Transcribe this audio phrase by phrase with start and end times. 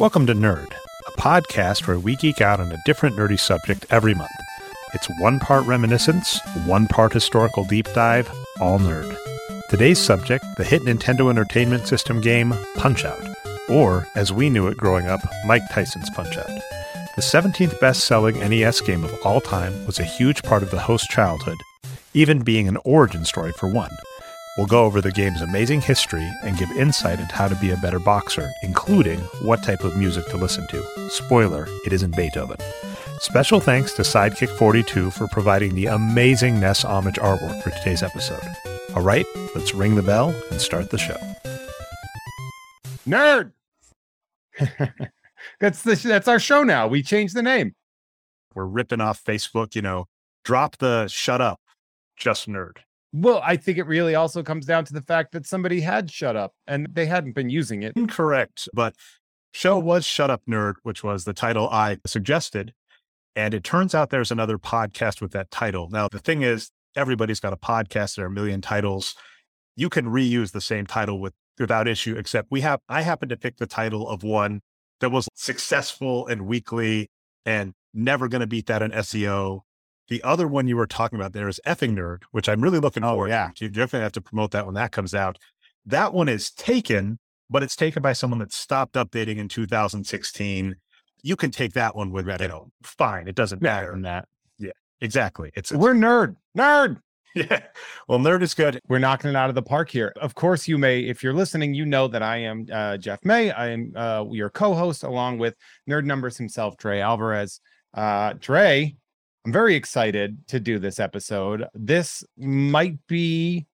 [0.00, 0.72] Welcome to Nerd,
[1.08, 4.30] a podcast where we geek out on a different nerdy subject every month.
[4.94, 8.32] It's one part reminiscence, one part historical deep dive,
[8.62, 9.14] all nerd.
[9.68, 13.22] Today's subject, the hit Nintendo Entertainment System game Punch Out,
[13.68, 16.46] or as we knew it growing up, Mike Tyson's Punch Out.
[17.16, 20.80] The 17th best selling NES game of all time was a huge part of the
[20.80, 21.58] host's childhood,
[22.14, 23.92] even being an origin story for one.
[24.56, 27.76] We'll go over the game's amazing history and give insight into how to be a
[27.76, 31.08] better boxer, including what type of music to listen to.
[31.08, 32.56] Spoiler, it isn't Beethoven.
[33.20, 38.42] Special thanks to Sidekick42 for providing the amazing NES homage artwork for today's episode.
[38.96, 41.16] All right, let's ring the bell and start the show.
[43.08, 43.52] Nerd.
[45.60, 46.88] that's the that's our show now.
[46.88, 47.74] We changed the name.
[48.54, 50.06] We're ripping off Facebook, you know,
[50.44, 51.60] drop the shut up,
[52.16, 52.78] just nerd.
[53.12, 56.36] Well, I think it really also comes down to the fact that somebody had shut
[56.36, 57.94] up and they hadn't been using it.
[57.96, 58.94] Incorrect, but
[59.52, 62.72] show was Shut Up Nerd, which was the title I suggested.
[63.34, 65.88] And it turns out there's another podcast with that title.
[65.90, 68.16] Now, the thing is, everybody's got a podcast.
[68.16, 69.14] There are a million titles.
[69.76, 73.36] You can reuse the same title with without issue, except we have I happened to
[73.36, 74.62] pick the title of one
[75.00, 77.08] that was successful and weekly
[77.44, 79.60] and never going to beat that in SEO
[80.10, 83.04] the other one you were talking about there is Effing Nerd, which I'm really looking
[83.04, 83.50] oh, forward yeah.
[83.54, 83.64] to.
[83.64, 85.38] You definitely have to promote that when that comes out.
[85.86, 90.74] That one is taken, but it's taken by someone that stopped updating in 2016.
[91.22, 93.28] You can take that one with, you know, fine.
[93.28, 93.92] It doesn't matter.
[93.92, 94.26] Than that.
[94.58, 95.52] Yeah, exactly.
[95.54, 97.00] It's, it's we're nerd, nerd.
[97.32, 97.60] Yeah.
[98.08, 98.80] Well, nerd is good.
[98.88, 100.12] We're knocking it out of the park here.
[100.20, 103.52] Of course, you may, if you're listening, you know that I am uh, Jeff May.
[103.52, 105.54] I am uh, your co-host along with
[105.88, 107.60] Nerd Numbers himself, Dre Alvarez.
[107.94, 108.96] Uh, Dre,
[109.44, 111.66] I'm very excited to do this episode.
[111.74, 113.66] This might be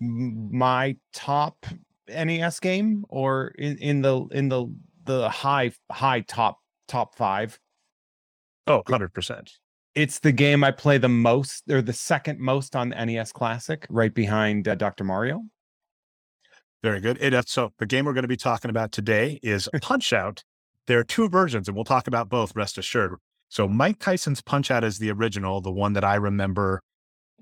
[0.00, 1.66] my top
[2.08, 4.66] NES game or in, in the in the
[5.04, 6.58] the high high top
[6.88, 7.58] top 5.
[8.66, 9.50] Oh, 100%.
[9.94, 13.86] It's the game I play the most or the second most on the NES Classic
[13.88, 15.04] right behind uh, Dr.
[15.04, 15.42] Mario.
[16.82, 17.18] Very good.
[17.20, 20.44] It, uh, so the game we're going to be talking about today is Punch Out.
[20.86, 23.14] There are two versions, and we'll talk about both, rest assured.
[23.48, 26.82] So Mike Tyson's Punch Out is the original, the one that I remember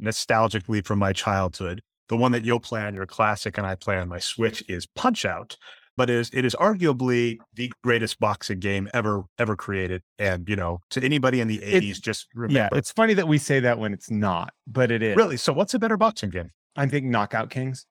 [0.01, 1.83] nostalgically from my childhood.
[2.09, 4.87] The one that you'll play on your classic and I play on my Switch is
[4.87, 5.57] Punch Out,
[5.97, 10.03] but it is, it is arguably the greatest boxing game ever ever created.
[10.19, 12.59] And you know, to anybody in the eighties, just remember.
[12.59, 15.39] Yeah, it's funny that we say that when it's not, but it is really.
[15.39, 16.51] So, what's a better boxing game?
[16.77, 17.87] I think Knockout Kings.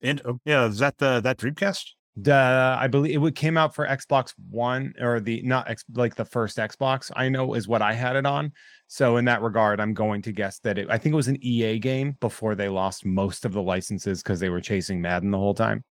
[0.00, 1.84] And oh, yeah, is that the that Dreamcast?
[2.20, 6.56] The I believe it came out for Xbox One or the not like the first
[6.56, 7.10] Xbox.
[7.14, 8.52] I know is what I had it on.
[8.88, 10.88] So in that regard, I'm going to guess that it.
[10.90, 14.40] I think it was an EA game before they lost most of the licenses because
[14.40, 15.84] they were chasing Madden the whole time.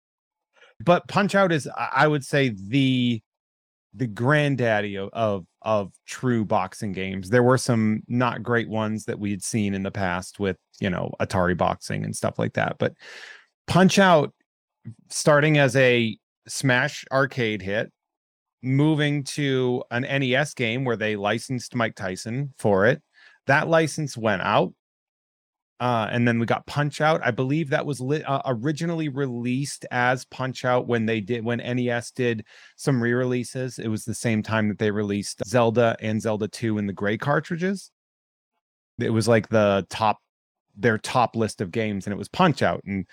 [0.83, 3.21] But Punch Out is, I would say, the
[3.93, 7.29] the granddaddy of, of of true boxing games.
[7.29, 10.89] There were some not great ones that we had seen in the past with you
[10.89, 12.93] know Atari boxing and stuff like that, but
[13.67, 14.33] Punch Out
[15.09, 17.91] starting as a Smash arcade hit,
[18.61, 23.01] moving to an NES game where they licensed Mike Tyson for it.
[23.47, 24.73] That license went out.
[25.79, 27.21] Uh, and then we got Punch Out.
[27.23, 31.59] I believe that was li- uh, originally released as Punch Out when they did when
[31.59, 32.45] NES did
[32.77, 33.77] some re-releases.
[33.77, 37.15] It was the same time that they released Zelda and Zelda 2 in the gray
[37.15, 37.91] cartridges.
[38.99, 40.17] It was like the top
[40.75, 43.05] their top list of games and it was Punch Out and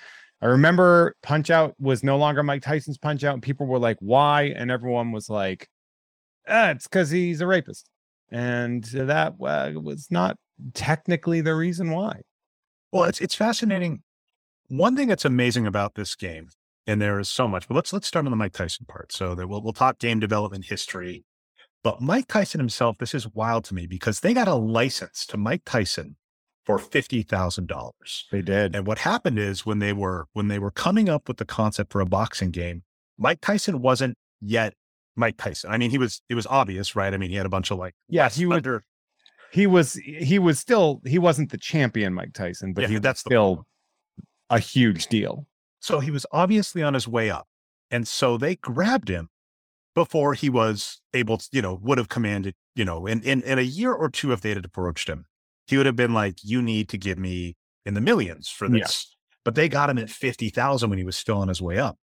[0.44, 3.96] I remember Punch Out was no longer Mike Tyson's Punch Out, and people were like,
[4.00, 5.70] "Why?" And everyone was like,
[6.46, 7.88] ah, "It's because he's a rapist,"
[8.30, 10.36] and that uh, was not
[10.74, 12.20] technically the reason why.
[12.92, 14.02] Well, it's it's fascinating.
[14.68, 16.50] One thing that's amazing about this game,
[16.86, 19.12] and there is so much, but let's let's start on the Mike Tyson part.
[19.12, 21.24] So that we'll we'll talk game development history.
[21.82, 25.38] But Mike Tyson himself, this is wild to me because they got a license to
[25.38, 26.16] Mike Tyson
[26.64, 27.92] for $50,000.
[28.30, 28.74] They did.
[28.74, 31.92] And what happened is when they were when they were coming up with the concept
[31.92, 32.82] for a boxing game,
[33.18, 34.74] Mike Tyson wasn't yet
[35.16, 35.70] Mike Tyson.
[35.70, 37.12] I mean, he was it was obvious, right?
[37.12, 38.62] I mean, he had a bunch of like Yeah, he was
[39.52, 43.20] he was he was still he wasn't the champion Mike Tyson, but yeah, he that's
[43.20, 43.66] still
[44.50, 45.46] a huge deal.
[45.80, 47.46] So he was obviously on his way up.
[47.90, 49.28] And so they grabbed him
[49.94, 53.58] before he was able to, you know, would have commanded, you know, in, in, in
[53.58, 55.26] a year or two if they had approached him
[55.66, 57.56] he would have been like, you need to give me
[57.86, 59.06] in the millions for this.
[59.08, 59.10] Yeah.
[59.44, 61.98] But they got him at 50,000 when he was still on his way up.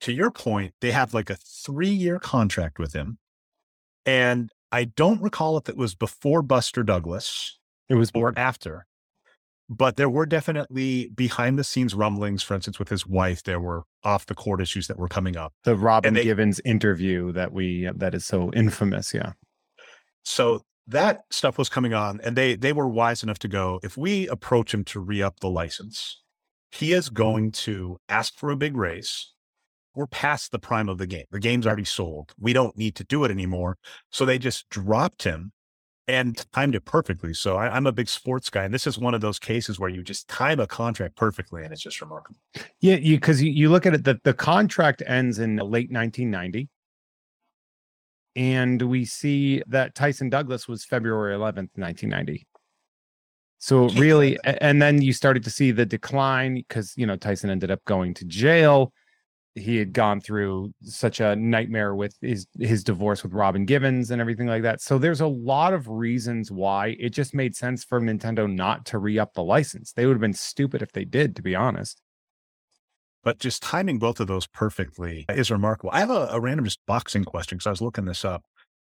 [0.00, 3.18] To your point, they have like a three year contract with him.
[4.04, 7.58] And I don't recall if it was before Buster Douglas.
[7.88, 8.86] It was or after.
[9.68, 12.42] but there were definitely behind the scenes rumblings.
[12.42, 15.52] For instance, with his wife, there were off the court issues that were coming up.
[15.64, 19.14] The Robin they, Givens interview that we that is so infamous.
[19.14, 19.32] Yeah.
[20.24, 23.80] So that stuff was coming on, and they they were wise enough to go.
[23.82, 26.20] If we approach him to re up the license,
[26.70, 27.14] he is mm-hmm.
[27.14, 29.32] going to ask for a big raise.
[29.94, 31.26] We're past the prime of the game.
[31.30, 32.32] The game's already sold.
[32.40, 33.76] We don't need to do it anymore.
[34.10, 35.52] So they just dropped him
[36.08, 37.34] and timed it perfectly.
[37.34, 39.90] So I, am a big sports guy, and this is one of those cases where
[39.90, 42.38] you just time a contract perfectly, and it's just remarkable.
[42.80, 46.68] Yeah, you because you, you look at it, the, the contract ends in late 1990.
[48.34, 52.46] And we see that Tyson Douglas was February 11th, 1990.
[53.58, 57.70] So really, and then you started to see the decline because you know Tyson ended
[57.70, 58.92] up going to jail
[59.54, 64.20] he had gone through such a nightmare with his his divorce with Robin Givens and
[64.20, 64.80] everything like that.
[64.80, 68.98] So there's a lot of reasons why it just made sense for Nintendo not to
[68.98, 69.92] re-up the license.
[69.92, 72.00] They would have been stupid if they did, to be honest.
[73.24, 75.90] But just timing both of those perfectly is remarkable.
[75.92, 78.44] I have a, a random just boxing question because I was looking this up.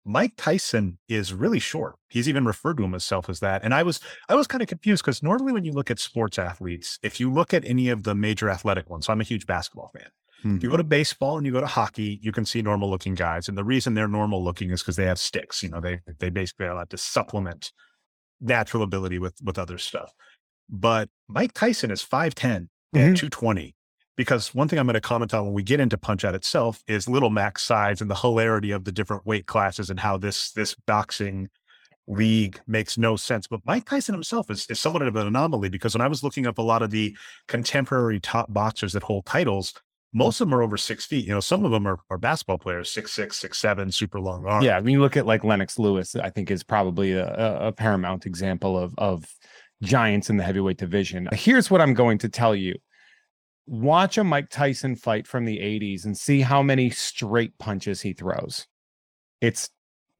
[0.04, 1.94] Mike Tyson is really short.
[2.08, 3.62] He's even referred to himself as that.
[3.62, 6.38] And I was I was kind of confused because normally when you look at sports
[6.38, 9.46] athletes, if you look at any of the major athletic ones, so I'm a huge
[9.46, 10.08] basketball fan.
[10.44, 10.56] Mm-hmm.
[10.56, 13.14] If you go to baseball and you go to hockey, you can see normal looking
[13.14, 13.48] guys.
[13.48, 15.62] And the reason they're normal looking is because they have sticks.
[15.62, 17.72] You know, they they basically are allowed to supplement
[18.40, 20.12] natural ability with with other stuff.
[20.68, 22.98] But Mike Tyson is 5'10 mm-hmm.
[22.98, 23.74] and 220.
[24.16, 26.82] Because one thing I'm going to comment on when we get into Punch Out itself
[26.86, 30.52] is Little Mac's size and the hilarity of the different weight classes and how this
[30.52, 31.48] this boxing
[32.06, 33.46] league makes no sense.
[33.46, 36.46] But Mike Tyson himself is, is somewhat of an anomaly because when I was looking
[36.46, 37.16] up a lot of the
[37.48, 39.72] contemporary top boxers that hold titles,
[40.12, 41.24] most of them are over six feet.
[41.24, 44.44] You know, some of them are, are basketball players, six, six, six, seven, super long
[44.46, 44.64] arms.
[44.64, 44.76] Yeah.
[44.76, 48.26] I mean, you look at like Lennox Lewis, I think is probably a, a paramount
[48.26, 49.24] example of, of
[49.82, 51.28] giants in the heavyweight division.
[51.32, 52.74] Here's what I'm going to tell you.
[53.66, 58.12] Watch a Mike Tyson fight from the 80s and see how many straight punches he
[58.12, 58.66] throws.
[59.40, 59.70] It's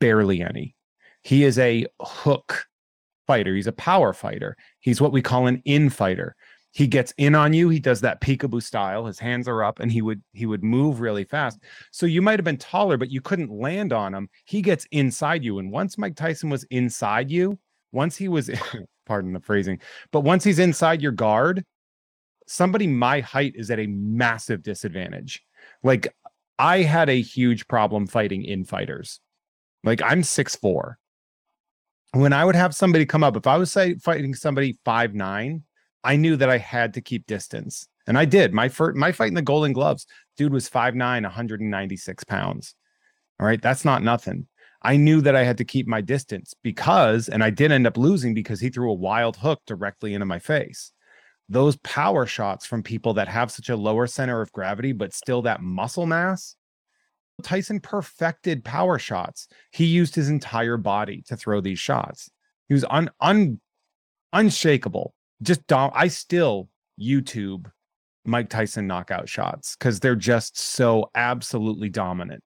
[0.00, 0.76] barely any.
[1.22, 2.66] He is a hook
[3.26, 3.54] fighter.
[3.54, 4.56] He's a power fighter.
[4.80, 6.36] He's what we call an in fighter
[6.72, 9.92] he gets in on you he does that peekaboo style his hands are up and
[9.92, 11.60] he would he would move really fast
[11.90, 15.44] so you might have been taller but you couldn't land on him he gets inside
[15.44, 17.58] you and once mike tyson was inside you
[17.92, 18.50] once he was
[19.06, 19.78] pardon the phrasing
[20.10, 21.64] but once he's inside your guard
[22.46, 25.42] somebody my height is at a massive disadvantage
[25.82, 26.14] like
[26.58, 29.20] i had a huge problem fighting in fighters
[29.84, 30.98] like i'm six four
[32.12, 35.62] when i would have somebody come up if i was say, fighting somebody five nine
[36.04, 37.88] I knew that I had to keep distance.
[38.06, 38.52] And I did.
[38.52, 40.06] My first, my fight in the Golden Gloves,
[40.36, 42.74] dude was 5'9, 196 pounds.
[43.38, 43.62] All right.
[43.62, 44.46] That's not nothing.
[44.82, 47.96] I knew that I had to keep my distance because, and I did end up
[47.96, 50.92] losing because he threw a wild hook directly into my face.
[51.48, 55.42] Those power shots from people that have such a lower center of gravity, but still
[55.42, 56.56] that muscle mass.
[57.42, 59.48] Tyson perfected power shots.
[59.72, 62.30] He used his entire body to throw these shots.
[62.68, 63.60] He was un, un
[64.32, 66.68] unshakable just don't I still
[67.00, 67.66] YouTube
[68.24, 72.42] Mike Tyson knockout shots because they're just so absolutely dominant.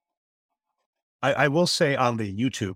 [1.23, 2.75] I, I, will say on the YouTube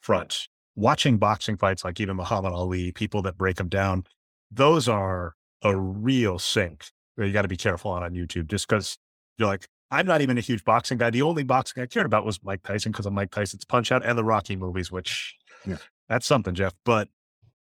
[0.00, 0.46] front,
[0.76, 4.04] watching boxing fights like even Muhammad Ali, people that break them down,
[4.50, 5.34] those are
[5.68, 6.86] a real sink.
[7.16, 8.98] You got to be careful on on YouTube just because
[9.38, 11.10] you're like, I'm not even a huge boxing guy.
[11.10, 14.04] The only boxing I cared about was Mike Tyson because of Mike Tyson's Punch Out
[14.04, 15.76] and the Rocky movies, which yeah.
[16.08, 16.74] that's something, Jeff.
[16.84, 17.08] But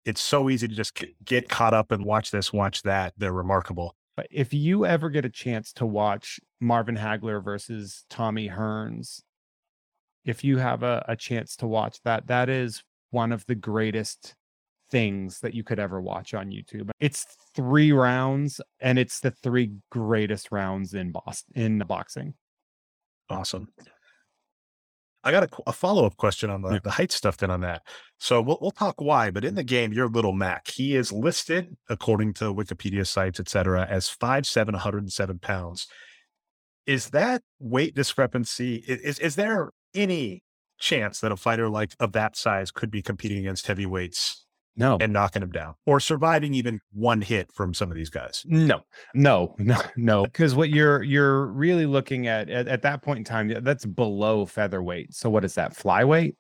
[0.05, 3.13] it's so easy to just get caught up and watch this, watch that.
[3.19, 3.95] They're remarkable.
[4.17, 9.21] But if you ever get a chance to watch Marvin Hagler versus Tommy Hearns,
[10.25, 14.35] if you have a, a chance to watch that, that is one of the greatest
[14.91, 16.91] things that you could ever watch on YouTube.
[17.01, 22.35] It's three rounds and it's the three greatest rounds in Boston in boxing.
[23.31, 23.69] Awesome.
[25.25, 26.79] I got a, a follow up question on the, yeah.
[26.83, 27.83] the height stuff then on that.
[28.19, 30.69] So we'll, we'll talk why, but in the game, you're little Mac.
[30.69, 35.87] He is listed according to Wikipedia sites, etc., as 5'7, 107 pounds.
[36.87, 38.77] Is that weight discrepancy?
[38.77, 40.43] Is, is there any
[40.79, 44.47] chance that a fighter like of that size could be competing against heavyweights
[44.79, 44.97] no.
[45.01, 48.45] And knocking him down or surviving even one hit from some of these guys.
[48.47, 48.81] No,
[49.15, 50.23] no, no, no.
[50.23, 54.47] Because what you're you're really looking at, at at that point in time, that's below
[54.47, 55.15] featherweight.
[55.15, 55.75] So what is that?
[55.75, 56.35] Flyweight?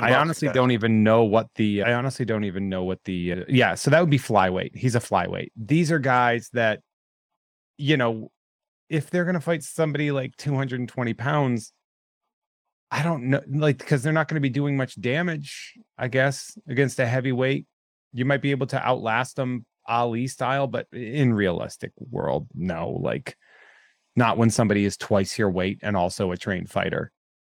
[0.00, 3.36] I honestly don't even know what the I honestly don't even know what the uh,
[3.48, 4.74] yeah, so that would be flyweight.
[4.76, 5.50] He's a flyweight.
[5.56, 6.80] These are guys that
[7.76, 8.30] you know,
[8.88, 11.72] if they're going to fight somebody like 220 pounds,
[12.90, 16.56] I don't know, like because they're not going to be doing much damage, I guess,
[16.68, 17.66] against a heavyweight.
[18.12, 22.90] you might be able to outlast them Ali style, but in realistic world, no.
[22.90, 23.36] Like
[24.16, 27.10] not when somebody is twice your weight and also a trained fighter.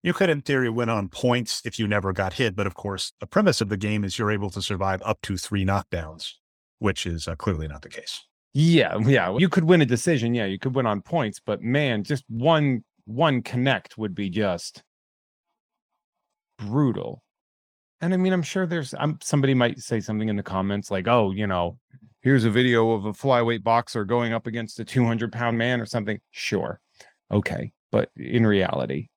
[0.02, 2.54] You could, in theory, win on points if you never got hit.
[2.54, 5.36] But of course, the premise of the game is you're able to survive up to
[5.36, 6.30] three knockdowns,
[6.78, 8.24] which is uh, clearly not the case.
[8.54, 9.36] Yeah, yeah.
[9.36, 10.34] You could win a decision.
[10.34, 14.82] Yeah, you could win on points, but man, just one one connect would be just
[16.58, 17.22] brutal.
[18.00, 21.08] And I mean, I'm sure there's I'm somebody might say something in the comments like,
[21.08, 21.78] "Oh, you know,
[22.20, 25.86] here's a video of a flyweight boxer going up against a 200 pound man or
[25.86, 26.80] something." Sure,
[27.30, 29.08] okay, but in reality,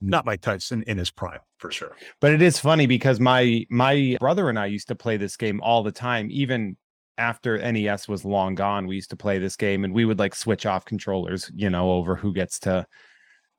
[0.00, 1.96] not Mike Tyson in his prime for sure.
[2.20, 5.60] But it is funny because my my brother and I used to play this game
[5.62, 6.76] all the time, even
[7.18, 8.86] after NES was long gone.
[8.86, 11.92] We used to play this game, and we would like switch off controllers, you know,
[11.92, 12.86] over who gets to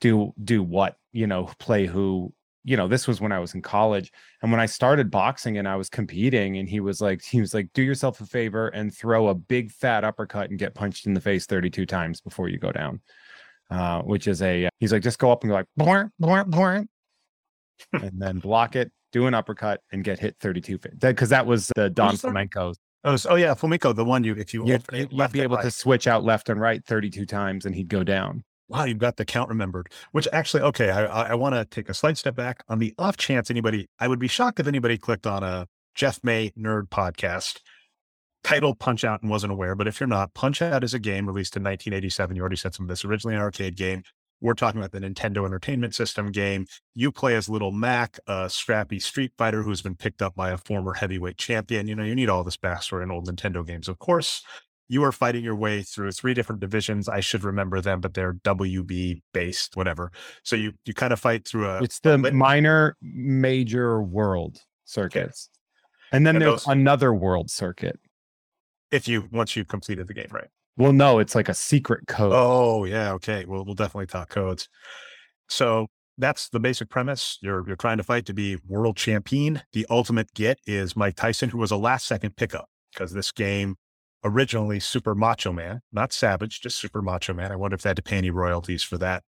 [0.01, 3.61] do do what, you know, play who you know this was when i was in
[3.61, 7.41] college and when i started boxing and i was competing and he was like he
[7.41, 11.05] was like do yourself a favor and throw a big fat uppercut and get punched
[11.05, 13.01] in the face 32 times before you go down.
[13.69, 16.87] Uh, which is a he's like just go up and go like boing, boing, boing,
[17.93, 21.89] and then block it do an uppercut and get hit 32 because that was the
[21.89, 22.73] don flamenco.
[23.03, 25.63] Oh, oh yeah, Flamenco, the one you if you you'd, you'd be able right.
[25.63, 29.17] to switch out left and right 32 times and he'd go down wow, you've got
[29.17, 29.91] the count remembered.
[30.13, 32.63] Which actually, okay, I, I want to take a slight step back.
[32.69, 36.19] On the off chance anybody, I would be shocked if anybody clicked on a Jeff
[36.23, 37.59] May nerd podcast
[38.43, 39.75] title Punch Out and wasn't aware.
[39.75, 42.35] But if you're not, Punch Out is a game released in 1987.
[42.35, 43.03] You already said some of this.
[43.03, 44.03] Originally an arcade game.
[44.39, 46.65] We're talking about the Nintendo Entertainment System game.
[46.95, 50.57] You play as Little Mac, a scrappy street fighter who's been picked up by a
[50.57, 51.87] former heavyweight champion.
[51.87, 54.43] You know, you need all this backstory in old Nintendo games, of course
[54.91, 57.07] you are fighting your way through three different divisions.
[57.07, 60.11] I should remember them, but they're WB based, whatever.
[60.43, 61.81] So you you kind of fight through a.
[61.81, 66.17] It's the a minor, major world circuits, okay.
[66.17, 68.01] and then and there's those, another world circuit.
[68.91, 70.49] If you once you've completed the game, right?
[70.75, 72.33] Well, no, it's like a secret code.
[72.35, 73.45] Oh yeah, okay.
[73.45, 74.67] Well, we'll definitely talk codes.
[75.47, 77.37] So that's the basic premise.
[77.41, 79.61] You're you're trying to fight to be world champion.
[79.71, 83.77] The ultimate get is Mike Tyson, who was a last second pickup because this game
[84.23, 87.51] originally Super Macho Man, not Savage, just Super Macho Man.
[87.51, 89.23] I wonder if they had to pay any royalties for that.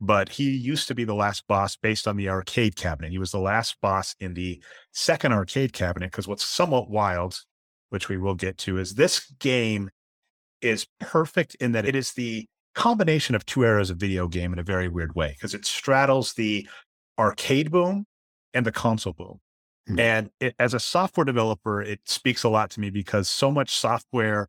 [0.00, 3.12] But he used to be the last boss based on the arcade cabinet.
[3.12, 4.60] He was the last boss in the
[4.92, 7.38] second arcade cabinet because what's somewhat wild,
[7.90, 9.90] which we will get to, is this game
[10.60, 14.58] is perfect in that it is the combination of two eras of video game in
[14.58, 16.66] a very weird way because it straddles the
[17.18, 18.06] arcade boom
[18.54, 19.40] and the console boom.
[19.88, 20.00] Mm-hmm.
[20.00, 23.74] And it, as a software developer, it speaks a lot to me because so much
[23.74, 24.48] software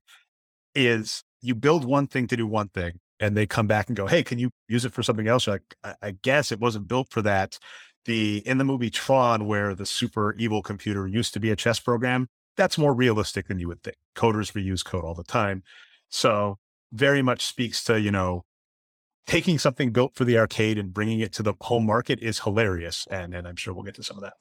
[0.75, 4.07] is you build one thing to do one thing and they come back and go,
[4.07, 5.45] Hey, can you use it for something else?
[5.45, 7.57] You're like, I, I guess it wasn't built for that.
[8.05, 11.79] The in the movie Tron, where the super evil computer used to be a chess
[11.79, 13.97] program, that's more realistic than you would think.
[14.15, 15.63] Coders reuse code all the time.
[16.09, 16.57] So
[16.91, 18.43] very much speaks to, you know,
[19.25, 23.07] taking something built for the arcade and bringing it to the home market is hilarious.
[23.09, 24.33] And, and I'm sure we'll get to some of that.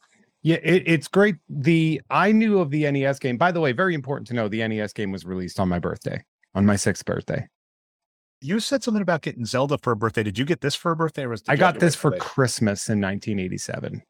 [0.42, 1.36] Yeah, it, it's great.
[1.48, 3.36] The I knew of the NES game.
[3.36, 6.24] By the way, very important to know the NES game was released on my birthday,
[6.54, 7.46] on my sixth birthday.
[8.40, 10.24] You said something about getting Zelda for a birthday.
[10.24, 11.24] Did you get this for a birthday?
[11.24, 14.02] Or was I got this for Christmas in 1987.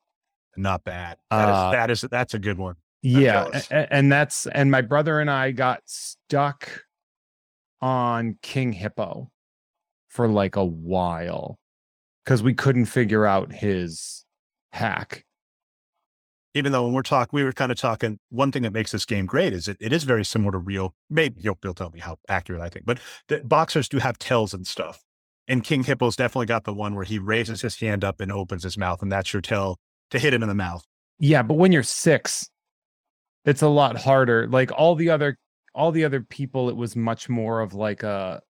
[0.57, 1.19] Not bad.
[1.31, 2.77] That, uh, is, that is that's a good one.
[3.05, 6.85] I'm yeah, and, and that's and my brother and I got stuck
[7.83, 9.31] on King Hippo
[10.09, 11.59] for like a while
[12.25, 14.25] because we couldn't figure out his
[14.73, 15.25] hack
[16.55, 19.05] even though when we're talking, we were kind of talking, one thing that makes this
[19.05, 22.01] game great is it, it is very similar to real, maybe you'll, you'll tell me
[22.01, 25.03] how accurate I think, but the boxers do have tells and stuff.
[25.49, 28.63] And King Hippo's definitely got the one where he raises his hand up and opens
[28.63, 29.79] his mouth, and that's your tell
[30.11, 30.85] to hit him in the mouth.
[31.19, 32.49] Yeah, but when you're six,
[33.45, 34.47] it's a lot harder.
[34.49, 35.37] Like all the other
[35.75, 38.41] all the other people, it was much more of like a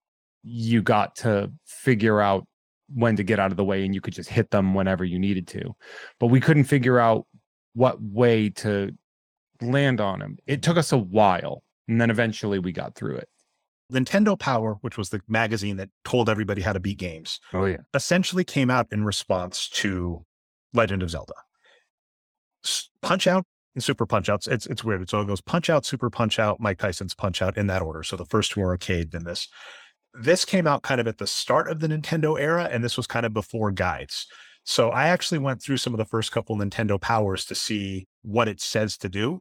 [0.43, 2.47] you got to figure out
[2.95, 5.19] when to get out of the way and you could just hit them whenever you
[5.19, 5.75] needed to.
[6.19, 7.27] But we couldn't figure out
[7.75, 8.91] what way to
[9.61, 10.39] land on him.
[10.47, 13.29] It took us a while, and then eventually we got through it.
[13.93, 17.79] Nintendo Power, which was the magazine that told everybody how to beat games, oh yeah,
[17.95, 20.25] essentially came out in response to
[20.73, 21.35] Legend of Zelda.
[23.03, 24.47] Punch Out and Super Punch Outs.
[24.47, 25.09] It's it's weird.
[25.11, 28.03] So it goes Punch Out, Super Punch Out, Mike Tyson's Punch Out in that order.
[28.03, 29.49] So the first two are arcade, then this.
[30.15, 33.07] This came out kind of at the start of the Nintendo era, and this was
[33.07, 34.27] kind of before guides.
[34.65, 38.49] So I actually went through some of the first couple Nintendo powers to see what
[38.49, 39.41] it says to do.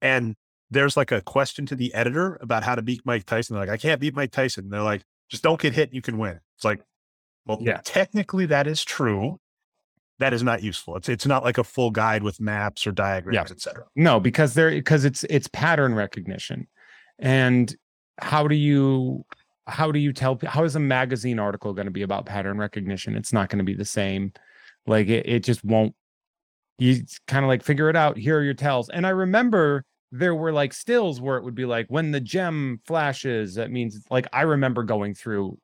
[0.00, 0.34] And
[0.70, 3.54] there's like a question to the editor about how to beat Mike Tyson.
[3.54, 4.68] They're like, I can't beat Mike Tyson.
[4.68, 5.92] They're like, just don't get hit.
[5.94, 6.40] You can win.
[6.56, 6.82] It's like,
[7.46, 9.38] well, yeah, technically that is true.
[10.18, 10.96] that is not useful.
[10.96, 13.54] It's it's not like a full guide with maps or diagrams, Yeah.
[13.54, 13.84] etc.
[13.96, 16.68] No, because they're because it's it's pattern recognition.
[17.18, 17.74] And
[18.18, 19.24] how do you
[19.66, 23.16] how do you tell how is a magazine article going to be about pattern recognition?
[23.16, 24.32] It's not going to be the same.
[24.86, 25.94] Like it, it just won't
[26.78, 28.16] you kind of like figure it out.
[28.16, 28.88] Here are your tells.
[28.88, 32.80] And I remember there were like stills where it would be like when the gem
[32.86, 35.58] flashes, that means like I remember going through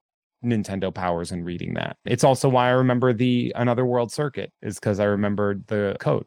[0.44, 1.96] Nintendo powers and reading that.
[2.04, 6.26] It's also why I remember the Another World Circuit is because I remembered the code.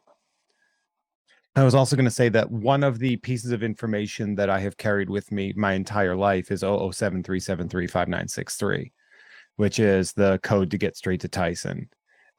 [1.54, 4.58] I was also going to say that one of the pieces of information that I
[4.60, 8.90] have carried with me my entire life is 00737359963,
[9.56, 11.90] which is the code to get straight to Tyson.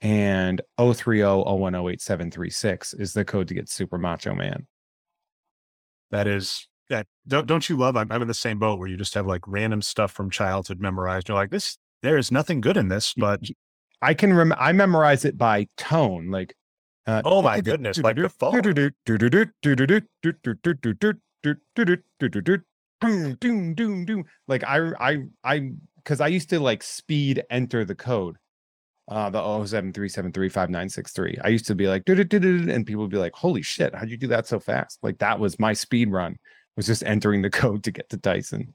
[0.01, 4.65] And 03001087336 is the code to get Super Macho Man.
[6.09, 7.95] That is that don't don't you love?
[7.95, 10.79] I'm, I'm in the same boat where you just have like random stuff from childhood
[10.79, 11.29] memorized.
[11.29, 13.41] You're like, this there is nothing good in this, but
[14.01, 16.55] I can rem- I memorize it by tone, like
[17.05, 18.53] uh, oh my goodness, like the phone.
[24.47, 28.37] Like I I I because I used to like speed enter the code.
[29.09, 31.41] Uh the 073735963.
[31.43, 34.27] I used to be like and people would be like, holy shit, how'd you do
[34.27, 34.99] that so fast?
[35.03, 36.37] Like that was my speed run,
[36.77, 38.73] was just entering the code to get to Tyson.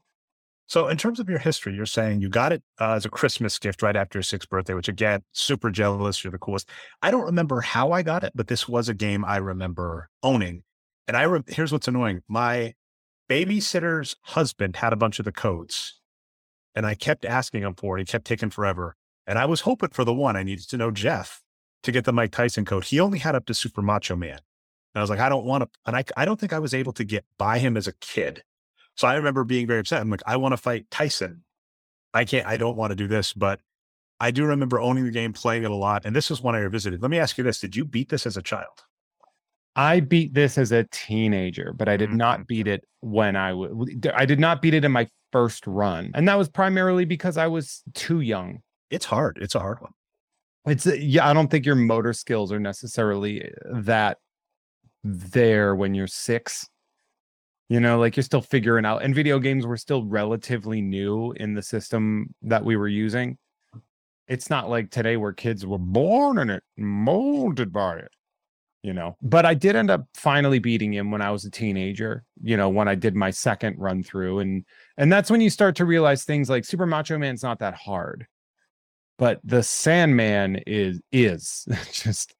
[0.69, 3.57] So, in terms of your history, you're saying you got it uh, as a Christmas
[3.57, 6.23] gift right after your sixth birthday, which again, super jealous.
[6.23, 6.69] You're the coolest.
[7.01, 10.61] I don't remember how I got it, but this was a game I remember owning.
[11.07, 12.75] And I re- here's what's annoying: my
[13.27, 15.99] babysitter's husband had a bunch of the codes,
[16.75, 18.01] and I kept asking him for it.
[18.01, 18.95] He kept taking forever,
[19.25, 21.41] and I was hoping for the one I needed to know Jeff
[21.81, 22.83] to get the Mike Tyson code.
[22.83, 24.37] He only had up to Super Macho Man,
[24.93, 26.75] and I was like, I don't want to, and I I don't think I was
[26.75, 28.43] able to get by him as a kid.
[28.99, 30.01] So I remember being very upset.
[30.01, 31.41] I'm like, I want to fight Tyson.
[32.13, 33.61] I can't, I don't want to do this, but
[34.19, 36.01] I do remember owning the game, playing it a lot.
[36.03, 37.01] And this is one I revisited.
[37.01, 37.61] Let me ask you this.
[37.61, 38.83] Did you beat this as a child?
[39.77, 42.17] I beat this as a teenager, but I did Mhm.
[42.17, 44.05] not beat it when I would.
[44.13, 47.47] I did not beat it in my first run, and that was primarily because I
[47.47, 48.59] was too young.
[48.89, 49.37] It's hard.
[49.41, 49.93] It's a hard one.
[50.65, 54.17] It's uh, yeah, I don't think your motor skills are necessarily that
[55.05, 56.67] there when you're six.
[57.69, 61.53] You know, like you're still figuring out, and video games were still relatively new in
[61.53, 63.37] the system that we were using.
[64.27, 68.11] It's not like today where kids were born in it, molded by it,
[68.81, 69.17] you know.
[69.21, 72.69] But I did end up finally beating him when I was a teenager, you know,
[72.69, 74.39] when I did my second run through.
[74.39, 74.65] And
[74.97, 78.25] and that's when you start to realize things like Super Macho Man's not that hard.
[79.19, 82.33] But the Sandman is is just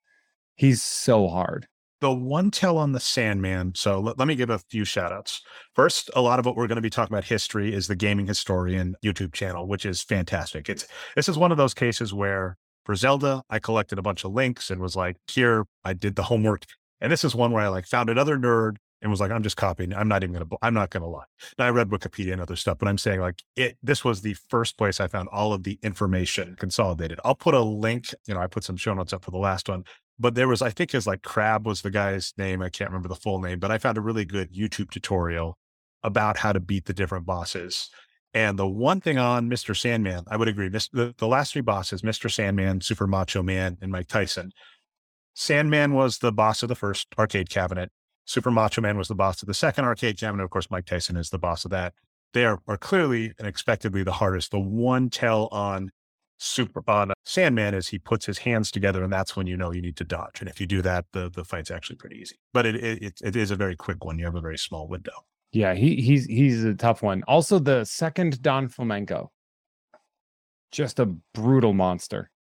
[0.56, 1.68] he's so hard.
[2.02, 3.74] The one tell on the Sandman.
[3.76, 5.42] So let, let me give a few shout outs.
[5.76, 8.28] First, a lot of what we're going to be talking about history is the Gaming
[8.28, 10.70] Historian YouTube channel, which is fantastic.
[10.70, 14.32] It's this is one of those cases where for Zelda, I collected a bunch of
[14.32, 16.64] links and was like, here, I did the homework.
[17.02, 19.58] And this is one where I like found another nerd and was like, I'm just
[19.58, 19.94] copying.
[19.94, 21.26] I'm not even going to, I'm not going to lie.
[21.58, 24.36] Now I read Wikipedia and other stuff, but I'm saying like it, this was the
[24.50, 27.20] first place I found all of the information consolidated.
[27.24, 29.70] I'll put a link, you know, I put some show notes up for the last
[29.70, 29.84] one,
[30.20, 32.62] but there was, I think his like Crab was the guy's name.
[32.62, 35.58] I can't remember the full name, but I found a really good YouTube tutorial
[36.04, 37.90] about how to beat the different bosses.
[38.34, 39.76] And the one thing on Mr.
[39.76, 42.32] Sandman, I would agree, the, the last three bosses, Mr.
[42.32, 44.52] Sandman, Super Macho Man, and Mike Tyson.
[45.34, 47.92] Sandman was the boss of the first arcade cabinet.
[48.26, 50.44] Super Macho Man was the boss of the second arcade cabinet.
[50.44, 51.94] Of course, Mike Tyson is the boss of that.
[52.34, 54.52] They are, are clearly and expectedly the hardest.
[54.52, 55.92] The one tell on
[56.42, 59.74] Super on uh, Sandman is he puts his hands together, and that's when you know
[59.74, 60.40] you need to dodge.
[60.40, 62.38] And if you do that, the the fight's actually pretty easy.
[62.54, 64.18] But it it, it, is a very quick one.
[64.18, 65.12] You have a very small window.
[65.52, 67.24] Yeah, he he's he's a tough one.
[67.28, 69.32] Also, the second Don Flamenco,
[70.72, 72.32] just a brutal monster.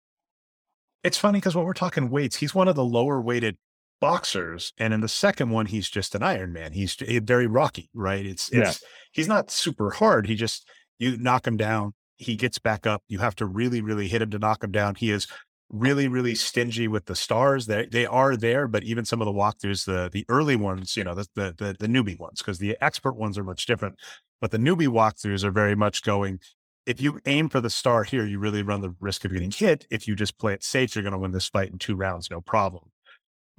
[1.03, 3.57] It's funny because when we're talking weights, he's one of the lower weighted
[3.99, 6.71] boxers, and in the second one, he's just an Iron Man.
[6.71, 8.25] He's j- eh, very rocky, right?
[8.25, 8.69] It's Yeah.
[8.69, 8.81] it's
[9.12, 10.25] he's not super hard.
[10.27, 13.03] He just you knock him down, he gets back up.
[13.08, 14.95] You have to really really hit him to knock him down.
[14.95, 15.27] He is
[15.71, 17.65] really really stingy with the stars.
[17.65, 21.03] They they are there, but even some of the walkthroughs, the the early ones, you
[21.03, 23.95] know, the the the, the newbie ones, because the expert ones are much different.
[24.41, 26.39] But the newbie walkthroughs are very much going.
[26.86, 29.86] If you aim for the star here, you really run the risk of getting hit.
[29.91, 32.32] If you just play it safe, you're going to win this fight in two rounds,
[32.32, 32.91] no problem.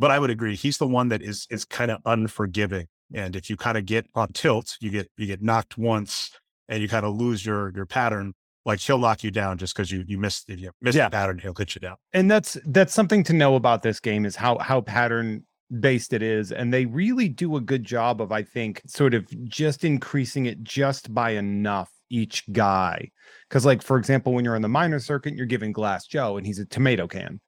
[0.01, 2.87] But I would agree, he's the one that is is kind of unforgiving.
[3.13, 6.31] And if you kind of get on tilt, you get you get knocked once,
[6.69, 8.33] and you kind of lose your your pattern.
[8.67, 11.07] Like he'll lock you down just because you you missed if you missed Yeah.
[11.09, 11.97] the pattern, he'll hit you down.
[12.13, 15.45] and that's that's something to know about this game is how how pattern
[15.81, 19.25] based it is and they really do a good job of i think sort of
[19.49, 23.09] just increasing it just by enough each guy
[23.49, 26.45] because like for example when you're on the minor circuit you're giving glass joe and
[26.45, 27.41] he's a tomato can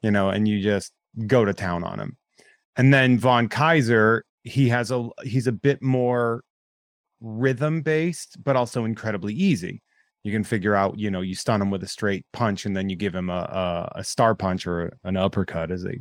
[0.00, 0.92] you know, and you just
[1.26, 2.16] go to town on him.
[2.76, 6.42] And then Von Kaiser, he has a he's a bit more
[7.20, 9.82] rhythm based, but also incredibly easy.
[10.26, 12.88] You can figure out, you know, you stun him with a straight punch, and then
[12.88, 13.32] you give him a
[13.94, 16.00] a, a star punch or an uppercut, as they,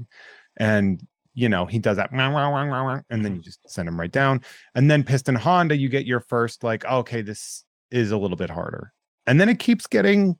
[0.57, 0.99] and
[1.35, 3.35] you know he does that, and then mm-hmm.
[3.35, 4.41] you just send him right down.
[4.73, 8.49] And then Piston Honda, you get your first like, okay, this is a little bit
[8.49, 8.91] harder,
[9.27, 10.37] and then it keeps getting,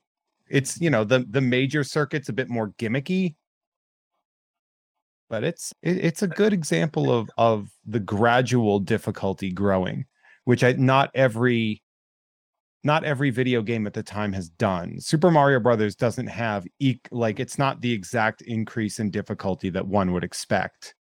[0.50, 3.36] it's you know the the major circuits a bit more gimmicky,
[5.30, 10.06] but it's it, it's a good example of of the gradual difficulty growing
[10.46, 11.82] which I not every
[12.86, 15.00] not every video game at the time has done.
[15.02, 19.88] Super Mario Brothers doesn't have e- like it's not the exact increase in difficulty that
[19.88, 20.94] one would expect.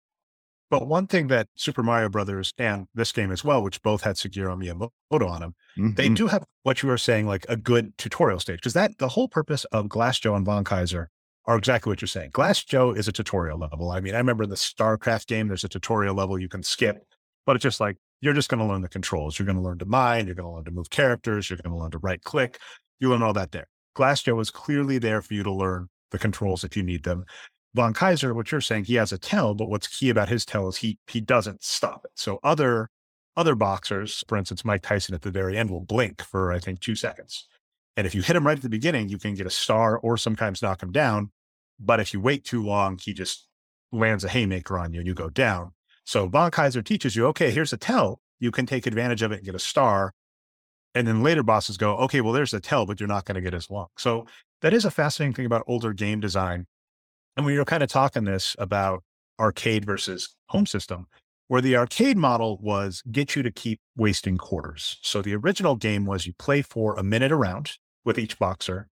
[0.70, 4.16] But one thing that Super Mario Brothers and this game as well, which both had
[4.16, 5.94] Shigeru Miyamoto on them, mm-hmm.
[5.96, 8.58] they do have what you were saying, like a good tutorial stage.
[8.58, 11.10] Because that the whole purpose of Glass Joe and Von Kaiser
[11.44, 12.30] are exactly what you're saying.
[12.32, 13.90] Glass Joe is a tutorial level.
[13.90, 17.04] I mean, I remember the StarCraft game, there's a tutorial level you can skip,
[17.46, 19.38] but it's just like you're just going to learn the controls.
[19.38, 20.26] You're going to learn to mine.
[20.26, 21.50] You're going to learn to move characters.
[21.50, 22.58] You're going to learn to right click.
[23.00, 23.66] You learn all that there.
[23.94, 27.24] Glass Joe is clearly there for you to learn the controls if you need them.
[27.74, 30.68] Von Kaiser, what you're saying, he has a tell, but what's key about his tell
[30.68, 32.10] is he he doesn't stop it.
[32.14, 32.90] So other
[33.36, 36.80] other boxers, for instance, Mike Tyson at the very end will blink for I think
[36.80, 37.48] two seconds.
[37.96, 40.16] And if you hit him right at the beginning, you can get a star or
[40.16, 41.30] sometimes knock him down.
[41.78, 43.48] But if you wait too long, he just
[43.90, 45.72] lands a haymaker on you and you go down.
[46.04, 48.20] So Von Kaiser teaches you, okay, here's a tell.
[48.40, 50.12] You can take advantage of it and get a star.
[50.94, 53.40] And then later bosses go, okay, well, there's a tell, but you're not going to
[53.40, 53.86] get as long.
[53.96, 54.26] So
[54.60, 56.66] that is a fascinating thing about older game design.
[57.36, 59.02] And we were kind of talking this about
[59.40, 61.06] arcade versus home system,
[61.48, 64.98] where the arcade model was get you to keep wasting quarters.
[65.02, 67.72] So the original game was you play for a minute around
[68.04, 68.88] with each boxer,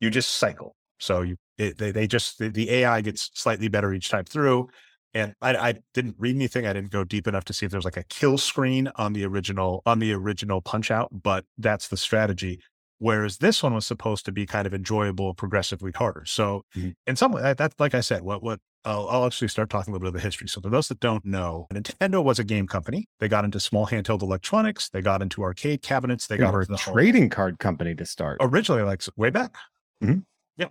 [0.00, 0.76] you just cycle.
[0.98, 4.68] So you it, they, they just the, the AI gets slightly better each time through.
[5.14, 6.66] And I, I, didn't read anything.
[6.66, 9.24] I didn't go deep enough to see if there's like a kill screen on the
[9.24, 12.60] original on the original Punch Out, but that's the strategy.
[12.98, 16.24] Whereas this one was supposed to be kind of enjoyable, progressively harder.
[16.26, 16.90] So mm-hmm.
[17.06, 19.94] in some way, that's like I said, what what I'll, I'll, actually start talking a
[19.94, 20.48] little bit of the history.
[20.48, 23.08] So for those that don't know, Nintendo was a game company.
[23.20, 24.88] They got into small handheld electronics.
[24.88, 26.26] They got into arcade cabinets.
[26.26, 27.30] They, they got were a trading home.
[27.30, 28.38] card company to start.
[28.40, 29.54] Originally, like way back.
[30.02, 30.20] Mm-hmm.
[30.56, 30.68] Yeah.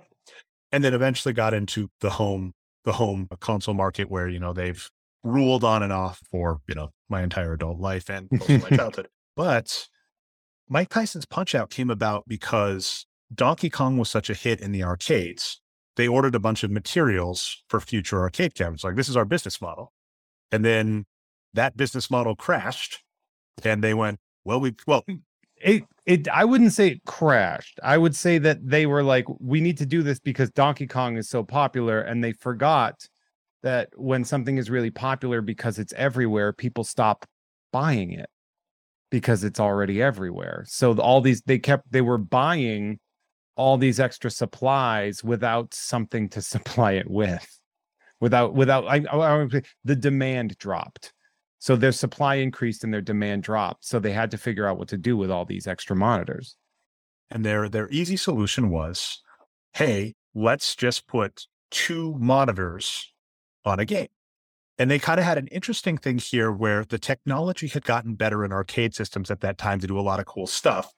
[0.72, 2.54] And then eventually got into the home
[2.88, 4.90] the home console market where, you know, they've
[5.22, 8.70] ruled on and off for, you know, my entire adult life and most of my
[8.78, 9.10] childhood.
[9.36, 9.90] But
[10.70, 14.84] Mike Tyson's Punch Out came about because Donkey Kong was such a hit in the
[14.84, 15.60] arcades.
[15.98, 18.86] They ordered a bunch of materials for future arcade cabinets.
[18.86, 19.92] Like, this is our business model.
[20.50, 21.06] And then
[21.54, 23.04] that business model crashed
[23.66, 25.04] and they went, well, we, well,
[25.62, 27.80] it it I wouldn't say it crashed.
[27.84, 31.18] I would say that they were like, we need to do this because Donkey Kong
[31.18, 33.08] is so popular, and they forgot
[33.64, 37.26] that when something is really popular because it's everywhere, people stop
[37.72, 38.30] buying it
[39.10, 40.64] because it's already everywhere.
[40.68, 43.00] So all these they kept they were buying
[43.56, 47.46] all these extra supplies without something to supply it with.
[48.20, 51.14] Without without I, I, I the demand dropped
[51.60, 53.86] so their supply increased and their demand dropped.
[53.86, 56.56] So they had to figure out what to do with all these extra monitors.
[57.30, 59.22] And their their easy solution was,
[59.74, 63.12] hey, let's just put two monitors
[63.66, 64.08] on a game.
[64.80, 68.46] And they kind of had an interesting thing here where the technology had gotten better
[68.46, 70.94] in arcade systems at that time to do a lot of cool stuff,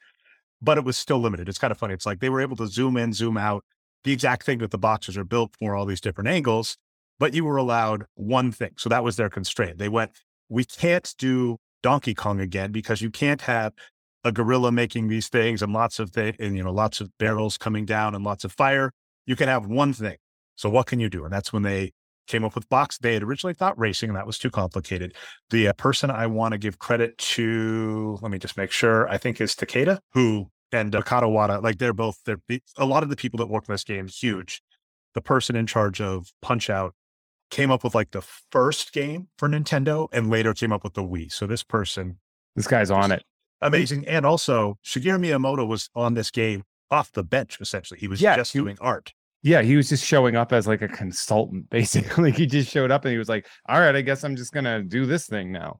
[0.61, 1.47] but it was still limited.
[1.47, 1.93] It's kind of funny.
[1.93, 3.63] It's like they were able to zoom in, zoom out,
[4.03, 6.77] the exact thing that the boxes are built for, all these different angles,
[7.19, 8.71] but you were allowed one thing.
[8.77, 9.77] So that was their constraint.
[9.77, 10.11] They went,
[10.49, 13.73] we can't do Donkey Kong again because you can't have
[14.23, 17.57] a gorilla making these things and lots of things and you know lots of barrels
[17.57, 18.91] coming down and lots of fire.
[19.25, 20.17] You can have one thing.
[20.55, 21.23] So what can you do?
[21.23, 21.93] And that's when they
[22.27, 22.97] came up with box.
[22.97, 25.15] They had originally thought racing, and that was too complicated.
[25.49, 29.17] The uh, person I want to give credit to, let me just make sure, I
[29.17, 32.41] think is Takeda, who and uh, Katawada, like they're both, they're
[32.77, 34.61] a lot of the people that work on this game, huge.
[35.15, 36.93] The person in charge of Punch Out
[37.49, 41.03] came up with like the first game for Nintendo and later came up with the
[41.03, 41.31] Wii.
[41.31, 42.17] So this person,
[42.55, 43.23] this guy's on it.
[43.61, 44.07] Amazing.
[44.07, 47.99] And also Shigeru Miyamoto was on this game off the bench, essentially.
[47.99, 49.13] He was yeah, just he, doing art.
[49.41, 52.31] Yeah, he was just showing up as like a consultant, basically.
[52.31, 54.83] he just showed up and he was like, all right, I guess I'm just gonna
[54.83, 55.79] do this thing now.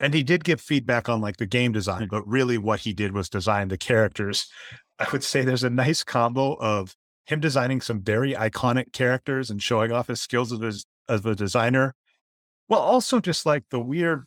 [0.00, 3.12] And he did give feedback on like the game design, but really what he did
[3.12, 4.48] was design the characters.
[4.98, 6.94] I would say there's a nice combo of
[7.26, 11.34] him designing some very iconic characters and showing off his skills as, his, as a
[11.34, 11.94] designer,
[12.68, 14.24] well, also just like the weird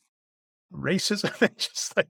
[0.74, 2.08] racism and just like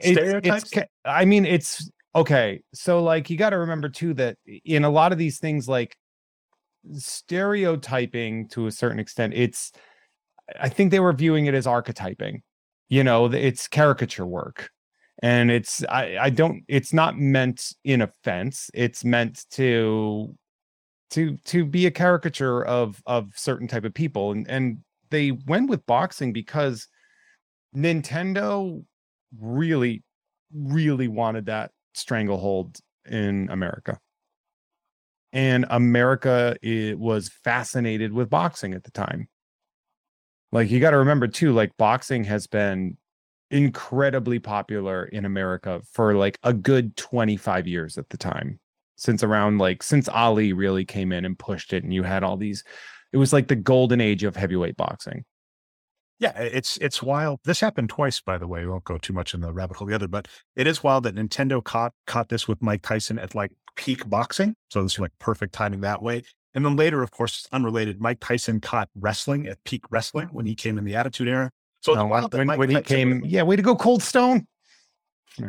[0.00, 0.72] stereotypes.
[0.72, 2.60] It's, I mean, it's okay.
[2.74, 5.96] So like you got to remember too that in a lot of these things, like
[6.94, 9.34] stereotyping to a certain extent.
[9.34, 9.72] It's
[10.58, 12.40] I think they were viewing it as archetyping.
[12.88, 14.70] You know, it's caricature work.
[15.20, 18.70] And it's I, I don't it's not meant in offense.
[18.72, 20.34] It's meant to
[21.10, 24.32] to to be a caricature of of certain type of people.
[24.32, 24.78] And and
[25.10, 26.88] they went with boxing because
[27.74, 28.84] Nintendo
[29.38, 30.02] really,
[30.52, 33.98] really wanted that stranglehold in America.
[35.32, 39.28] And America it was fascinated with boxing at the time.
[40.52, 42.96] Like you got to remember too, like boxing has been
[43.50, 48.58] incredibly popular in America for like a good 25 years at the time.
[48.98, 52.36] Since around like since Ali really came in and pushed it and you had all
[52.36, 52.64] these
[53.12, 55.24] it was like the golden age of heavyweight boxing.
[56.18, 57.38] Yeah, it's it's wild.
[57.44, 58.62] This happened twice, by the way.
[58.62, 61.04] We won't go too much in the rabbit hole the other, but it is wild
[61.04, 64.56] that Nintendo caught caught this with Mike Tyson at like peak boxing.
[64.68, 66.24] So this is like perfect timing that way.
[66.54, 70.56] And then later, of course, unrelated, Mike Tyson caught wrestling at peak wrestling when he
[70.56, 71.52] came in the Attitude Era.
[71.82, 74.46] So no, oh, when, when he came, yeah, way to go, Cold Stone.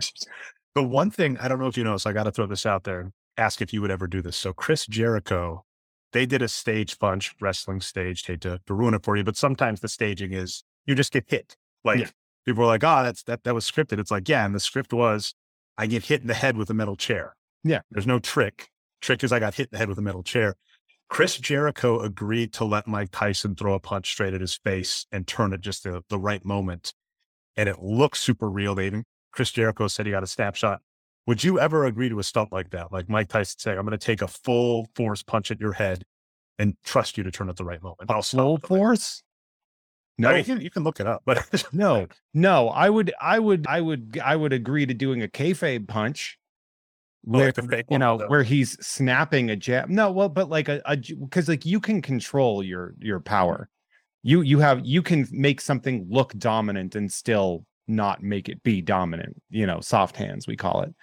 [0.76, 2.64] The one thing I don't know if you know, so I got to throw this
[2.64, 3.12] out there.
[3.39, 4.38] Ask if you would ever do this.
[4.38, 5.65] So Chris Jericho
[6.12, 8.25] they did a stage punch wrestling stage.
[8.25, 11.25] Hate to, to ruin it for you, but sometimes the staging is you just get
[11.28, 11.56] hit.
[11.84, 12.10] Like yeah.
[12.45, 13.99] people are like, oh, that's that that was scripted.
[13.99, 15.34] It's like, yeah, and the script was
[15.78, 17.36] I get hit in the head with a metal chair.
[17.63, 17.82] Yeah.
[17.91, 18.69] There's no trick.
[19.02, 20.56] Trick is I got hit in the head with a metal chair.
[21.10, 25.25] Chris Jericho agreed to let Mike Tyson throw a punch straight at his face and
[25.25, 26.93] turn it just the, the right moment.
[27.56, 28.75] And it looks super real.
[28.75, 30.82] They even Chris Jericho said he got a snapshot
[31.30, 32.92] would you ever agree to a stunt like that?
[32.92, 36.04] Like Mike Tyson saying, I'm going to take a full force punch at your head
[36.58, 38.10] and trust you to turn at the right moment.
[38.10, 39.22] I'll full force?
[40.18, 43.13] No, I mean, you, can, you, can, look it up, but no, no, I would,
[43.22, 46.39] I would, I would, I would agree to doing a kayfabe punch
[47.28, 47.54] oh, where,
[47.92, 49.88] you know, where he's snapping a jab.
[49.88, 50.98] No, well, but like a, a,
[51.30, 53.70] cause like you can control your, your power.
[54.24, 58.82] You, you have, you can make something look dominant and still not make it be
[58.82, 60.93] dominant, you know, soft hands, we call it.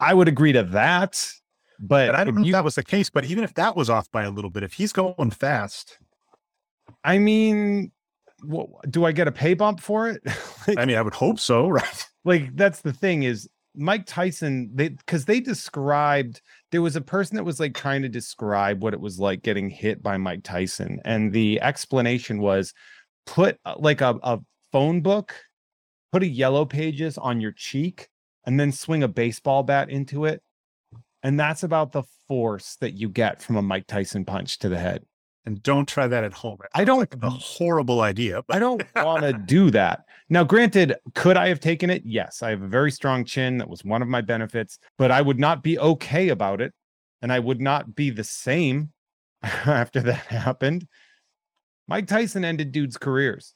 [0.00, 1.26] I would agree to that.
[1.80, 3.90] But I don't know you, if that was the case, but even if that was
[3.90, 5.98] off by a little bit, if he's going fast,
[7.02, 7.90] I mean,
[8.42, 10.22] what, do I get a pay bump for it?
[10.68, 12.06] like, I mean, I would hope so, right?
[12.24, 17.36] Like that's the thing is Mike Tyson, they because they described there was a person
[17.36, 21.00] that was like trying to describe what it was like getting hit by Mike Tyson,
[21.04, 22.72] and the explanation was
[23.26, 24.38] put uh, like a, a
[24.70, 25.34] phone book
[26.14, 28.08] put a yellow pages on your cheek
[28.46, 30.40] and then swing a baseball bat into it.
[31.24, 34.78] And that's about the force that you get from a Mike Tyson punch to the
[34.78, 35.02] head.
[35.44, 36.58] And don't try that at home.
[36.72, 38.44] I don't like a horrible idea.
[38.46, 38.56] But.
[38.56, 40.04] I don't want to do that.
[40.28, 42.02] Now, granted, could I have taken it?
[42.04, 43.58] Yes, I have a very strong chin.
[43.58, 46.72] That was one of my benefits, but I would not be okay about it.
[47.22, 48.92] And I would not be the same
[49.42, 50.86] after that happened.
[51.88, 53.52] Mike Tyson ended dudes' careers.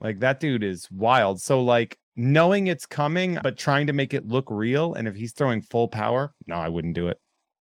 [0.00, 1.40] Like that dude is wild.
[1.40, 4.94] So like knowing it's coming, but trying to make it look real.
[4.94, 7.18] And if he's throwing full power, no, I wouldn't do it.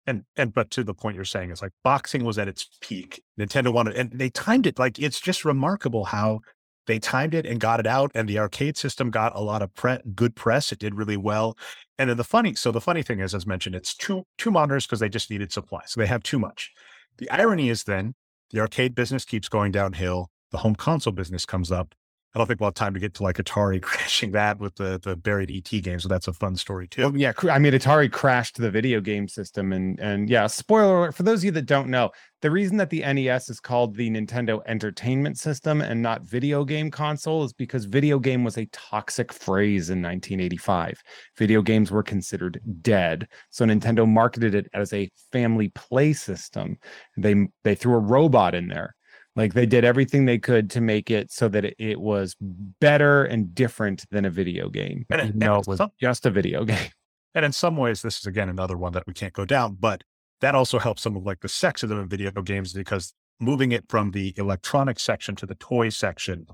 [0.06, 3.22] And and but to the point you're saying is like boxing was at its peak.
[3.38, 6.40] Nintendo wanted and they timed it like it's just remarkable how
[6.88, 9.72] they timed it and got it out and the arcade system got a lot of
[9.74, 11.56] pre- good press it did really well
[11.98, 14.86] and then the funny so the funny thing is as mentioned it's two two monitors
[14.86, 16.72] because they just needed supply so they have too much
[17.18, 18.14] the irony is then
[18.50, 21.94] the arcade business keeps going downhill the home console business comes up
[22.34, 25.00] I don't think we'll have time to get to like Atari crashing that with the
[25.02, 25.98] the buried ET game.
[25.98, 27.02] So that's a fun story too.
[27.02, 31.14] Well, yeah, I mean Atari crashed the video game system, and and yeah, spoiler alert
[31.14, 32.10] for those of you that don't know,
[32.42, 36.90] the reason that the NES is called the Nintendo Entertainment System and not video game
[36.90, 41.00] console is because video game was a toxic phrase in 1985.
[41.38, 46.76] Video games were considered dead, so Nintendo marketed it as a family play system.
[47.16, 48.94] They they threw a robot in there
[49.38, 53.24] like they did everything they could to make it so that it, it was better
[53.24, 55.06] and different than a video game.
[55.10, 56.90] And it, no, it was some, just a video game.
[57.34, 60.02] And in some ways, this is again another one that we can't go down, but
[60.40, 63.84] that also helps some of like the sex of the video games because moving it
[63.88, 66.46] from the electronic section to the toy section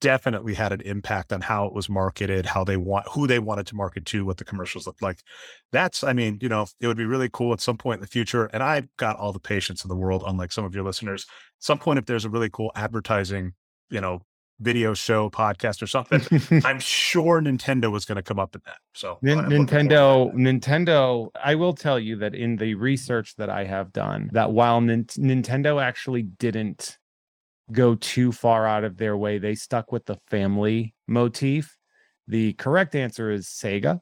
[0.00, 3.66] definitely had an impact on how it was marketed, how they want, who they wanted
[3.66, 5.22] to market to, what the commercials looked like.
[5.72, 8.08] That's, I mean, you know, it would be really cool at some point in the
[8.08, 8.46] future.
[8.46, 11.26] And I've got all the patience in the world, unlike some of your listeners.
[11.58, 13.54] At some point, if there's a really cool advertising,
[13.90, 14.22] you know,
[14.60, 16.20] video show, podcast, or something,
[16.64, 18.78] I'm sure Nintendo was going to come up with that.
[18.94, 23.64] So uh, N- Nintendo, Nintendo, I will tell you that in the research that I
[23.64, 26.98] have done, that while N- Nintendo actually didn't
[27.72, 29.38] go too far out of their way.
[29.38, 31.76] They stuck with the family motif.
[32.26, 34.00] The correct answer is Sega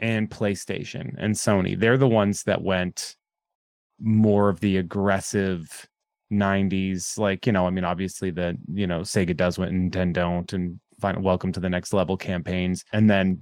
[0.00, 1.78] and PlayStation and Sony.
[1.78, 3.16] They're the ones that went
[4.00, 5.88] more of the aggressive
[6.32, 10.52] 90s like you know i mean obviously the you know sega does what nintendo don't
[10.52, 10.78] and
[11.24, 13.40] welcome to the next level campaigns and then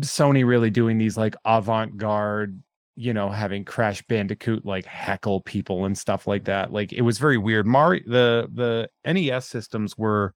[0.00, 2.62] sony really doing these like avant-garde
[2.94, 7.18] you know having crash bandicoot like heckle people and stuff like that like it was
[7.18, 10.34] very weird mario the the nes systems were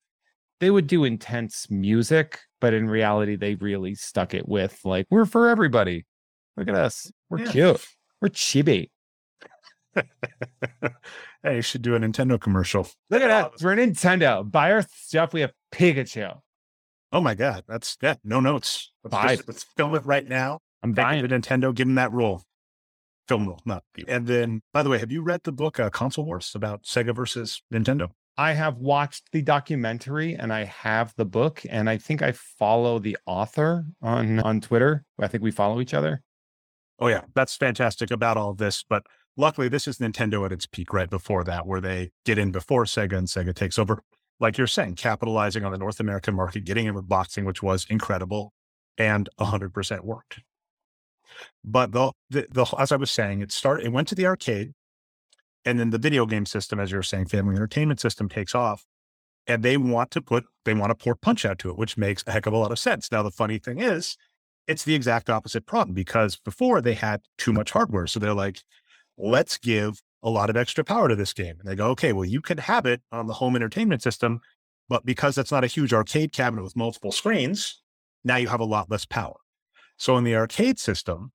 [0.60, 5.26] they would do intense music but in reality they really stuck it with like we're
[5.26, 6.06] for everybody
[6.56, 7.50] look at us we're yeah.
[7.50, 7.86] cute
[8.22, 8.88] we're chibi
[11.42, 12.86] hey, you should do a Nintendo commercial.
[13.10, 13.52] Look at that.
[13.62, 14.48] We're Nintendo.
[14.48, 15.32] Buy our stuff.
[15.32, 16.38] We have Pikachu.
[17.12, 17.64] Oh my God.
[17.66, 18.92] That's yeah, no notes.
[19.04, 20.60] Let's, just, let's film it right now.
[20.82, 21.74] I'm buying the Nintendo.
[21.74, 22.44] Give them that rule.
[23.28, 24.04] Film rule, not you.
[24.06, 27.14] And then, by the way, have you read the book uh, Console Wars about Sega
[27.14, 28.10] versus Nintendo?
[28.38, 32.98] I have watched the documentary and I have the book, and I think I follow
[32.98, 35.04] the author on on Twitter.
[35.18, 36.22] I think we follow each other.
[36.98, 38.84] Oh yeah, that's fantastic about all this.
[38.88, 39.04] But
[39.36, 42.84] luckily, this is Nintendo at its peak right before that, where they get in before
[42.84, 44.02] Sega and Sega takes over.
[44.38, 47.86] Like you're saying, capitalizing on the North American market, getting in with boxing, which was
[47.88, 48.52] incredible
[48.98, 50.40] and 100% worked.
[51.64, 54.72] But the, the, the as I was saying, it started, it went to the arcade,
[55.64, 58.84] and then the video game system, as you were saying, family entertainment system takes off,
[59.46, 62.22] and they want to put they want to pour punch out to it, which makes
[62.26, 63.10] a heck of a lot of sense.
[63.10, 64.16] Now, the funny thing is,
[64.66, 68.62] it's the exact opposite problem because before they had too much hardware, so they're like,
[69.16, 71.56] let's give a lot of extra power to this game.
[71.60, 74.40] And they go, okay, well, you can have it on the home entertainment system,
[74.88, 77.80] but because that's not a huge arcade cabinet with multiple screens,
[78.24, 79.36] now you have a lot less power.
[79.96, 81.32] So in the arcade system,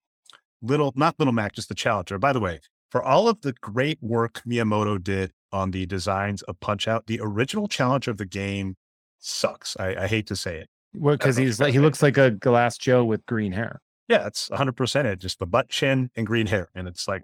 [0.62, 2.18] little, not Little Mac, just the Challenger.
[2.18, 6.60] By the way, for all of the great work Miyamoto did on the designs of
[6.60, 8.76] Punch Out, the original Challenger of the game
[9.20, 9.76] sucks.
[9.80, 10.70] I, I hate to say it.
[10.94, 13.82] Well, because he's like, he looks like a glass Joe with green hair.
[14.08, 15.20] Yeah, it's 100% it.
[15.20, 16.70] Just the butt chin and green hair.
[16.76, 17.24] And it's like,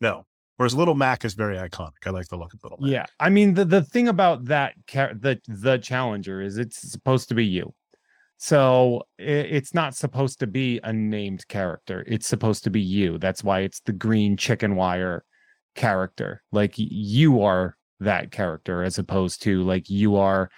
[0.00, 0.26] no.
[0.56, 1.92] Whereas Little Mac is very iconic.
[2.06, 2.90] I like the look of Little Mac.
[2.90, 7.34] Yeah, I mean the the thing about that the the Challenger is it's supposed to
[7.34, 7.74] be you.
[8.44, 12.04] So it's not supposed to be a named character.
[12.06, 13.16] It's supposed to be you.
[13.16, 15.24] That's why it's the green chicken wire
[15.74, 16.42] character.
[16.52, 20.50] Like you are that character as opposed to like you are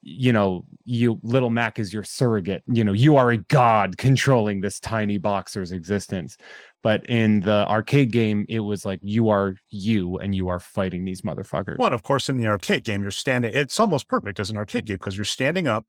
[0.00, 2.62] you know, you little Mac is your surrogate.
[2.68, 6.36] You know, you are a god controlling this tiny boxer's existence.
[6.84, 11.04] But in the arcade game, it was like you are you and you are fighting
[11.04, 11.78] these motherfuckers.
[11.78, 13.52] Well, of course, in the arcade game, you're standing.
[13.52, 15.86] It's almost perfect as an arcade game because you're standing up.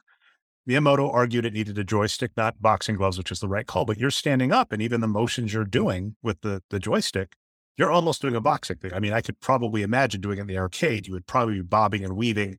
[0.67, 3.85] Miyamoto argued it needed a joystick, not boxing gloves, which is the right call.
[3.85, 7.33] But you're standing up, and even the motions you're doing with the the joystick,
[7.77, 8.93] you're almost doing a boxing thing.
[8.93, 11.07] I mean, I could probably imagine doing it in the arcade.
[11.07, 12.57] You would probably be bobbing and weaving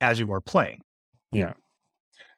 [0.00, 0.82] as you are playing.
[1.32, 1.54] Yeah.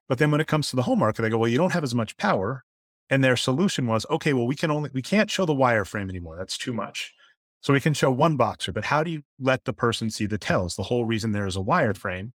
[0.08, 1.84] But then when it comes to the home market, they go, well, you don't have
[1.84, 2.64] as much power.
[3.08, 6.36] And their solution was, okay, well, we can only, we can't show the wireframe anymore.
[6.36, 7.12] That's too much.
[7.60, 10.38] So we can show one boxer, but how do you let the person see the
[10.38, 10.76] tells?
[10.76, 12.32] The whole reason there is a wireframe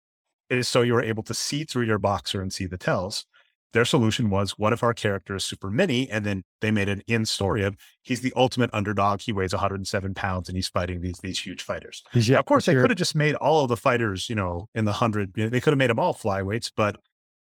[0.57, 3.25] is so you're able to see through your boxer and see the tells.
[3.73, 6.07] Their solution was, what if our character is super mini?
[6.09, 9.21] And then they made an in story of he's the ultimate underdog.
[9.21, 12.03] He weighs 107 pounds and he's fighting these these huge fighters.
[12.13, 14.85] Yeah, of course, they could have just made all of the fighters, you know, in
[14.85, 15.33] the hundred.
[15.35, 16.97] You know, they could have made them all flyweights, but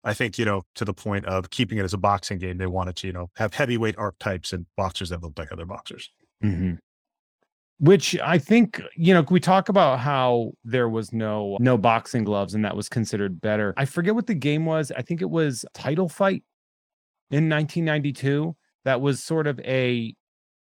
[0.03, 2.65] I think you know to the point of keeping it as a boxing game, they
[2.65, 6.09] wanted to you know have heavyweight archetypes and boxers that look like other boxers.
[6.43, 6.75] Mm-hmm
[7.79, 12.53] which I think, you know, we talk about how there was no no boxing gloves
[12.53, 13.73] and that was considered better.
[13.77, 14.91] I forget what the game was.
[14.95, 16.43] I think it was Title Fight
[17.31, 18.55] in 1992.
[18.85, 20.15] That was sort of a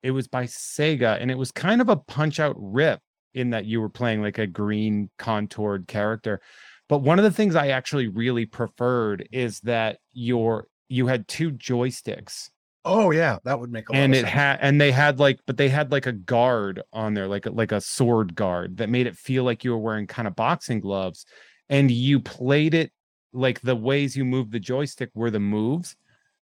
[0.03, 2.99] it was by Sega and it was kind of a punch out rip
[3.33, 6.41] in that you were playing like a green contoured character.
[6.89, 11.51] But one of the things I actually really preferred is that your you had two
[11.51, 12.49] joysticks
[12.85, 15.67] Oh yeah, that would make a and it had and they had like but they
[15.67, 19.17] had like a guard on there like a, like a sword guard that made it
[19.17, 21.25] feel like you were wearing kind of boxing gloves
[21.69, 22.91] and you played it
[23.33, 25.95] like the ways you moved the joystick were the moves.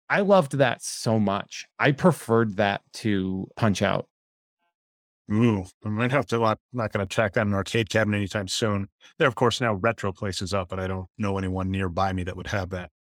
[0.10, 1.66] I loved that so much.
[1.80, 4.08] I preferred that to Punch Out.
[5.32, 6.44] Ooh, I might have to.
[6.44, 8.90] I'm not going to check that in an arcade cabinet anytime soon.
[9.18, 12.36] There, of course, now retro places up, but I don't know anyone nearby me that
[12.36, 12.92] would have that.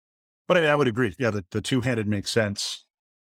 [0.47, 1.13] But I, I would agree.
[1.19, 2.82] Yeah, the, the two handed makes sense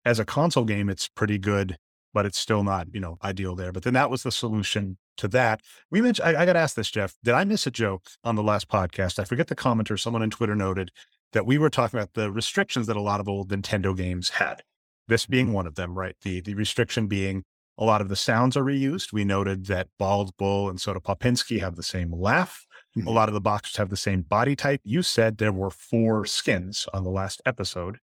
[0.06, 1.78] as a console game, it's pretty good,
[2.14, 3.72] but it's still not, you know, ideal there.
[3.72, 5.62] But then that was the solution to that.
[5.92, 7.16] We mentioned, I, I got to ask this, Jeff.
[7.24, 9.20] Did I miss a joke on the last podcast?
[9.20, 10.00] I forget the commenter.
[10.00, 10.92] Someone on Twitter noted
[11.34, 14.62] that we were talking about the restrictions that a lot of old Nintendo games had.
[15.08, 16.16] This being one of them, right?
[16.22, 17.44] The the restriction being
[17.78, 19.12] a lot of the sounds are reused.
[19.12, 22.66] We noted that Bald Bull and Soda Popinski have the same laugh.
[22.96, 23.08] Mm-hmm.
[23.08, 24.80] A lot of the boxes have the same body type.
[24.84, 27.98] You said there were four skins on the last episode.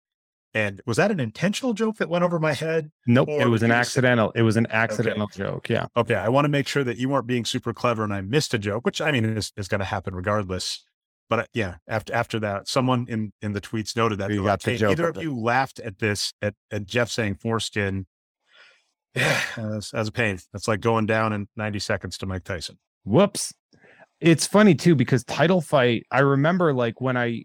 [0.55, 2.91] And was that an intentional joke that went over my head?
[3.07, 3.29] Nope.
[3.29, 4.31] It was an accidental.
[4.35, 5.69] It was an accidental joke.
[5.69, 5.87] Yeah.
[5.97, 8.55] Okay, I want to make sure that you weren't being super clever and I missed
[8.55, 10.85] a joke, which I mean is, is going to happen regardless.
[11.29, 14.63] But uh, yeah, after after that, someone in in the tweets noted that You got
[14.63, 17.35] the "Hey, joke either of of it." you laughed at this at, at Jeff saying
[17.37, 18.07] foreskin.
[19.15, 20.39] Yeah, as, as a pain.
[20.53, 22.79] That's like going down in 90 seconds to Mike Tyson.
[23.05, 23.53] Whoops.
[24.21, 27.45] It's funny too because title fight, I remember like when I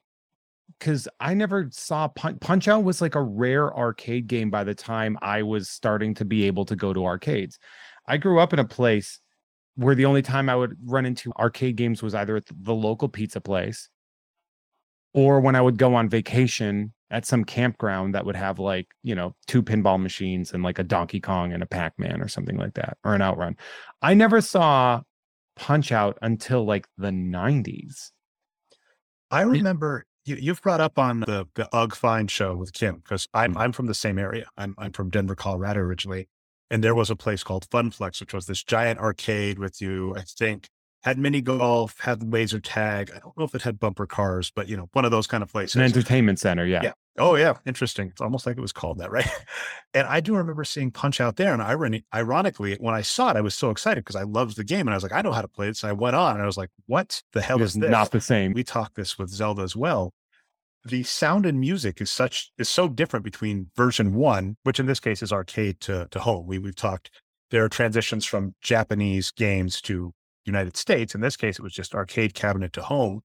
[0.79, 4.75] because I never saw Punch Punch Out was like a rare arcade game by the
[4.75, 7.59] time I was starting to be able to go to arcades.
[8.07, 9.19] I grew up in a place
[9.75, 13.09] where the only time I would run into arcade games was either at the local
[13.09, 13.89] pizza place
[15.13, 19.13] or when I would go on vacation at some campground that would have like, you
[19.13, 22.73] know, two pinball machines and like a Donkey Kong and a Pac-Man or something like
[22.73, 23.55] that or an outrun.
[24.01, 25.01] I never saw
[25.55, 28.11] Punch Out until like the 90s.
[29.29, 33.27] I remember you, you've brought up on the the Ugg Fine show with Kim because
[33.33, 33.59] I'm Mm.
[33.59, 34.47] I'm from the same area.
[34.57, 36.27] I'm I'm from Denver, Colorado originally,
[36.69, 40.15] and there was a place called Funplex, which was this giant arcade with you.
[40.15, 40.69] I think
[41.03, 43.11] had mini golf, had laser tag.
[43.13, 45.43] I don't know if it had bumper cars, but you know, one of those kind
[45.43, 45.75] of places.
[45.75, 46.81] An entertainment center, yeah.
[46.83, 46.93] Yeah.
[47.17, 48.07] Oh yeah, interesting.
[48.09, 49.27] It's almost like it was called that, right?
[49.93, 53.37] And I do remember seeing Punch Out there, and irony, ironically, when I saw it,
[53.37, 55.31] I was so excited because I loved the game, and I was like, I know
[55.31, 55.77] how to play it.
[55.77, 57.89] So I went on, and I was like, What the hell It is is this?
[57.91, 58.53] not the same.
[58.53, 60.13] we talked this with Zelda as well.
[60.85, 64.99] The sound and music is such is so different between version one, which in this
[64.99, 66.45] case is arcade to to home.
[66.47, 67.09] We we've talked
[67.51, 70.13] there are transitions from Japanese games to
[70.45, 71.15] United States.
[71.15, 73.21] In this case, it was just arcade cabinet to home.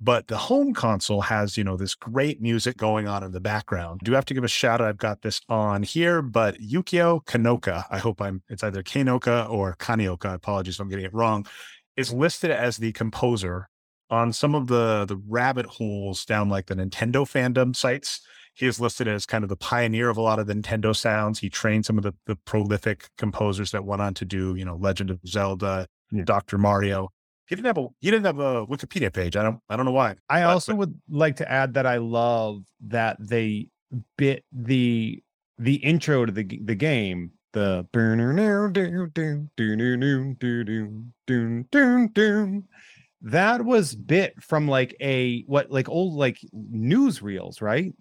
[0.00, 4.00] But the home console has, you know, this great music going on in the background.
[4.04, 4.86] Do have to give a shout out.
[4.86, 9.74] I've got this on here, but Yukio Kanoka, I hope I'm it's either Kanoka or
[9.78, 10.34] Kanioka.
[10.34, 11.46] Apologies if I'm getting it wrong,
[11.96, 13.68] is listed as the composer
[14.08, 18.20] on some of the the rabbit holes down like the Nintendo fandom sites.
[18.54, 21.38] He is listed as kind of the pioneer of a lot of the Nintendo sounds.
[21.38, 24.76] He trained some of the, the prolific composers that went on to do, you know,
[24.76, 26.24] Legend of Zelda, Yeah.
[26.24, 26.58] Dr.
[26.58, 27.10] Mario.
[27.48, 29.36] He didn't have a he didn't have a Wikipedia page.
[29.36, 30.16] I don't I don't know why.
[30.28, 33.68] I But- also would like to add that I love that they
[34.16, 35.22] bit the
[35.58, 37.86] the intro to the the game, the
[43.22, 47.94] that was bit from like a what like old like newsreels, right?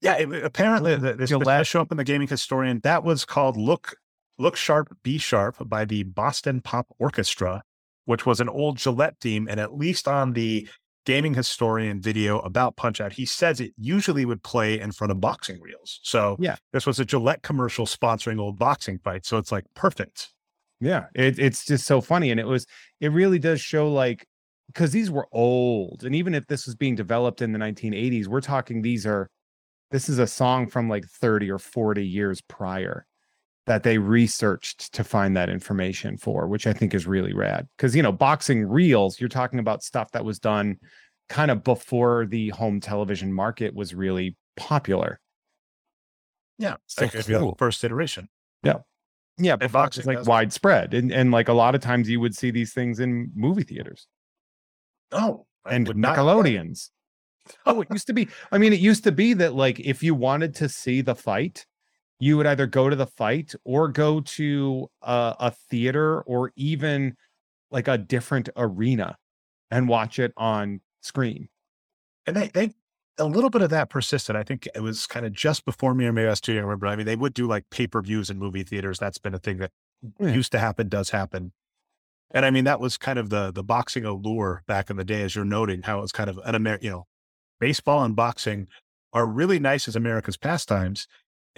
[0.00, 2.80] Yeah, it, apparently this, last show up in the gaming historian.
[2.84, 3.96] That was called "Look
[4.38, 7.62] Look Sharp, Be Sharp" by the Boston Pop Orchestra,
[8.08, 9.46] which was an old Gillette theme.
[9.50, 10.66] And at least on the
[11.04, 15.20] gaming historian video about Punch Out, he says it usually would play in front of
[15.20, 16.00] boxing reels.
[16.02, 16.56] So Yeah.
[16.72, 19.28] this was a Gillette commercial sponsoring old boxing fights.
[19.28, 20.30] So it's like perfect.
[20.80, 22.64] Yeah, it, it's just so funny, and it was
[23.00, 24.24] it really does show like
[24.68, 28.40] because these were old, and even if this was being developed in the 1980s, we're
[28.40, 29.28] talking these are
[29.90, 33.04] this is a song from like 30 or 40 years prior
[33.68, 37.68] that they researched to find that information for, which I think is really rad.
[37.76, 40.76] Because you know, boxing reels, you're talking about stuff that was done
[41.28, 45.20] kind of before the home television market was really popular.
[46.58, 46.76] Yeah.
[46.86, 47.54] So Like, cool.
[47.58, 48.28] first iteration.
[49.40, 52.18] Yeah, but Fox boxing is like widespread, and and like a lot of times you
[52.18, 54.08] would see these things in movie theaters.
[55.12, 56.90] Oh, I and not- Nickelodeons.
[57.64, 58.28] Oh, it used to be.
[58.50, 61.66] I mean, it used to be that like if you wanted to see the fight,
[62.20, 67.16] you would either go to the fight or go to a, a theater or even
[67.70, 69.16] like a different arena
[69.70, 71.48] and watch it on screen.
[72.26, 72.72] And they, they,
[73.18, 74.36] a little bit of that persisted.
[74.36, 76.64] I think it was kind of just before me or maybe I was too young.
[76.64, 78.98] Remember, I mean, they would do like pay per views in movie theaters.
[78.98, 79.72] That's been a thing that
[80.18, 80.32] Yeah.
[80.32, 81.52] used to happen, does happen.
[82.30, 85.22] And I mean, that was kind of the the boxing allure back in the day,
[85.22, 87.06] as you're noting how it was kind of an Amer, you know,
[87.60, 88.68] baseball and boxing
[89.12, 91.08] are really nice as America's pastimes.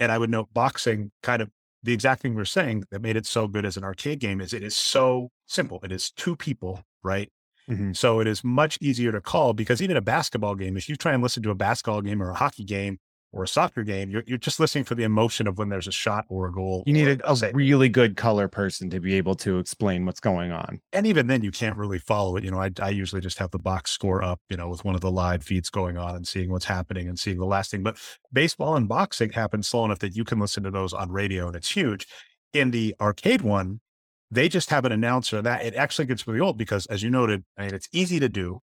[0.01, 1.49] And I would note boxing kind of
[1.83, 4.51] the exact thing we're saying that made it so good as an arcade game is
[4.51, 5.79] it is so simple.
[5.83, 7.31] It is two people, right?
[7.69, 7.93] Mm-hmm.
[7.93, 11.13] So it is much easier to call because even a basketball game, if you try
[11.13, 12.97] and listen to a basketball game or a hockey game
[13.33, 15.91] or a soccer game, you're, you're just listening for the emotion of when there's a
[15.91, 16.83] shot or a goal.
[16.85, 20.51] You need a, a really good color person to be able to explain what's going
[20.51, 20.81] on.
[20.91, 22.43] and even then you can't really follow it.
[22.43, 24.95] You know, I, I usually just have the box score up, you know, with one
[24.95, 27.83] of the live feeds going on and seeing what's happening and seeing the last thing.
[27.83, 27.97] But
[28.33, 31.55] baseball and boxing happen slow enough that you can listen to those on radio and
[31.55, 32.07] it's huge.
[32.53, 33.79] In the arcade one,
[34.29, 37.43] they just have an announcer that it actually gets really old because as you noted,
[37.57, 38.59] I mean, it's easy to do,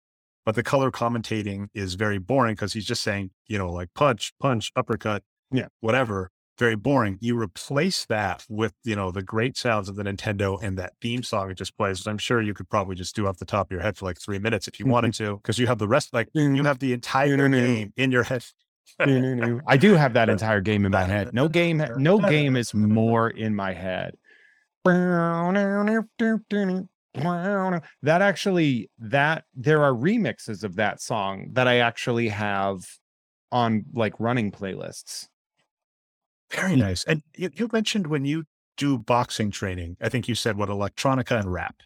[0.44, 4.32] but the color commentating is very boring because he's just saying, you know, like punch,
[4.40, 5.68] punch, uppercut, Yeah.
[5.80, 6.30] whatever.
[6.56, 7.18] Very boring.
[7.20, 11.24] You replace that with, you know, the great sounds of the Nintendo and that theme
[11.24, 13.66] song it just plays, which I'm sure you could probably just do off the top
[13.68, 14.92] of your head for like three minutes if you mm-hmm.
[14.92, 18.22] wanted to, because you have the rest, like you have the entire game in your
[18.22, 18.44] head.
[19.66, 21.34] I do have that entire game in my head.
[21.34, 24.14] No game, no game is more in my head.
[28.02, 32.80] That actually, that there are remixes of that song that I actually have
[33.52, 35.28] on like running playlists.
[36.50, 37.04] Very nice.
[37.04, 38.44] And you, you mentioned when you
[38.76, 41.76] do boxing training, I think you said what electronica and rap,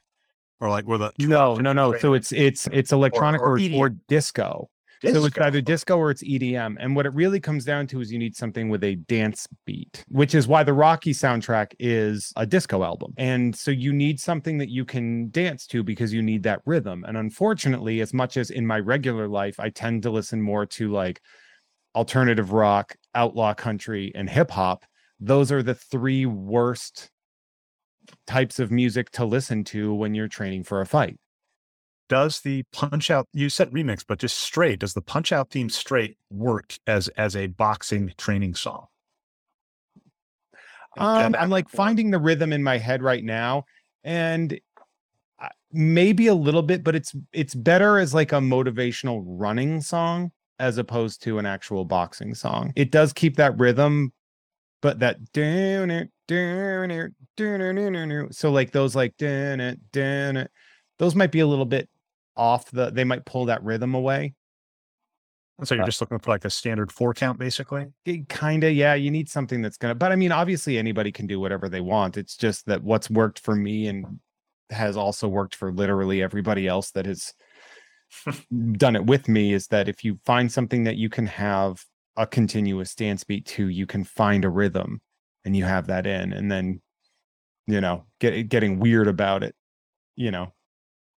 [0.60, 1.96] or like were the no, no, no.
[1.98, 4.70] So it's it's it's electronic or, or, or, or disco.
[5.00, 5.20] Disco.
[5.20, 6.76] So it's either disco or it's EDM.
[6.80, 10.04] And what it really comes down to is you need something with a dance beat,
[10.08, 13.14] which is why the Rocky soundtrack is a disco album.
[13.16, 17.04] And so you need something that you can dance to because you need that rhythm.
[17.06, 20.90] And unfortunately, as much as in my regular life, I tend to listen more to
[20.90, 21.20] like
[21.94, 24.84] alternative rock, outlaw country, and hip hop,
[25.20, 27.10] those are the three worst
[28.26, 31.18] types of music to listen to when you're training for a fight
[32.08, 35.68] does the punch out you said remix but just straight does the punch out theme
[35.68, 38.86] straight work as as a boxing training song?
[40.96, 43.64] Um, i'm like finding the rhythm in my head right now
[44.04, 44.58] and
[45.72, 50.78] maybe a little bit but it's it's better as like a motivational running song as
[50.78, 52.72] opposed to an actual boxing song.
[52.74, 54.12] It does keep that rhythm
[54.80, 55.18] but that
[58.32, 61.88] so like those like those might be a little bit
[62.38, 64.34] off the they might pull that rhythm away.
[65.64, 67.86] So you're uh, just looking for like a standard four count, basically.
[68.28, 68.94] Kind of, yeah.
[68.94, 72.16] You need something that's gonna, but I mean, obviously anybody can do whatever they want.
[72.16, 74.20] It's just that what's worked for me and
[74.70, 77.34] has also worked for literally everybody else that has
[78.72, 81.84] done it with me is that if you find something that you can have
[82.16, 85.00] a continuous dance beat to, you can find a rhythm
[85.44, 86.80] and you have that in, and then
[87.66, 89.54] you know, get getting weird about it,
[90.16, 90.54] you know,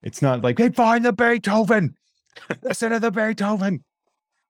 [0.03, 1.94] it's not like they find the Beethoven.
[2.62, 3.84] Listen to the Beethoven,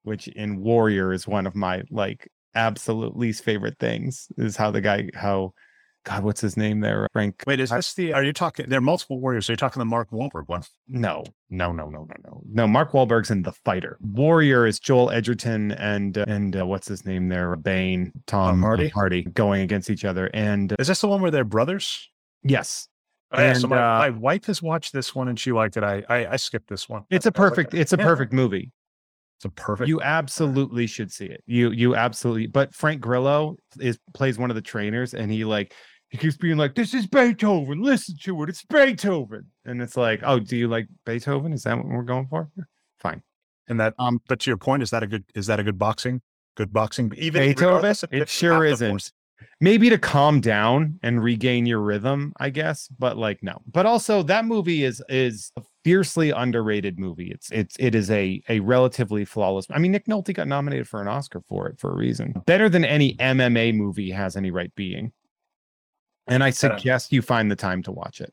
[0.03, 4.29] which in Warrior is one of my like absolute least favorite things.
[4.37, 5.55] Is how the guy how
[6.05, 7.07] God, what's his name there?
[7.13, 7.43] Frank.
[7.47, 8.15] Wait, is this the?
[8.15, 8.67] Are you talking?
[8.69, 9.49] There are multiple warriors.
[9.49, 10.63] Are you talking the Mark Wahlberg one?
[10.89, 12.43] No, no, no, no, no, no.
[12.51, 13.99] No, Mark Wahlberg's in the Fighter.
[14.01, 17.55] Warrior is Joel Edgerton and uh, and uh, what's his name there?
[17.57, 20.31] Bane, Tom Hardy, Hardy, going against each other.
[20.33, 22.09] And uh, is this the one where they're brothers?
[22.43, 22.89] Yes,
[23.33, 25.85] Oh, yeah, so my, uh, my, wife has watched this one and she liked it.
[25.85, 27.05] I I, I skipped this one.
[27.11, 27.75] It's a perfect.
[27.75, 28.05] It's a yeah.
[28.05, 28.73] perfect movie.
[29.39, 29.89] It's a perfect.
[29.89, 31.43] You absolutely should see it.
[31.47, 32.49] You you absolutely.
[32.49, 35.75] But Frank Grillo is plays one of the trainers, and he like
[36.09, 37.81] he keeps being like, "This is Beethoven.
[37.81, 38.49] Listen to it.
[38.49, 41.53] It's Beethoven." And it's like, "Oh, do you like Beethoven?
[41.53, 42.51] Is that what we're going for?"
[42.99, 43.23] Fine.
[43.69, 45.79] And that um, but to your point, is that a good is that a good
[45.79, 46.21] boxing?
[46.57, 47.95] Good boxing, even Beethoven.
[48.11, 49.13] It sure isn't
[49.61, 54.23] maybe to calm down and regain your rhythm i guess but like no but also
[54.23, 59.25] that movie is is a fiercely underrated movie it's it's it is a a relatively
[59.25, 62.35] flawless i mean nick nolte got nominated for an oscar for it for a reason
[62.47, 65.13] better than any mma movie has any right being
[66.27, 68.33] and i suggest you find the time to watch it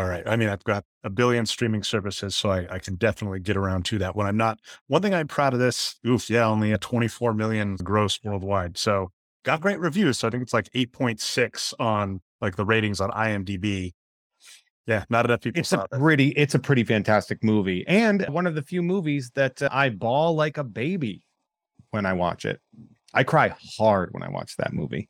[0.00, 0.26] all right.
[0.26, 3.84] I mean, I've got a billion streaming services, so I, I, can definitely get around
[3.86, 4.58] to that when I'm not.
[4.86, 8.78] One thing I'm proud of this, oof, yeah, only a 24 million gross worldwide.
[8.78, 9.10] So
[9.44, 10.18] got great reviews.
[10.18, 13.92] So I think it's like 8.6 on like the ratings on IMDb.
[14.86, 15.60] Yeah, not enough people.
[15.60, 19.62] It's a pretty, it's a pretty fantastic movie, and one of the few movies that
[19.62, 21.22] uh, I bawl like a baby
[21.90, 22.60] when I watch it.
[23.12, 25.08] I cry hard when I watch that movie,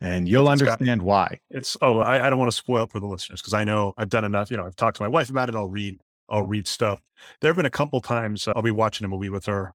[0.00, 1.40] and you'll it's understand got, why.
[1.50, 3.92] It's oh, I, I don't want to spoil it for the listeners because I know
[3.98, 4.50] I've done enough.
[4.50, 5.54] You know, I've talked to my wife about it.
[5.54, 7.00] I'll read, I'll read stuff.
[7.40, 9.74] There have been a couple times I'll be watching a movie with her,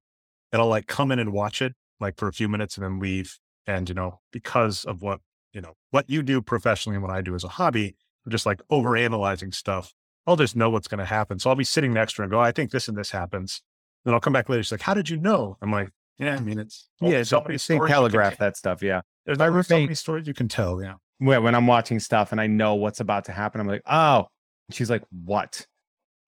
[0.52, 2.98] and I'll like come in and watch it like for a few minutes and then
[2.98, 5.20] leave and, you know, because of what,
[5.52, 8.46] you know, what you do professionally and what I do as a hobby, I'm just
[8.46, 9.92] like over analyzing stuff.
[10.26, 11.38] I'll just know what's going to happen.
[11.38, 13.62] So I'll be sitting next to her and go, I think this and this happens.
[14.04, 14.62] Then I'll come back later.
[14.62, 15.56] She's like, how did you know?
[15.60, 18.82] I'm like, yeah, I mean, it's, yeah, it's so telegraph that stuff.
[18.82, 19.02] Yeah.
[19.26, 20.82] There's my roommate, so many stories you can tell.
[20.82, 20.94] Yeah.
[21.18, 24.26] When I'm watching stuff and I know what's about to happen, I'm like, oh,
[24.70, 25.66] she's like, what?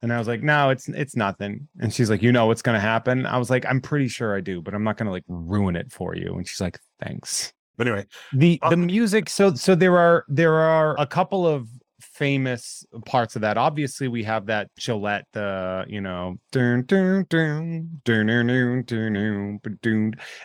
[0.02, 1.68] And I was like, no, it's it's nothing.
[1.80, 3.26] And she's like, you know what's gonna happen?
[3.26, 5.90] I was like, I'm pretty sure I do, but I'm not gonna like ruin it
[5.90, 6.34] for you.
[6.34, 7.52] And she's like, Thanks.
[7.76, 9.28] But anyway, the um, the music.
[9.28, 11.68] So so there are there are a couple of
[12.00, 13.58] famous parts of that.
[13.58, 16.90] Obviously, we have that Gillette, the you know, and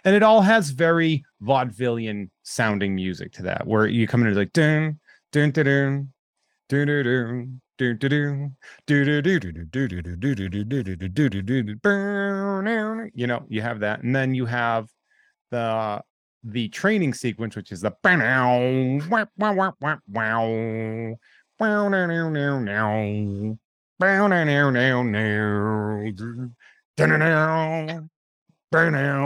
[0.05, 4.51] it all has very vaudevillian sounding music to that, where you come in and like
[4.51, 4.99] dun
[5.31, 6.11] dun dun
[6.67, 7.61] dun dun
[13.15, 14.87] you know you have that and then you have
[15.49, 16.01] the
[16.43, 17.91] the training sequence which is the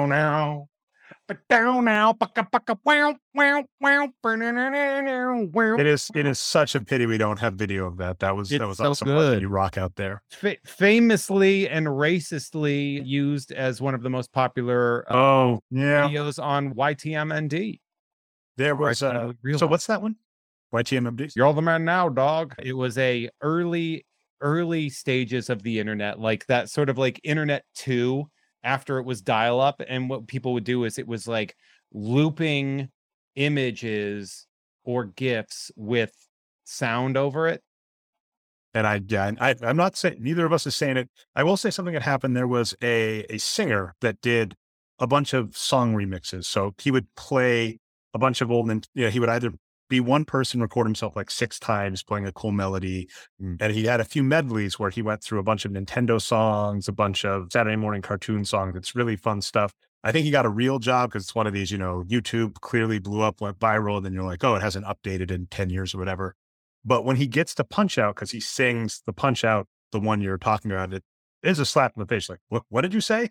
[0.07, 0.67] now.
[1.27, 2.15] But down now.
[5.77, 8.19] It is it is such a pity we don't have video of that.
[8.19, 9.07] That was It's that was so awesome.
[9.07, 9.41] good.
[9.41, 10.21] You rock out there.
[10.29, 16.41] Fa- famously and racistly used as one of the most popular uh, Oh yeah, videos
[16.41, 17.79] on YTMND.
[18.57, 19.01] there was.
[19.01, 20.15] Right, Uh, so what's that one?
[20.73, 21.35] YTMND.
[21.35, 22.53] You're all the man now, dog.
[22.61, 24.05] It was a early,
[24.41, 28.25] early stages of the internet, like that sort of like internet two
[28.65, 29.81] after it was dial up.
[29.87, 31.55] And what people would do is it was like
[31.93, 32.89] looping
[33.35, 34.47] images
[34.83, 36.13] or GIFs with
[36.65, 37.61] sound over it.
[38.73, 41.09] And I, yeah, I, I'm not saying neither of us is saying it.
[41.33, 42.35] I will say something that happened.
[42.35, 44.55] There was a a singer that did
[44.99, 46.43] a bunch of song remixes.
[46.45, 47.79] So he would play
[48.13, 49.53] a bunch of old, and you know, he would either
[49.89, 53.07] be one person record himself like six times playing a cool melody,
[53.41, 53.57] Mm.
[53.59, 56.87] and he had a few medleys where he went through a bunch of Nintendo songs,
[56.87, 58.75] a bunch of Saturday morning cartoon songs.
[58.75, 59.73] It's really fun stuff.
[60.03, 62.55] I think he got a real job because it's one of these, you know, YouTube
[62.61, 65.69] clearly blew up, went viral, and then you're like, oh, it hasn't updated in 10
[65.71, 66.35] years or whatever.
[66.83, 70.21] But when he gets to punch out, because he sings the punch out, the one
[70.21, 71.03] you're talking about, it
[71.41, 72.29] is a slap in the face.
[72.29, 73.29] Like, what, what did you say?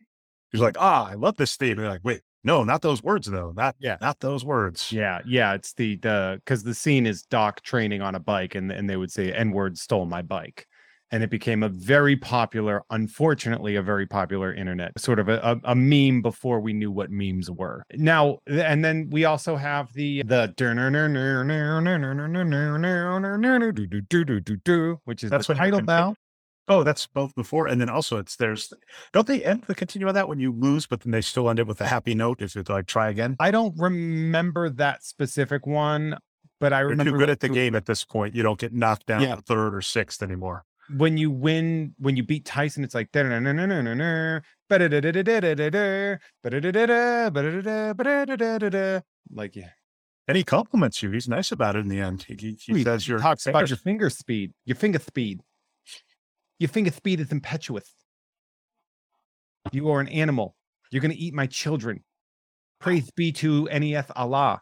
[0.51, 1.73] He's like, ah, I love this theme.
[1.73, 3.53] And you're like, wait, no, not those words though.
[3.57, 3.97] Not, Yeah.
[4.01, 4.93] not those words.
[4.93, 5.55] Yeah, yeah.
[5.55, 8.97] It's the the because the scene is Doc training on a bike, and and they
[8.97, 10.67] would say N word stole my bike.
[11.11, 15.73] And it became a very popular, unfortunately, a very popular internet sort of a, a,
[15.73, 17.85] a meme before we knew what memes were.
[17.95, 20.53] Now, and then we also have the the
[25.05, 26.17] which is That's the what title happened.
[26.67, 27.67] Oh, that's both before.
[27.67, 28.73] And then also it's there's,
[29.13, 31.59] don't they end the continue on that when you lose, but then they still end
[31.59, 33.37] it with a happy note if it's like try again?
[33.39, 36.17] I don't remember that specific one,
[36.61, 38.35] but I remember You're too good at the game at this point.
[38.35, 39.37] You don't get knocked down Yeah.
[39.37, 40.65] third or sixth anymore.
[40.97, 43.11] when you win when you beat Tyson, it's like
[49.35, 49.71] like yeah.
[50.27, 51.11] And he compliments you.
[51.11, 52.23] He's nice about it in the end.
[52.27, 55.41] He, he, he says you're talks about your finger speed, your finger speed.
[56.59, 57.93] Your finger speed is impetuous.
[59.73, 60.55] You are an animal.
[60.91, 62.05] You're gonna eat my children.
[62.81, 64.61] Praise be to NES Allah.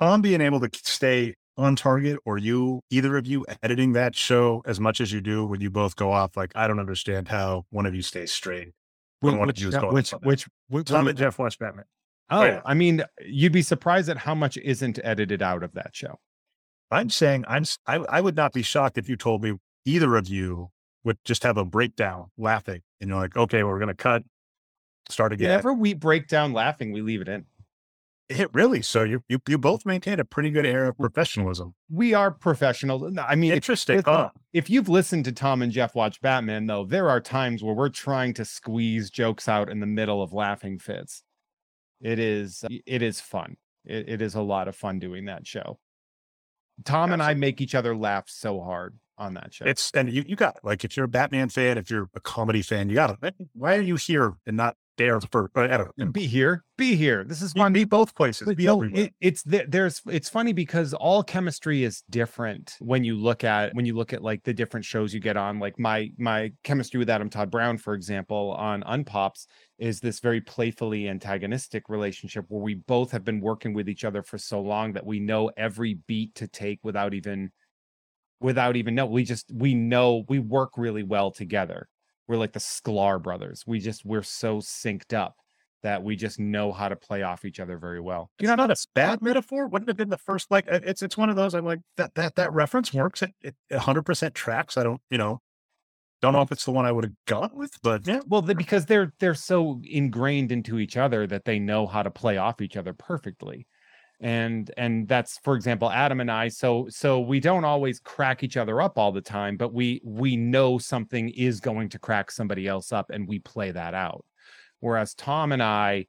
[0.00, 4.60] Tom being able to stay on target or you, either of you editing that show
[4.66, 6.36] as much as you do when you both go off.
[6.36, 8.72] Like, I don't understand how one of you stays straight.
[9.20, 10.26] One of Which, you is going which, on that.
[10.26, 11.84] which, which, Tom and Jeff watch Batman.
[12.28, 12.60] Oh, oh, yeah.
[12.66, 16.18] I mean, you'd be surprised at how much isn't edited out of that show.
[16.90, 19.54] I'm saying I'm, s- I, I would not be shocked if you told me
[19.84, 20.70] either of you
[21.04, 24.22] would just have a breakdown laughing and you're like, okay, well, we're going to cut,
[25.08, 25.48] start again.
[25.48, 27.44] Whenever we break down laughing, we leave it in.
[28.30, 28.80] It really.
[28.80, 31.74] So you, you, you both maintain a pretty good air of professionalism.
[31.90, 33.02] We are professionals.
[33.12, 33.98] No, I mean, Interesting.
[33.98, 34.30] if- huh?
[34.54, 37.90] if you've listened to Tom and Jeff watch Batman, though, there are times where we're
[37.90, 41.22] trying to squeeze jokes out in the middle of laughing fits.
[42.00, 43.56] It is it is fun.
[43.84, 45.78] It, it is a lot of fun doing that show.
[46.84, 49.64] Tom and I make each other laugh so hard on that show.
[49.66, 52.62] It's, and you, you got, like, if you're a Batman fan, if you're a comedy
[52.62, 56.06] fan, you got to, why are you here and not there for, I don't know.
[56.12, 57.24] be here, be here.
[57.24, 57.72] This is Be, fun.
[57.72, 58.46] be both places.
[58.46, 59.04] But Be no, everywhere.
[59.06, 63.86] it, it's there's it's funny because all chemistry is different when you look at when
[63.86, 67.10] you look at like the different shows you get on like my my chemistry with
[67.10, 69.46] Adam Todd Brown for example on Unpops
[69.78, 74.22] is this very playfully antagonistic relationship where we both have been working with each other
[74.22, 77.50] for so long that we know every beat to take without even
[78.44, 81.88] without even know we just we know we work really well together
[82.28, 85.36] we're like the sklar brothers we just we're so synced up
[85.82, 88.70] that we just know how to play off each other very well you know, not
[88.70, 89.66] a bad metaphor.
[89.66, 92.14] Wouldn't have been the first, like, uh, it's, it's one of those, I'm like, that,
[92.14, 93.20] that, that reference works.
[93.20, 94.78] It, it 100% tracks.
[94.78, 95.42] I don't, you know,
[96.24, 98.20] don't know if it's the one I would have gone with, but yeah.
[98.26, 102.10] well the, because they're they're so ingrained into each other that they know how to
[102.10, 103.66] play off each other perfectly
[104.24, 108.56] and and that's for example adam and i so so we don't always crack each
[108.56, 112.66] other up all the time but we we know something is going to crack somebody
[112.66, 114.24] else up and we play that out
[114.80, 116.04] whereas tom and i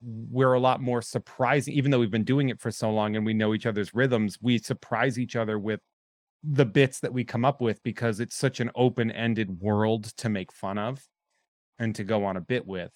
[0.00, 3.26] we're a lot more surprising even though we've been doing it for so long and
[3.26, 5.80] we know each other's rhythms we surprise each other with
[6.48, 10.52] the bits that we come up with because it's such an open-ended world to make
[10.52, 11.04] fun of
[11.78, 12.92] and to go on a bit with.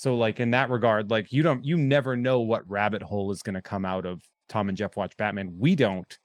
[0.00, 3.42] So like in that regard, like you don't you never know what rabbit hole is
[3.42, 5.56] going to come out of Tom and Jeff watch Batman.
[5.58, 6.18] We don't.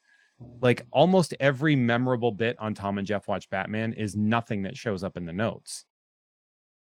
[0.62, 5.04] Like almost every memorable bit on Tom and Jeff watch Batman is nothing that shows
[5.04, 5.84] up in the notes.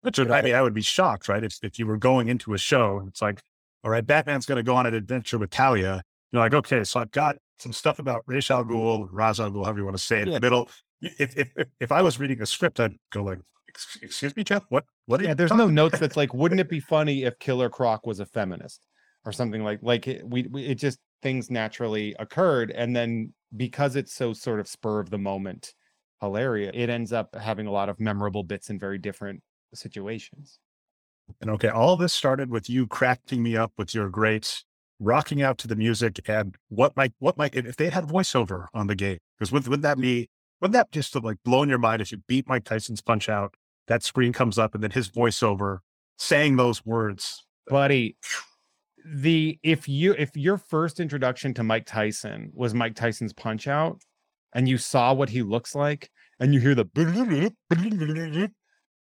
[0.00, 1.44] Which would, I mean, I would be shocked, right?
[1.44, 3.42] If, if you were going into a show and it's like,
[3.84, 6.00] all right, Batman's going to go on an adventure with Talia.
[6.32, 9.64] You're like, okay, so I've got some stuff about Ra's al Ghul, Ra's al Ghul,
[9.64, 10.34] however you want to say it, in Yeah.
[10.36, 10.70] the middle.
[11.02, 13.40] If, if, if, if I was reading a script, I'd go like,
[14.02, 14.64] excuse me, Jeff.
[14.68, 14.84] What?
[15.06, 15.20] What?
[15.20, 18.26] Yeah, there's no notes that's like, wouldn't it be funny if Killer Croc was a
[18.26, 18.86] feminist
[19.24, 23.96] or something like like it, we, we it just things naturally occurred, and then because
[23.96, 25.74] it's so sort of spur of the moment
[26.20, 29.42] hilarious, it ends up having a lot of memorable bits in very different
[29.74, 30.58] situations.
[31.40, 34.64] And okay, all this started with you cracking me up with your great
[35.00, 38.88] rocking out to the music and what might what might if they had voiceover on
[38.88, 40.28] the game because would, would that be
[40.60, 43.54] wouldn't that just like blowing your mind as you beat Mike Tyson's punch out
[43.88, 45.78] that screen comes up and then his voiceover
[46.18, 48.16] saying those words buddy
[49.04, 54.00] the if you if your first introduction to Mike Tyson was Mike Tyson's punch out
[54.54, 56.10] and you saw what he looks like
[56.40, 56.84] and you hear the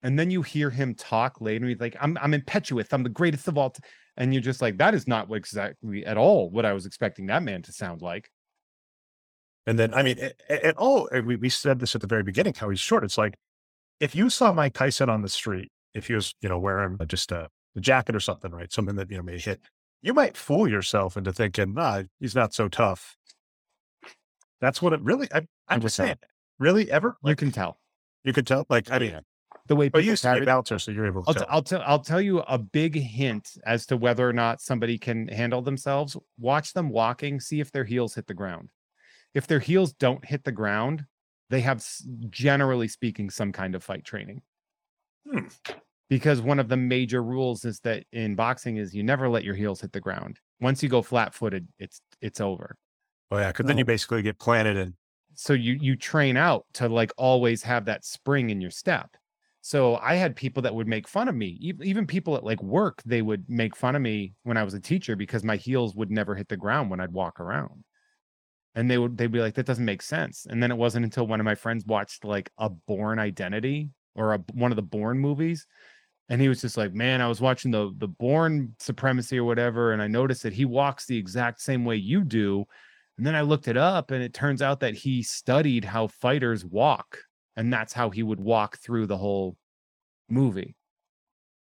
[0.03, 3.49] and then you hear him talk later he's like I'm I'm impetuous I'm the greatest
[3.49, 3.83] of all t-.
[4.17, 7.43] and you're just like that is not exactly at all what I was expecting that
[7.43, 8.31] man to sound like
[9.67, 10.19] and then I mean
[10.49, 13.35] and all we, we said this at the very beginning how he's short it's like
[14.01, 17.31] if you saw Mike Tyson on the street if he was you know wearing just
[17.33, 19.61] a, a jacket or something right something that you know may hit
[20.03, 23.17] you might fool yourself into thinking nah he's not so tough
[24.61, 25.29] that's what it really.
[25.35, 26.17] I, I'm just saying.
[26.59, 27.17] Really, ever?
[27.23, 27.79] Like, you can tell.
[28.25, 28.67] You can tell.
[28.69, 29.21] Like I mean,
[29.67, 29.89] the way.
[29.89, 31.25] But you used to be a bouncer, so you're able.
[31.25, 31.45] to I'll, tell.
[31.45, 31.83] T- I'll tell.
[31.87, 36.17] I'll tell you a big hint as to whether or not somebody can handle themselves.
[36.39, 37.41] Watch them walking.
[37.41, 38.69] See if their heels hit the ground.
[39.33, 41.05] If their heels don't hit the ground,
[41.51, 41.85] they have,
[42.31, 44.43] generally speaking, some kind of fight training.
[45.31, 45.47] Hmm.
[46.09, 49.55] Because one of the major rules is that in boxing is you never let your
[49.55, 50.41] heels hit the ground.
[50.61, 52.77] Once you go flat footed, it's it's over.
[53.31, 54.95] Oh yeah, because then you basically get planted and
[55.35, 59.17] so you you train out to like always have that spring in your step.
[59.61, 63.03] So I had people that would make fun of me, even people at like work,
[63.05, 66.11] they would make fun of me when I was a teacher because my heels would
[66.11, 67.85] never hit the ground when I'd walk around.
[68.75, 70.47] And they would they'd be like, that doesn't make sense.
[70.49, 74.35] And then it wasn't until one of my friends watched like a Bourne Identity or
[74.35, 75.67] a, one of the Bourne movies,
[76.29, 79.93] and he was just like, "Man, I was watching the the Bourne Supremacy or whatever,
[79.93, 82.65] and I noticed that he walks the exact same way you do."
[83.19, 86.65] And then I looked it up and it turns out that he studied how fighters
[86.65, 87.19] walk
[87.55, 89.59] and that's how he would walk through the whole
[90.31, 90.75] movie.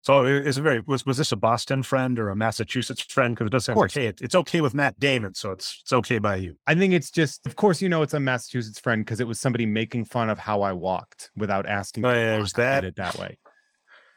[0.05, 3.33] So is it very was was this a Boston friend or a Massachusetts friend?
[3.33, 6.19] Because it does sound like hey, it's okay with Matt Damon, so it's it's okay
[6.19, 6.55] by you.
[6.67, 9.39] I think it's just, of course, you know, it's a Massachusetts friend because it was
[9.39, 12.05] somebody making fun of how I walked without asking.
[12.05, 12.83] Oh, yeah, there's that.
[12.83, 13.39] It that way.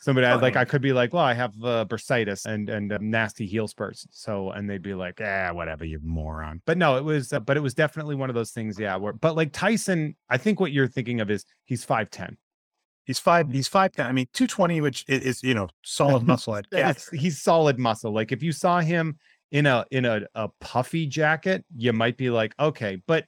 [0.01, 2.99] Somebody I like, I could be like, well, I have uh, bursitis and and uh,
[3.01, 4.07] nasty heel spurts.
[4.11, 6.61] So, and they'd be like, ah, whatever, you moron.
[6.67, 8.79] But no, it was, uh, but it was definitely one of those things.
[8.79, 8.97] Yeah.
[8.97, 12.37] Where, but like Tyson, I think what you're thinking of is he's five ten.
[13.09, 13.51] He's five.
[13.51, 13.93] He's five.
[13.97, 16.61] I mean, two twenty, which is, is, you know solid muscle.
[16.71, 18.13] yeah, he's solid muscle.
[18.13, 19.17] Like if you saw him
[19.51, 23.25] in a in a, a puffy jacket, you might be like, okay, but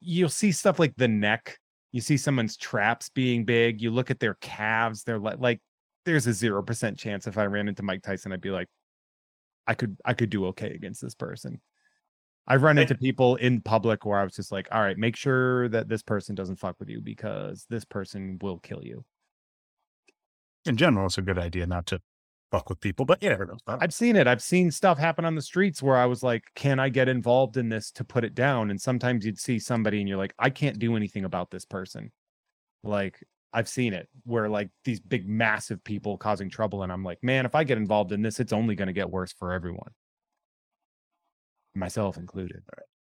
[0.00, 1.58] you'll see stuff like the neck.
[1.92, 3.82] You see someone's traps being big.
[3.82, 5.04] You look at their calves.
[5.04, 5.60] They're like like
[6.06, 8.68] there's a zero percent chance if I ran into Mike Tyson, I'd be like,
[9.66, 11.60] I could I could do okay against this person.
[12.46, 15.68] I've run into people in public where I was just like, all right, make sure
[15.68, 19.04] that this person doesn't fuck with you because this person will kill you.
[20.66, 22.00] In general, it's a good idea not to
[22.50, 23.56] fuck with people, but you never know.
[23.66, 24.26] I've seen it.
[24.26, 27.56] I've seen stuff happen on the streets where I was like, can I get involved
[27.56, 28.70] in this to put it down?
[28.70, 32.10] And sometimes you'd see somebody and you're like, I can't do anything about this person.
[32.82, 33.22] Like,
[33.52, 37.46] I've seen it where like these big massive people causing trouble and I'm like, man,
[37.46, 39.90] if I get involved in this, it's only going to get worse for everyone.
[41.74, 42.62] Myself included.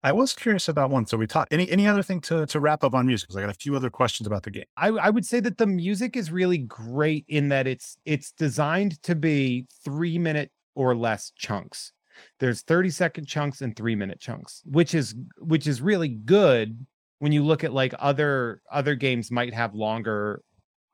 [0.04, 1.08] I was curious about one.
[1.08, 3.28] So we talked any any other thing to to wrap up on music?
[3.28, 4.66] Because I got a few other questions about the game.
[4.78, 9.02] I, I would say that the music is really great in that it's it's designed
[9.04, 11.92] to be three minute or less chunks.
[12.40, 16.86] There's 30 second chunks and three minute chunks, which is which is really good
[17.20, 20.44] when you look at like other other games might have longer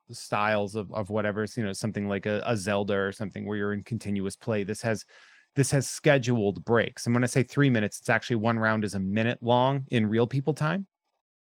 [0.09, 3.73] styles of of whatever you know something like a, a zelda or something where you're
[3.73, 5.05] in continuous play this has
[5.55, 8.93] this has scheduled breaks and when i say three minutes it's actually one round is
[8.93, 10.87] a minute long in real people time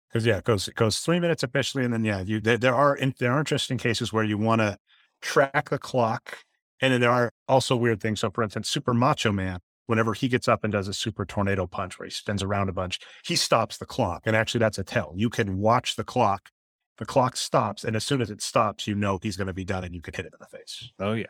[0.08, 2.76] because yeah it goes it goes three minutes officially and then yeah you there, there
[2.76, 4.78] are in, there are interesting cases where you want to
[5.22, 6.40] track the clock
[6.82, 10.28] and then there are also weird things so for instance super macho man whenever he
[10.28, 13.36] gets up and does a super tornado punch where he spins around a bunch, he
[13.36, 14.24] stops the clock.
[14.26, 15.14] And actually, that's a tell.
[15.16, 16.50] You can watch the clock.
[16.98, 17.84] The clock stops.
[17.84, 20.02] And as soon as it stops, you know he's going to be done and you
[20.02, 20.92] can hit it in the face.
[21.00, 21.26] Oh, yeah.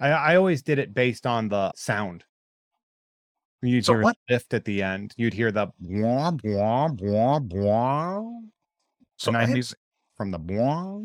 [0.00, 2.24] I, I always did it based on the sound.
[3.62, 4.16] You'd so hear what?
[4.28, 5.12] lift at the end.
[5.18, 8.24] You'd hear the blah, blah, blah, blah.
[9.18, 9.66] So I had,
[10.16, 11.00] from the blah.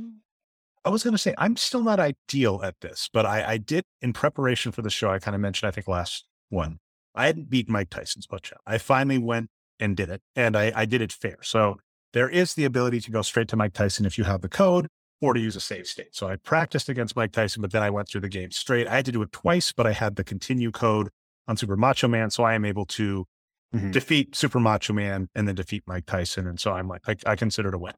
[0.86, 3.84] I was going to say, I'm still not ideal at this, but I, I did
[4.02, 5.10] in preparation for the show.
[5.10, 6.80] I kind of mentioned, I think last one.
[7.14, 8.62] I hadn't beat Mike Tyson's punch out.
[8.66, 11.38] I finally went and did it, and I, I did it fair.
[11.42, 11.78] So
[12.14, 14.88] there is the ability to go straight to Mike Tyson if you have the code,
[15.26, 16.16] or to use a save state.
[16.16, 18.88] So I practiced against Mike Tyson, but then I went through the game straight.
[18.88, 21.10] I had to do it twice, but I had the continue code
[21.48, 22.30] on Super Macho Man.
[22.30, 23.26] So I am able to
[23.74, 23.92] mm-hmm.
[23.92, 26.48] defeat Super Macho Man and then defeat Mike Tyson.
[26.48, 27.94] And so I'm like, I, I consider it a win.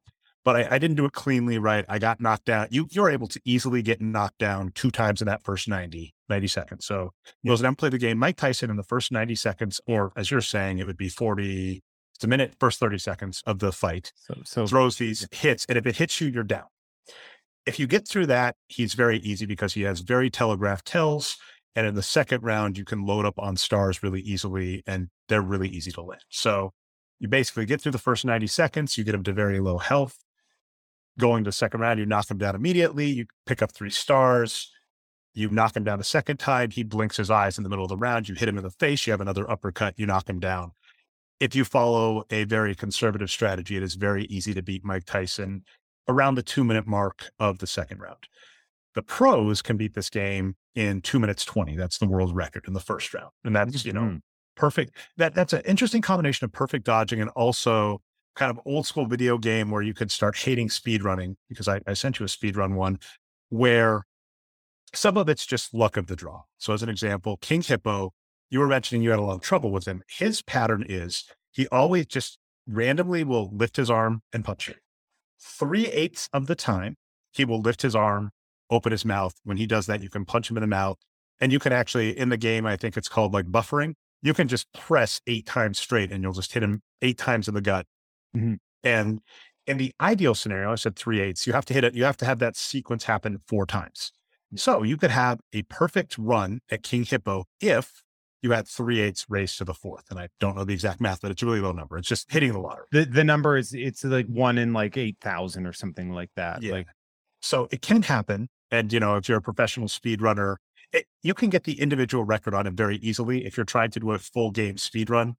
[0.45, 1.83] But I, I, didn't do it cleanly right.
[1.89, 2.67] I got knocked down.
[2.71, 6.47] You you're able to easily get knocked down two times in that first 90, 90
[6.47, 6.85] seconds.
[6.85, 7.11] So
[7.43, 7.53] yeah.
[7.53, 10.77] that play the game, Mike Tyson in the first 90 seconds, or as you're saying,
[10.77, 11.83] it would be 40,
[12.15, 14.13] it's a minute, first 30 seconds of the fight.
[14.15, 15.65] So, so throws these hits.
[15.67, 16.67] And if it hits you, you're down.
[17.67, 21.37] If you get through that, he's very easy because he has very telegraphed tells.
[21.75, 25.41] And in the second round, you can load up on stars really easily and they're
[25.41, 26.23] really easy to land.
[26.29, 26.73] So
[27.19, 30.17] you basically get through the first 90 seconds, you get him to very low health.
[31.19, 33.07] Going to the second round, you knock him down immediately.
[33.07, 34.71] You pick up three stars.
[35.33, 36.71] You knock him down a second time.
[36.71, 38.29] He blinks his eyes in the middle of the round.
[38.29, 39.05] You hit him in the face.
[39.05, 39.95] You have another uppercut.
[39.97, 40.71] You knock him down.
[41.39, 45.63] If you follow a very conservative strategy, it is very easy to beat Mike Tyson
[46.07, 48.27] around the two minute mark of the second round.
[48.95, 51.75] The pros can beat this game in two minutes 20.
[51.75, 53.31] That's the world record in the first round.
[53.43, 54.17] And that's, you know, mm-hmm.
[54.55, 54.95] perfect.
[55.17, 58.01] That that's an interesting combination of perfect dodging and also
[58.35, 61.81] kind of old school video game where you could start hating speed running because I,
[61.87, 62.99] I sent you a speed run one
[63.49, 64.05] where
[64.93, 66.43] some of it's just luck of the draw.
[66.57, 68.13] So as an example, King Hippo,
[68.49, 70.03] you were mentioning you had a lot of trouble with him.
[70.07, 72.37] His pattern is he always just
[72.67, 74.75] randomly will lift his arm and punch you
[75.41, 76.95] three eighths of the time,
[77.31, 78.31] he will lift his arm,
[78.69, 79.33] open his mouth.
[79.43, 80.97] When he does that, you can punch him in the mouth.
[81.39, 83.93] And you can actually, in the game, I think it's called like buffering.
[84.23, 87.53] You can just press eight times straight and you'll just hit him eight times in
[87.53, 87.85] the gut.
[88.35, 88.55] Mm-hmm.
[88.83, 89.21] And
[89.67, 92.17] in the ideal scenario, I said three eighths, you have to hit it, you have
[92.17, 94.11] to have that sequence happen four times.
[94.55, 98.01] So you could have a perfect run at King Hippo if
[98.47, 100.05] you had three eighths raised to the fourth.
[100.09, 101.97] And I don't know the exact math, but it's a really low number.
[101.97, 102.85] It's just hitting the lottery.
[102.91, 106.63] The the number is it's like one in like eight thousand or something like that.
[106.63, 106.73] Yeah.
[106.73, 106.87] Like
[107.41, 108.49] so it can happen.
[108.71, 110.59] And you know, if you're a professional speed runner,
[110.93, 113.45] it, you can get the individual record on it very easily.
[113.45, 115.35] If you're trying to do a full game speed run,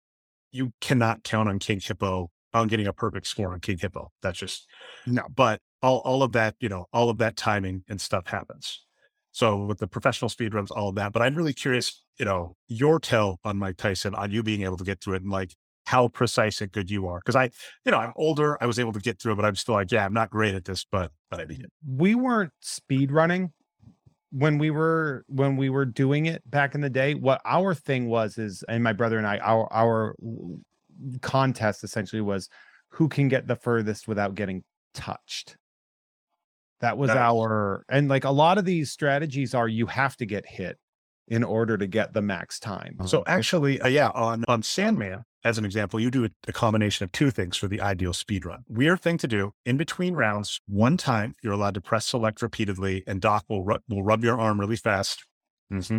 [0.52, 4.10] you cannot count on King Hippo on getting a perfect score on King Hippo.
[4.22, 4.66] That's just
[5.06, 5.24] no.
[5.34, 8.84] But all all of that, you know, all of that timing and stuff happens.
[9.38, 11.12] So with the professional speed runs, all of that.
[11.12, 14.76] But I'm really curious, you know, your tell on Mike Tyson on you being able
[14.78, 15.54] to get through it and like
[15.86, 17.20] how precise and good you are.
[17.20, 17.44] Cause I,
[17.84, 18.60] you know, I'm older.
[18.60, 20.56] I was able to get through it, but I'm still like, yeah, I'm not great
[20.56, 21.70] at this, but but I mean it.
[21.86, 23.52] We weren't speed running
[24.32, 27.14] when we were when we were doing it back in the day.
[27.14, 30.16] What our thing was is, and my brother and I, our our
[31.22, 32.48] contest essentially was
[32.88, 34.64] who can get the furthest without getting
[34.94, 35.56] touched.
[36.80, 37.16] That was nice.
[37.16, 40.78] our and like a lot of these strategies are you have to get hit
[41.26, 42.96] in order to get the max time.
[43.06, 47.04] So actually, uh, yeah, on on Sandman as an example, you do a, a, combination
[47.04, 48.64] of two things for the ideal speed run.
[48.68, 50.60] Weird thing to do in between rounds.
[50.66, 54.38] One time, you're allowed to press select repeatedly, and Doc will ru- will rub your
[54.38, 55.24] arm really fast.
[55.72, 55.98] Mm-hmm.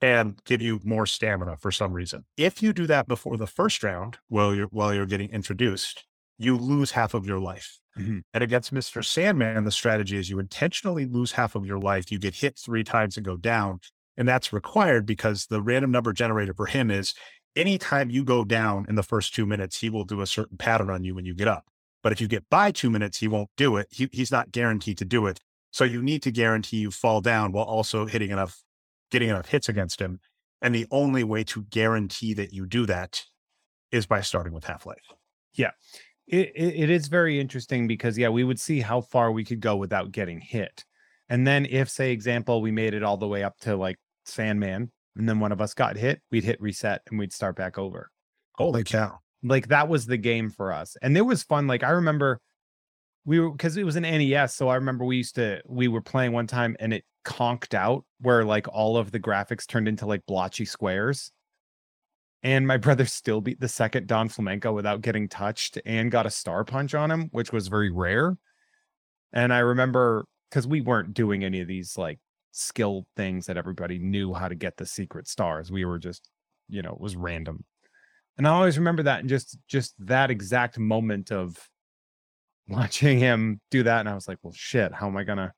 [0.00, 2.26] And give you more stamina for some reason.
[2.36, 6.04] If you do that before the first round, while you're while you're getting introduced,
[6.38, 7.78] you lose half of your life.
[7.98, 8.20] Mm-hmm.
[8.32, 9.04] And against Mr.
[9.04, 12.10] Sandman, the strategy is you intentionally lose half of your life.
[12.10, 13.80] You get hit three times and go down.
[14.16, 17.14] And that's required because the random number generator for him is
[17.56, 20.90] anytime you go down in the first two minutes, he will do a certain pattern
[20.90, 21.64] on you when you get up.
[22.02, 23.88] But if you get by two minutes, he won't do it.
[23.90, 25.40] He, he's not guaranteed to do it.
[25.70, 28.62] So you need to guarantee you fall down while also hitting enough,
[29.10, 30.20] getting enough hits against him.
[30.60, 33.24] And the only way to guarantee that you do that
[33.90, 35.02] is by starting with half life.
[35.54, 35.70] Yeah.
[36.26, 39.60] It, it, it is very interesting because yeah, we would see how far we could
[39.60, 40.84] go without getting hit.
[41.28, 44.90] And then if say example, we made it all the way up to like Sandman
[45.16, 48.10] and then one of us got hit, we'd hit reset and we'd start back over.
[48.54, 49.18] Holy cow.
[49.42, 50.96] Like that was the game for us.
[51.02, 51.66] And it was fun.
[51.66, 52.40] Like I remember
[53.24, 54.54] we were because it was an NES.
[54.54, 58.04] So I remember we used to we were playing one time and it conked out
[58.20, 61.32] where like all of the graphics turned into like blotchy squares
[62.44, 66.30] and my brother still beat the second Don Flamenco without getting touched and got a
[66.30, 68.36] star punch on him, which was very rare.
[69.32, 72.20] And I remember because we weren't doing any of these like
[72.52, 75.72] skill things that everybody knew how to get the secret stars.
[75.72, 76.28] We were just,
[76.68, 77.64] you know, it was random.
[78.36, 81.56] And I always remember that and just just that exact moment of
[82.68, 84.00] watching him do that.
[84.00, 85.54] And I was like, well, shit, how am I gonna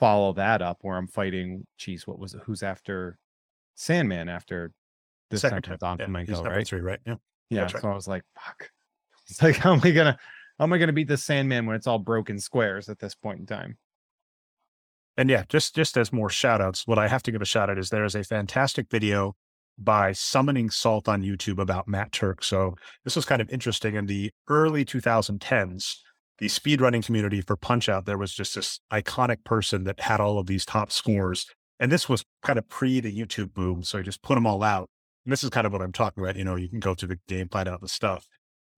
[0.00, 2.40] follow that up where I'm fighting, geez, what was it?
[2.44, 3.18] Who's after
[3.76, 4.72] Sandman after
[5.32, 5.98] this Second time, time.
[5.98, 6.66] Don yeah, right?
[6.66, 7.00] Three, right?
[7.04, 7.16] Yeah.
[7.50, 7.66] Yeah.
[7.66, 8.70] so I was like, fuck.
[9.28, 10.16] It's like, how am I gonna
[10.58, 13.40] how am I gonna beat the Sandman when it's all broken squares at this point
[13.40, 13.76] in time?
[15.16, 17.68] And yeah, just just as more shout outs, what I have to give a shout
[17.68, 19.34] out is there is a fantastic video
[19.78, 22.44] by Summoning Salt on YouTube about Matt Turk.
[22.44, 22.74] So
[23.04, 25.96] this was kind of interesting in the early 2010s.
[26.38, 30.38] the speedrunning community for Punch Out, there was just this iconic person that had all
[30.38, 31.46] of these top scores.
[31.78, 33.82] And this was kind of pre the YouTube boom.
[33.82, 34.88] So he just put them all out.
[35.24, 36.36] And this is kind of what I'm talking about.
[36.36, 38.26] You know, you can go to the game, find out the stuff.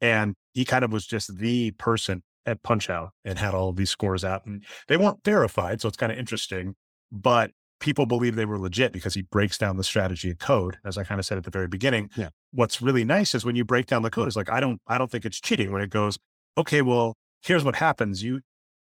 [0.00, 3.76] And he kind of was just the person at Punch Out and had all of
[3.76, 4.44] these scores out.
[4.44, 5.80] And they weren't verified.
[5.80, 6.74] So it's kind of interesting.
[7.10, 10.98] But people believe they were legit because he breaks down the strategy and code, as
[10.98, 12.10] I kind of said at the very beginning.
[12.16, 12.30] Yeah.
[12.52, 14.98] What's really nice is when you break down the code, it's like, I don't, I
[14.98, 16.18] don't think it's cheating when it goes,
[16.56, 18.22] okay, well, here's what happens.
[18.22, 18.40] You,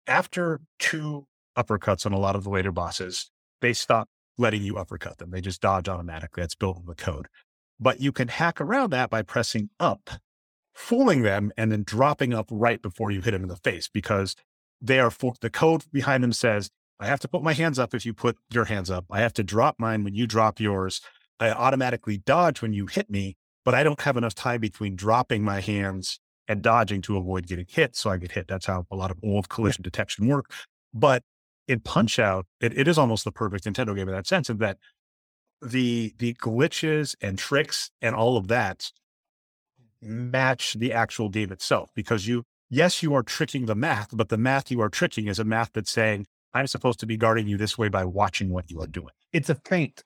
[0.08, 1.26] after two
[1.58, 3.30] uppercuts on a lot of the later bosses,
[3.62, 4.10] they stop
[4.42, 5.32] letting you uppercut them.
[5.32, 6.42] They just dodge automatically.
[6.42, 7.28] That's built in the code.
[7.80, 10.10] But you can hack around that by pressing up,
[10.74, 14.36] fooling them, and then dropping up right before you hit them in the face because
[14.82, 16.70] they are for the code behind them says,
[17.00, 19.06] I have to put my hands up if you put your hands up.
[19.10, 21.02] I have to drop mine when you drop yours.
[21.40, 25.44] I automatically dodge when you hit me, but I don't have enough time between dropping
[25.44, 27.96] my hands and dodging to avoid getting hit.
[27.96, 28.48] So I get hit.
[28.48, 30.52] That's how a lot of old collision detection work.
[30.94, 31.24] But
[31.72, 34.58] in Punch Out, it, it is almost the perfect Nintendo game in that sense, in
[34.58, 34.78] that
[35.62, 38.92] the the glitches and tricks and all of that
[40.02, 44.38] match the actual game itself because you yes you are tricking the math but the
[44.38, 47.58] math you are tricking is a math that's saying i'm supposed to be guarding you
[47.58, 49.14] this way by watching what you are doing.
[49.34, 50.04] It's a feint.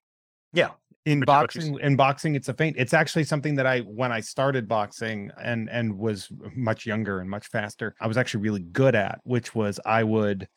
[0.53, 0.71] yeah.
[1.05, 2.75] In Which boxing in boxing it's a feint.
[2.77, 7.29] It's actually something that i when i started boxing and and was much younger and
[7.29, 10.47] much faster i was actually really good at which was i would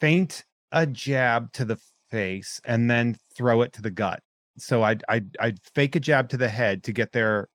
[0.00, 1.78] feint a jab to the
[2.10, 4.20] face and then throw it to the gut
[4.58, 7.48] so i'd i'd, I'd fake a jab to the head to get their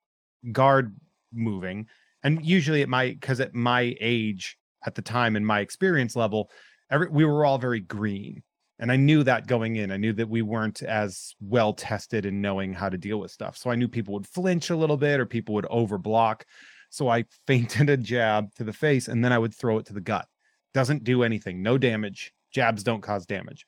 [0.52, 0.96] guard
[1.34, 1.88] moving
[2.24, 6.50] and usually at my because at my age at the time and my experience level
[6.90, 8.44] every we were all very green
[8.82, 9.92] and I knew that going in.
[9.92, 13.56] I knew that we weren't as well tested in knowing how to deal with stuff.
[13.56, 16.42] So I knew people would flinch a little bit or people would overblock.
[16.90, 19.94] So I feinted a jab to the face and then I would throw it to
[19.94, 20.28] the gut.
[20.74, 22.34] Doesn't do anything, no damage.
[22.52, 23.66] Jabs don't cause damage.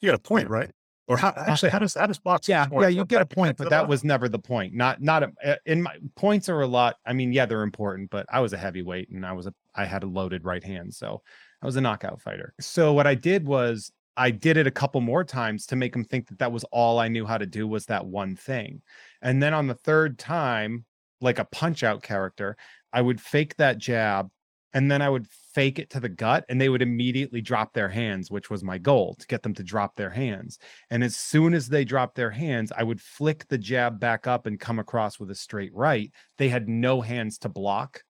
[0.00, 0.70] you got a point right
[1.08, 3.70] or how actually how does how does boxing Yeah, yeah, you get a point, but
[3.70, 4.74] that was never the point.
[4.74, 6.96] Not not a, uh, in my points are a lot.
[7.06, 9.84] I mean, yeah, they're important, but I was a heavyweight and I was a I
[9.84, 11.22] had a loaded right hand, so
[11.62, 12.54] I was a knockout fighter.
[12.60, 16.04] So what I did was I did it a couple more times to make him
[16.04, 18.82] think that that was all I knew how to do was that one thing.
[19.22, 20.86] And then on the third time,
[21.20, 22.56] like a punch out character,
[22.92, 24.30] I would fake that jab
[24.72, 25.26] and then I would
[25.56, 28.76] fake it to the gut and they would immediately drop their hands, which was my
[28.76, 30.58] goal to get them to drop their hands.
[30.90, 34.44] And as soon as they dropped their hands, I would flick the jab back up
[34.44, 36.12] and come across with a straight right.
[36.36, 38.02] They had no hands to block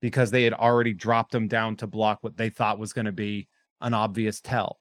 [0.00, 3.12] because they had already dropped them down to block what they thought was going to
[3.12, 3.46] be
[3.82, 4.80] an obvious tell.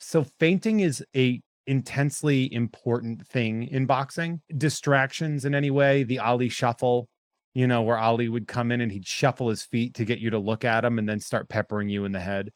[0.00, 4.40] So fainting is a intensely important thing in boxing.
[4.58, 7.08] Distractions in any way, the Ali shuffle,
[7.56, 10.28] you know, where Ali would come in and he'd shuffle his feet to get you
[10.28, 12.50] to look at him and then start peppering you in the head.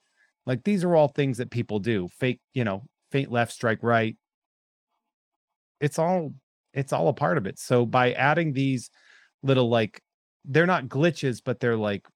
[0.44, 2.06] Like these are all things that people do.
[2.18, 4.18] Fake, you know, faint left, strike right.
[5.80, 6.34] It's all
[6.74, 7.58] it's all a part of it.
[7.58, 8.90] So by adding these
[9.42, 10.02] little like
[10.44, 12.06] they're not glitches, but they're like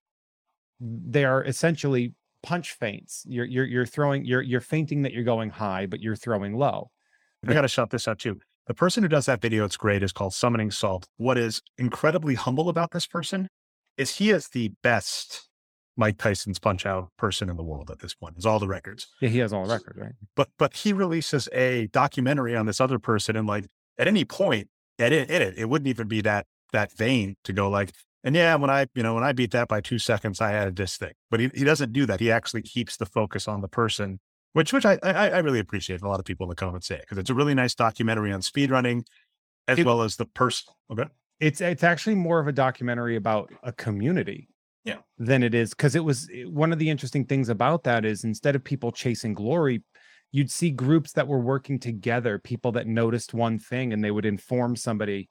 [0.78, 2.12] they are essentially
[2.42, 3.24] punch feints.
[3.26, 6.90] You're you're you're throwing you're you're feinting that you're going high, but you're throwing low.
[7.48, 8.40] I got to shout this out too.
[8.66, 11.06] The person who does that video, it's great, is called Summoning Salt.
[11.16, 13.48] What is incredibly humble about this person
[13.98, 15.48] is he is the best
[15.96, 18.36] Mike Tyson's punch out person in the world at this point.
[18.36, 19.06] Is all the records.
[19.20, 20.12] Yeah, he has all the records, right?
[20.34, 23.66] But but he releases a documentary on this other person, and like
[23.98, 27.52] at any point at it, in it, it wouldn't even be that that vain to
[27.52, 27.92] go like,
[28.24, 30.76] and yeah, when I you know when I beat that by two seconds, I added
[30.76, 31.12] this thing.
[31.30, 32.20] But he he doesn't do that.
[32.20, 34.18] He actually keeps the focus on the person
[34.54, 36.00] which which I, I I really appreciate.
[36.02, 38.32] A lot of people in the comments say it because it's a really nice documentary
[38.32, 39.04] on speedrunning,
[39.68, 40.72] as It- well as the person.
[40.90, 44.48] Okay, oh, It's it's actually more of a documentary about a community.
[44.84, 44.98] Yeah.
[45.16, 48.54] Than it is because it was one of the interesting things about that is instead
[48.54, 49.82] of people chasing glory,
[50.30, 54.26] you'd see groups that were working together, people that noticed one thing and they would
[54.26, 55.30] inform somebody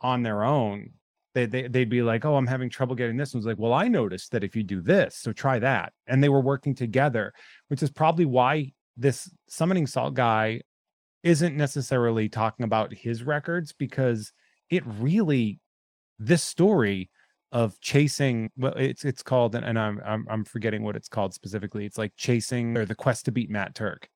[0.00, 0.92] on their own.
[1.34, 3.32] They, they, they'd be like, Oh, I'm having trouble getting this.
[3.32, 5.92] And was like, Well, I noticed that if you do this, so try that.
[6.06, 7.32] And they were working together,
[7.68, 10.60] which is probably why this summoning salt guy
[11.22, 14.32] isn't necessarily talking about his records because
[14.70, 15.60] it really
[16.18, 17.10] this story
[17.52, 21.34] of chasing well it's it's called and, and I'm, I'm i'm forgetting what it's called
[21.34, 24.08] specifically it's like chasing or the quest to beat matt turk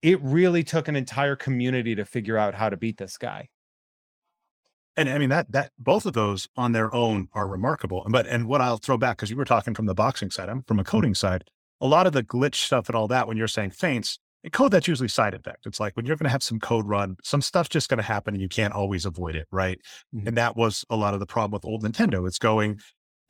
[0.00, 3.48] it really took an entire community to figure out how to beat this guy
[4.96, 8.06] and I mean that that both of those on their own are remarkable.
[8.08, 10.62] But and what I'll throw back because you were talking from the boxing side, I'm
[10.62, 11.44] from a coding side.
[11.80, 14.18] A lot of the glitch stuff and all that when you're saying feints.
[14.44, 15.64] In code, that's usually side effect.
[15.66, 18.04] It's like when you're going to have some code run, some stuff's just going to
[18.04, 19.80] happen and you can't always avoid it, right?
[20.14, 20.28] Mhm.
[20.28, 22.26] And that was a lot of the problem with old Nintendo.
[22.28, 22.78] It's going,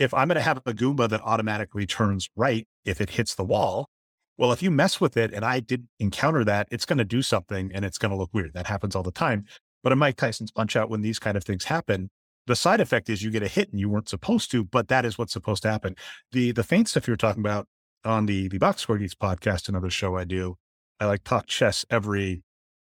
[0.01, 3.45] if I'm going to have a Goomba that automatically turns right if it hits the
[3.45, 3.89] wall,
[4.37, 7.23] well, if you mess with it and I did encounter that, it's going to do
[7.23, 8.53] something and it's going to look weird.
[8.55, 9.45] That happens all the time.
[9.85, 12.11] But in Mike Tyson's Punch Out, when these kind of things happen,
[12.47, 15.05] the side effect is you get a hit and you weren't supposed to, but that
[15.05, 15.95] is what's supposed to happen.
[16.33, 17.69] The the feint stuff you were talking about
[18.05, 20.57] on the the Box Score Geeks podcast, another show I do,
[20.99, 22.43] I like talk chess every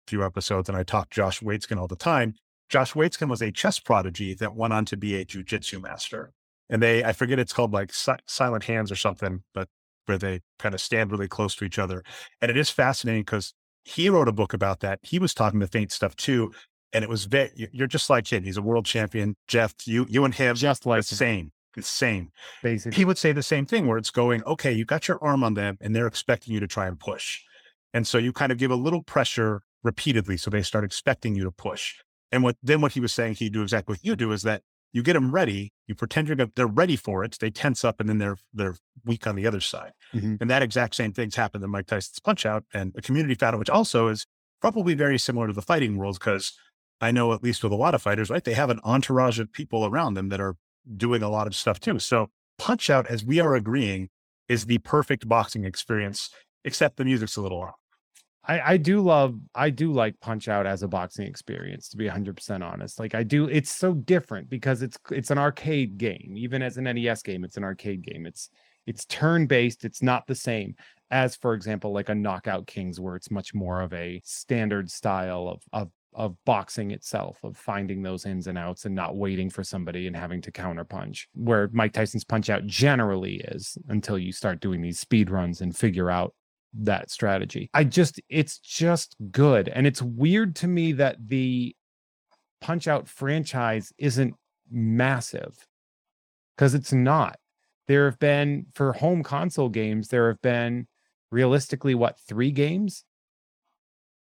[0.08, 2.36] few episodes, and I talk Josh Waitzkin all the time.
[2.70, 6.34] Josh Waitzkin was a chess prodigy that went on to be a jujitsu master,
[6.70, 9.70] and they I forget it's called like si- Silent Hands or something, but
[10.06, 12.04] where they kind of stand really close to each other,
[12.42, 13.54] and it is fascinating because
[13.86, 15.00] he wrote a book about that.
[15.02, 16.52] He was talking the faint stuff too,
[16.94, 18.44] and it was very, you're just like him.
[18.44, 19.36] He's a world champion.
[19.48, 22.32] Jeff, you, you and him, just like the same, the same.
[22.64, 22.98] basically.
[22.98, 25.54] He would say the same thing where it's going, okay, you got your arm on
[25.54, 27.42] them and they're expecting you to try and push.
[27.94, 30.38] And so you kind of give a little pressure repeatedly.
[30.38, 31.96] So they start expecting you to push.
[32.32, 34.62] And what, then what he was saying he'd do exactly what you do is that
[34.92, 37.38] you get them ready, you pretend you're they're ready for it.
[37.40, 38.76] They tense up and then they're, they're
[39.06, 39.92] weak on the other side.
[40.14, 40.42] Mhm.
[40.42, 43.58] And that exact same thing's happened in Mike Tyson's punch out and a community found
[43.60, 44.26] which also is
[44.62, 46.54] probably very similar to the fighting world because
[47.02, 48.44] I know at least with a lot of fighters, right?
[48.44, 50.56] They have an entourage of people around them that are
[50.98, 52.00] doing a lot of stuff too.
[52.00, 54.10] So punch out, as we are agreeing,
[54.48, 56.30] is the perfect boxing experience,
[56.66, 57.76] except the music's a little off.
[58.50, 62.08] I, I do love I do like Punch Out as a boxing experience to be
[62.08, 63.00] 100% honest.
[63.00, 66.34] Like I do it's so different because it's it's an arcade game.
[66.36, 68.26] Even as an NES game, it's an arcade game.
[68.26, 68.50] It's
[68.88, 70.76] it's turn based, it's not the same
[71.12, 75.48] as for example like a Knockout Kings where it's much more of a standard style
[75.48, 79.64] of of of boxing itself of finding those ins and outs and not waiting for
[79.64, 84.60] somebody and having to counterpunch where Mike Tyson's punch out generally is until you start
[84.60, 86.34] doing these speed runs and figure out
[86.74, 87.70] that strategy.
[87.74, 91.76] I just it's just good and it's weird to me that the
[92.62, 94.36] Punch Out franchise isn't
[94.70, 95.68] massive
[96.58, 97.38] cuz it's not.
[97.88, 100.88] There have been for home console games there have been
[101.32, 103.06] realistically what 3 games?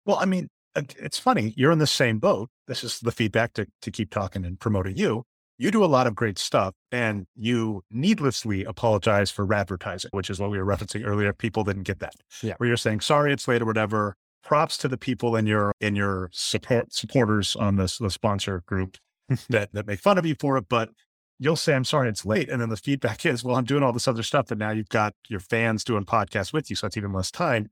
[0.05, 1.53] Well, I mean, it's funny.
[1.57, 2.49] You're in the same boat.
[2.67, 5.23] This is the feedback to, to keep talking and promoting you.
[5.57, 10.39] You do a lot of great stuff and you needlessly apologize for advertising, which is
[10.39, 11.33] what we were referencing earlier.
[11.33, 12.15] People didn't get that.
[12.41, 12.55] Yeah.
[12.57, 14.15] Where you're saying, sorry, it's late or whatever.
[14.43, 18.97] Props to the people in your, in your support supporters on this, the sponsor group
[19.49, 20.65] that, that make fun of you for it.
[20.67, 20.89] But
[21.37, 22.49] you'll say, I'm sorry, it's late.
[22.49, 24.49] And then the feedback is, well, I'm doing all this other stuff.
[24.49, 26.75] And now you've got your fans doing podcasts with you.
[26.75, 27.69] So it's even less time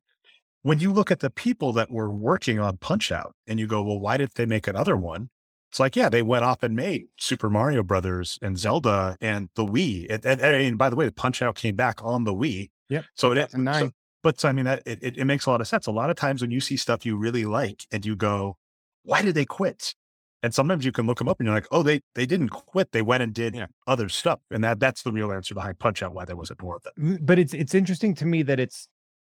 [0.63, 3.81] when you look at the people that were working on Punch Out and you go,
[3.81, 5.29] well, why did they make another one?
[5.71, 9.63] It's like, yeah, they went off and made Super Mario Brothers and Zelda and the
[9.65, 10.07] Wii.
[10.09, 12.71] And, and, and by the way, the Punch Out came back on the Wii.
[12.89, 13.05] Yep.
[13.13, 13.81] So it, 2009.
[13.81, 13.91] so,
[14.23, 15.85] but I mean, that it, it, it makes a lot of sense.
[15.85, 18.57] A lot of times when you see stuff you really like and you go,
[19.03, 19.93] why did they quit?
[20.41, 22.91] And sometimes you can look them up and you're like, oh, they they didn't quit.
[22.91, 23.67] They went and did Yeah.
[23.87, 24.39] other stuff.
[24.49, 26.99] And that that's the real answer behind Punch Out, why there wasn't more of it.
[26.99, 28.87] Mm, but it's it's interesting to me that it's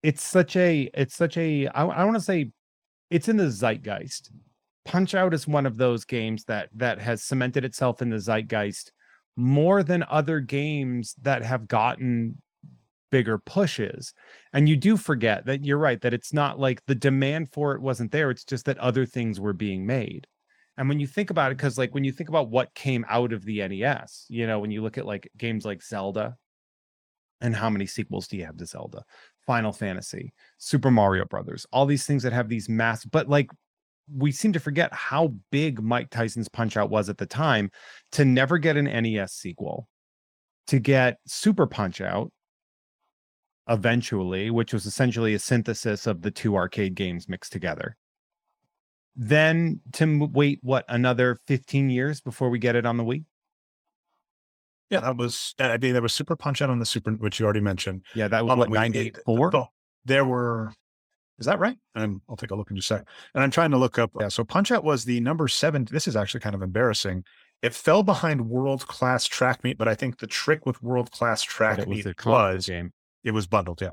[0.03, 2.51] it's such a it's such a I, I want to say
[3.11, 4.31] it's in the zeitgeist.
[4.85, 8.93] Punch Out is one of those games that that has cemented itself in the zeitgeist
[9.37, 12.41] more than other games that have gotten
[13.11, 14.13] bigger pushes.
[14.53, 17.81] And you do forget that you're right that it's not like the demand for it
[17.81, 18.31] wasn't there.
[18.31, 20.27] It's just that other things were being made.
[20.77, 23.33] And when you think about it, because like when you think about what came out
[23.33, 26.37] of the NES, you know, when you look at like games like Zelda,
[27.43, 29.05] and how many sequels do you have to Zelda?
[29.47, 33.51] Final Fantasy, Super Mario Brothers, all these things that have these mass, but like
[34.13, 37.71] we seem to forget how big Mike Tyson's Punch Out was at the time
[38.13, 39.89] to never get an NES sequel,
[40.67, 42.33] to get Super Punch Out
[43.69, 47.97] eventually, which was essentially a synthesis of the two arcade games mixed together.
[49.15, 53.25] Then to wait, what, another 15 years before we get it on the Wii?
[54.93, 57.45] Yeah, that was, I mean, there was Super Punch Out on the Super, which you
[57.45, 58.03] already mentioned.
[58.15, 58.81] Yeah, that was what, the Wii.
[58.81, 59.51] 98 It- 4?
[59.51, 59.65] the-
[60.05, 60.73] There were,
[61.39, 61.77] is that right?
[61.95, 63.09] And I'll take a look in just a sec.
[63.35, 64.11] And I'm trying to look up.
[64.21, 65.87] Yeah, so Punch Out was the number seven.
[65.91, 67.25] This is actually kind of embarrassing.
[67.63, 71.43] It fell behind World Class Track Meet, but I think the trick with World Class
[71.43, 72.93] Track Meet console was game.
[73.25, 73.81] it was bundled.
[73.81, 73.91] Yeah.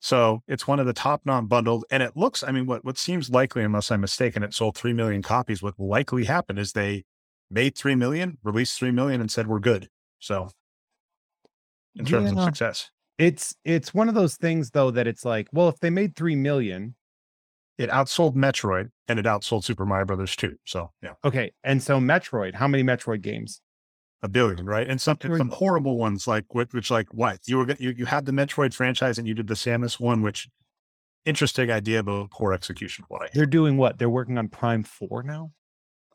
[0.00, 2.42] So it's one of the top non-bundled, and it looks.
[2.42, 5.62] I mean, what what seems likely, unless I'm mistaken, it sold three million copies.
[5.62, 7.04] What likely happened is they
[7.48, 9.88] made three million, released three million, and said we're good.
[10.22, 10.48] So
[11.96, 12.38] in terms Yeah.
[12.38, 15.90] of success, It's it's one of those things though that it's like, well, if they
[15.90, 16.94] made three million,
[17.76, 20.56] it outsold Metroid and it outsold Super Mario Brothers too.
[20.64, 21.52] So yeah, okay.
[21.62, 23.60] And so Metroid, how many Metroid games?
[24.24, 24.88] a billion, right?
[24.88, 28.06] And some Metroid- some horrible ones like which, which like what you were you you
[28.06, 30.48] had the Metroid franchise and you did the Samus one, which
[31.24, 33.04] interesting idea but poor execution.
[33.08, 33.98] What I They're doing what?
[33.98, 35.50] They're working on Prime Four now.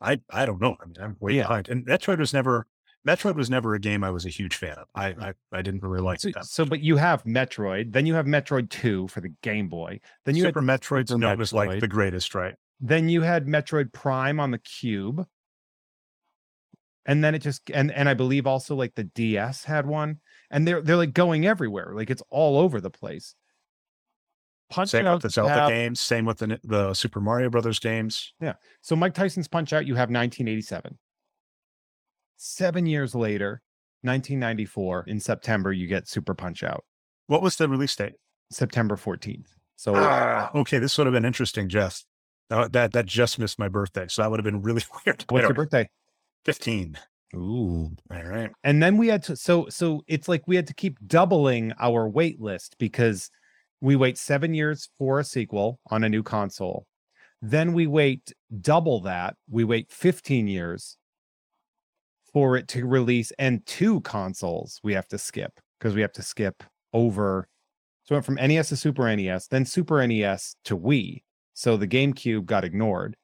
[0.00, 0.76] I I don't know.
[0.80, 1.42] I mean, I'm way Yeah.
[1.42, 1.68] behind.
[1.68, 2.66] And Metroid was never
[3.06, 4.88] Metroid was never a game I was a huge fan of.
[4.94, 6.44] I I, I didn't really like So, that.
[6.46, 10.00] so, but you have Metroid, then you have Metroid 2 for the Game Boy.
[10.24, 12.54] Then you Super Metroid's Super known was like the greatest, right?
[12.80, 15.26] then you had Metroid Prime on the Cube.
[17.06, 20.18] And then it just and and I believe also like the DS had one.
[20.50, 21.92] And they're they're like going everywhere.
[21.94, 23.34] Like it's all over the place.
[24.70, 26.00] Punch Same Out with the Zelda have- games.
[26.00, 28.34] Same with the the Super Mario Brothers games.
[28.40, 28.54] Yeah.
[28.82, 30.98] So Mike Tyson's Punch Out, you have 1987.
[32.38, 33.60] Seven years later,
[34.02, 36.84] 1994, in September, you get Super Punch Out,
[37.26, 38.14] What was the release date?
[38.50, 39.48] September 14th.
[39.76, 42.02] So Ah, okay, this would have been interesting, Jeff.
[42.48, 45.24] That, that that just missed my birthday, so that would have been really weird.
[45.28, 45.88] what's your birthday?
[46.44, 46.96] Fifteen.
[47.34, 47.90] Ooh.
[48.10, 48.50] All right.
[48.64, 52.08] And then we had to so so it's like we had to keep doubling our
[52.08, 53.30] wait list because
[53.82, 56.86] we wait seven years for a sequel on a new console.
[57.42, 58.32] Then we wait
[58.62, 59.36] double that.
[59.50, 60.96] We wait 15 years
[62.32, 66.22] for it to release and two consoles we have to skip because we have to
[66.22, 67.48] skip over.
[68.04, 71.22] So it went from NES to Super NES, then Super NES to Wii.
[71.54, 73.16] So the GameCube got ignored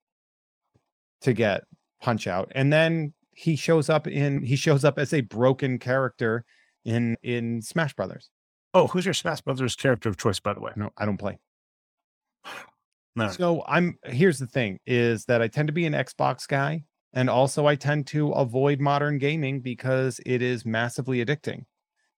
[1.22, 1.62] to get
[2.00, 2.52] Punch Out.
[2.54, 6.44] And then he shows up in he shows up as a broken character
[6.84, 8.30] in in Smash Brothers.
[8.72, 10.72] Oh, who's your Smash Brothers character of choice, by the way?
[10.76, 11.38] No, I don't play.
[13.16, 13.28] No.
[13.28, 16.82] So I'm here's the thing is that I tend to be an Xbox guy
[17.14, 21.64] and also I tend to avoid modern gaming because it is massively addicting.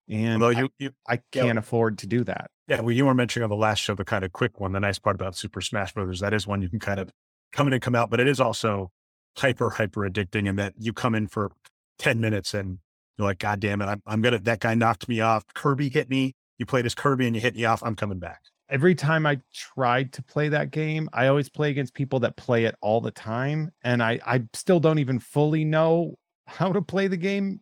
[0.09, 2.51] And Although I, you, you I can't afford to do that.
[2.69, 4.73] yeah, well, you were mentioning on the last show the kind of quick one.
[4.73, 7.11] The nice part about Super Smash Brothers, that is one you can kind of
[7.53, 8.91] come in and come out, but it is also
[9.37, 11.53] hyper, hyper addicting in that you come in for
[11.99, 12.79] 10 minutes and
[13.19, 15.45] you're like, God damn it, I'm, I'm gonna that guy knocked me off.
[15.55, 16.35] Kirby hit me.
[16.59, 17.83] You played as Kirby and you hit me off.
[17.83, 18.41] I'm coming back.
[18.69, 22.65] Every time I tried to play that game, I always play against people that play
[22.65, 23.71] it all the time.
[23.83, 26.17] And I, I still don't even fully know
[26.47, 27.61] how to play the game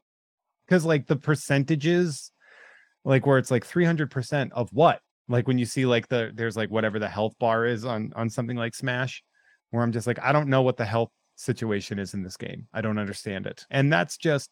[0.67, 2.31] because, like, the percentages,
[3.05, 5.01] like, where it's like 300% of what?
[5.29, 8.29] Like, when you see, like, the there's like whatever the health bar is on on
[8.29, 9.23] something like Smash,
[9.71, 12.67] where I'm just like, I don't know what the health situation is in this game.
[12.73, 13.65] I don't understand it.
[13.71, 14.51] And that's just,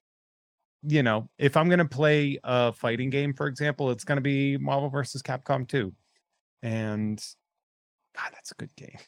[0.82, 4.22] you know, if I'm going to play a fighting game, for example, it's going to
[4.22, 5.92] be Marvel versus Capcom 2
[6.62, 7.22] and
[8.16, 8.98] God, that's a good game.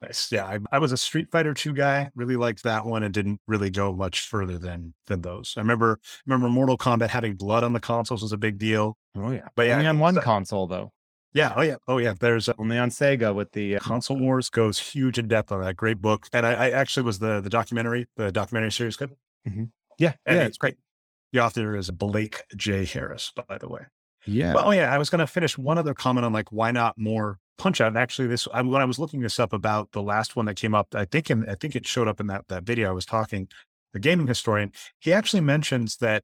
[0.00, 0.30] Nice.
[0.30, 2.10] Yeah, I, I was a Street Fighter 2 guy.
[2.14, 5.54] Really liked that one and didn't really go much further than than those.
[5.56, 8.96] I remember remember Mortal Kombat having blood on the consoles was a big deal.
[9.16, 10.92] Oh yeah, But yeah, only on one so- console though.
[11.34, 11.52] Yeah.
[11.56, 11.76] Oh yeah.
[11.88, 12.14] Oh yeah.
[12.18, 15.60] There's uh, Only on Sega with the uh, Console Wars goes huge in depth on
[15.62, 15.76] that.
[15.76, 16.26] Great book.
[16.32, 19.10] And I, I actually was the the documentary, the documentary series good.
[19.98, 20.76] yeah, And yeah, it's great.
[21.32, 22.84] The author is Blake J.
[22.86, 23.82] Harris, by the way.
[24.26, 24.54] Yeah.
[24.54, 26.98] Well, oh yeah, I was going to finish one other comment on like why not
[26.98, 27.88] more Punch Out.
[27.88, 30.54] And actually, this I, when I was looking this up about the last one that
[30.54, 32.92] came up, I think in, I think it showed up in that that video I
[32.92, 33.48] was talking.
[33.92, 36.22] The gaming historian, he actually mentions that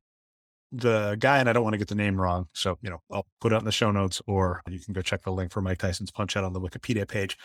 [0.70, 3.26] the guy, and I don't want to get the name wrong, so you know I'll
[3.40, 5.78] put it in the show notes, or you can go check the link for Mike
[5.78, 7.36] Tyson's Punch Out on the Wikipedia page.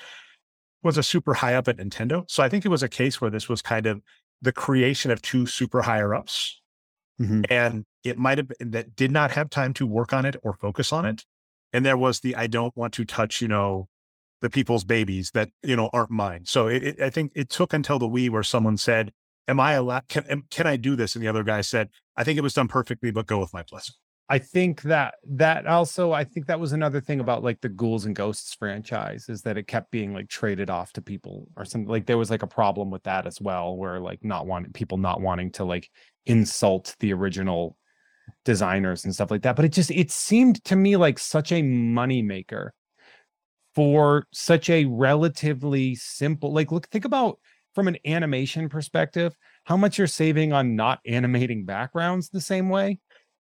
[0.81, 3.29] Was a super high up at Nintendo, so I think it was a case where
[3.29, 4.01] this was kind of
[4.41, 6.58] the creation of two super higher ups
[7.19, 7.45] Mhm.
[7.49, 10.53] and it might have been that did not have time to work on it or
[10.53, 11.25] focus on it.
[11.73, 13.87] And there was the I don't want to touch, you know,
[14.41, 16.45] the people's babies that you know aren't mine.
[16.45, 19.11] So it, it, I think it took until the Wii where someone said,
[19.47, 20.07] "Am I allowed?
[20.09, 22.53] Can am- can I do this?" And the other guy said, "I think it was
[22.53, 23.95] done perfectly, but go with my blessing."
[24.31, 28.05] I think that that also I think that was another thing about like the Ghouls
[28.05, 31.89] and Ghosts franchise is that it kept being like traded off to people or something
[31.89, 34.99] like there was like a problem with that as well where like not wanting people
[34.99, 35.89] not wanting to like
[36.29, 37.75] insult the original
[38.45, 41.61] designers and stuff like that but it just it seemed to me like such a
[41.61, 42.73] money maker
[43.75, 47.39] for such a relatively simple like look think about
[47.73, 49.35] from an animation perspective
[49.65, 52.99] how much you're saving on not animating backgrounds the same way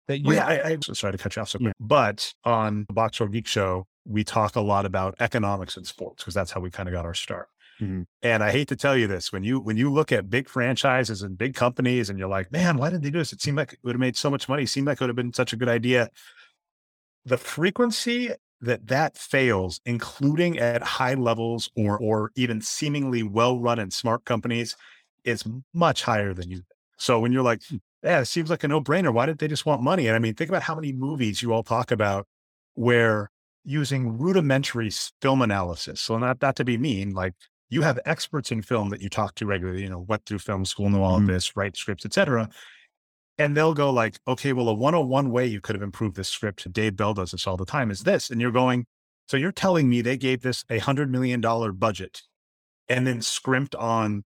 [0.07, 2.33] that you Well, yeah, I, I so sorry to cut you off so quick, but
[2.43, 6.33] on the Box Score Geek Show, we talk a lot about economics in sports because
[6.33, 7.49] that's how we kind of got our start.
[7.81, 8.05] Mhm.
[8.21, 11.21] And I hate to tell you this, when you when you look at big franchises
[11.21, 13.33] and big companies, and you're like, man, why did they do this?
[13.33, 14.63] It seemed like it would have made so much money.
[14.63, 16.09] It seemed like it would have been such a good idea.
[17.25, 18.31] The frequency
[18.61, 24.25] that that fails, including at high levels or or even seemingly well run and smart
[24.25, 24.75] companies,
[25.23, 25.43] is
[25.73, 26.63] much higher than you.
[26.97, 27.61] So when you're like,
[28.03, 29.11] yeah, it seems like a no brainer.
[29.13, 30.07] Why did they just want money?
[30.07, 32.27] And I mean, think about how many movies you all talk about
[32.75, 33.31] where
[33.63, 34.91] using rudimentary
[35.21, 35.99] film analysis.
[35.99, 37.33] So not, not to be mean, like
[37.69, 40.65] you have experts in film that you talk to regularly, you know, went through film
[40.65, 41.23] school, know all Mhm.
[41.23, 42.49] of this, write scripts, etc.
[43.37, 46.71] And they'll go like, okay, well, a 101 way you could have improved this script,
[46.71, 48.29] Dave Bell does this all the time, is this.
[48.29, 48.85] And you're going,
[49.27, 52.21] so you're telling me they gave this a hundred million dollar budget
[52.87, 54.23] and then scrimped on,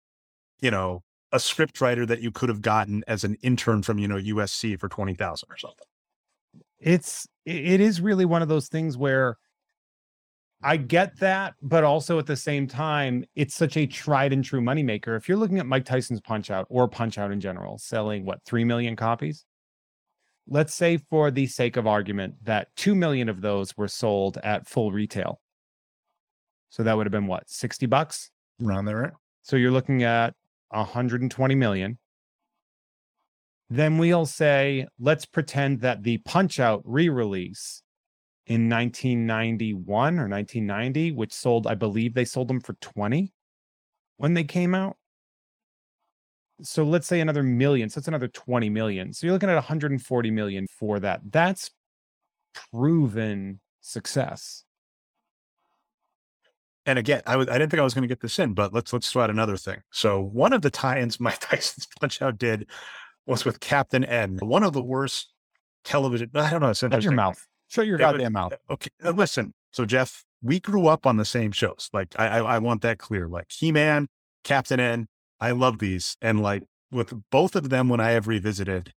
[0.60, 1.02] you know,
[1.32, 4.78] a script writer that you could have gotten as an intern from, you know, USC
[4.78, 5.86] for 20,000 or something.
[6.78, 9.36] It's it is really one of those things where
[10.62, 14.60] I get that, but also at the same time, it's such a tried and true
[14.60, 15.16] moneymaker.
[15.16, 18.44] If you're looking at Mike Tyson's Punch Out or Punch Out in general, selling what,
[18.44, 19.46] 3 million copies?
[20.46, 24.68] Let's say, for the sake of argument, that 2 million of those were sold at
[24.68, 25.40] full retail.
[26.68, 28.30] So that would have been what, 60 bucks?
[28.62, 29.12] Around there, right?
[29.42, 30.34] So you're looking at
[30.68, 31.98] 120 million.
[33.70, 37.82] Then we'll say, let's pretend that the Punch Out re release
[38.50, 43.32] in 1991 or 1990, which sold, I believe they sold them for 20
[44.16, 44.96] when they came out.
[46.60, 47.88] So let's say another million.
[47.88, 49.12] So that's another 20 million.
[49.12, 51.20] So you're looking at 140 million for that.
[51.30, 51.70] That's
[52.72, 54.64] proven success.
[56.86, 58.74] And again, I was I didn't think I was going to get this in, but
[58.74, 59.80] let's let's throw out another thing.
[59.92, 62.68] So one of the tie-ins Mike Tyson's Punch Out did
[63.26, 64.38] was with Captain N.
[64.42, 65.32] One of the worst
[65.84, 66.32] television.
[66.34, 66.72] I don't know.
[66.72, 67.46] Shut your mouth.
[67.70, 68.52] Shut your goddamn mouth.
[68.68, 69.54] Okay, uh, listen.
[69.72, 71.88] So Jeff, we grew up on the same shows.
[71.92, 73.28] Like I, I, I want that clear.
[73.28, 74.08] Like He Man,
[74.44, 75.06] Captain N.
[75.40, 78.92] I love these, and like with both of them, when I have revisited,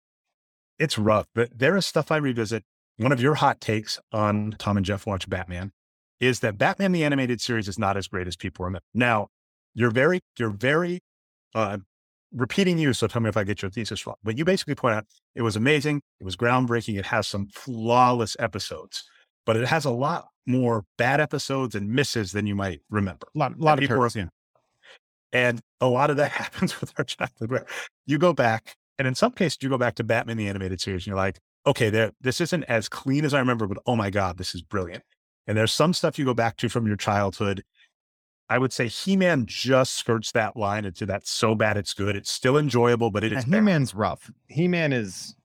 [0.79, 1.27] it's rough.
[1.33, 2.63] But there is stuff I revisit.
[2.97, 5.71] One of your hot takes on Tom and Jeff watch Batman
[6.19, 8.83] is that Batman the animated series is not as great as people remember.
[8.93, 9.27] Now,
[9.73, 11.01] you're very, you're very
[11.55, 11.79] uh,
[12.33, 14.15] repeating you, so tell me if I get your thesis wrong.
[14.23, 15.05] But you basically point out
[15.35, 19.03] it was amazing, it was groundbreaking, it has some flawless episodes,
[19.45, 23.27] but it has a lot more bad episodes and misses than you might remember.
[23.35, 24.25] A lot, a lot of people, yeah.
[25.31, 27.65] And a lot of that happens with our childhood where
[28.05, 31.03] you go back, and in some cases, you go back to Batman the animated series,
[31.03, 34.09] and you're like, okay, there, this isn't as clean as I remember, but oh my
[34.09, 35.03] God, this is brilliant.
[35.47, 37.63] And there's some stuff you go back to from your childhood
[38.49, 42.15] I would say He Man just skirts that line into that so bad it's good.
[42.15, 43.43] It's still enjoyable, but it is.
[43.45, 44.29] He Man's rough.
[44.47, 45.35] He Man is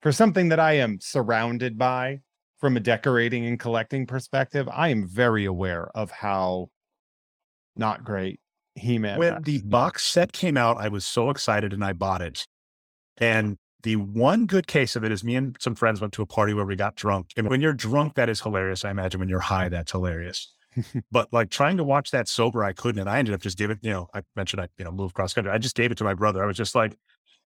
[0.00, 2.20] for something that I am surrounded by
[2.58, 4.68] from a decorating and collecting perspective.
[4.72, 6.70] I am very aware of how
[7.74, 8.40] not great
[8.74, 9.18] He Man.
[9.18, 12.46] When the box set came out, I was so excited and I bought it.
[13.18, 16.26] And the one good case of it is me and some friends went to a
[16.26, 17.30] party where we got drunk.
[17.36, 18.84] And when you're drunk, that is hilarious.
[18.84, 20.52] I imagine when you're high, that's hilarious
[21.10, 23.00] but like trying to watch that sober, I couldn't.
[23.00, 25.34] And I ended up just giving, you know, I mentioned I, you know, moved cross
[25.34, 25.52] country.
[25.52, 26.42] I just gave it to my brother.
[26.42, 26.96] I was just like,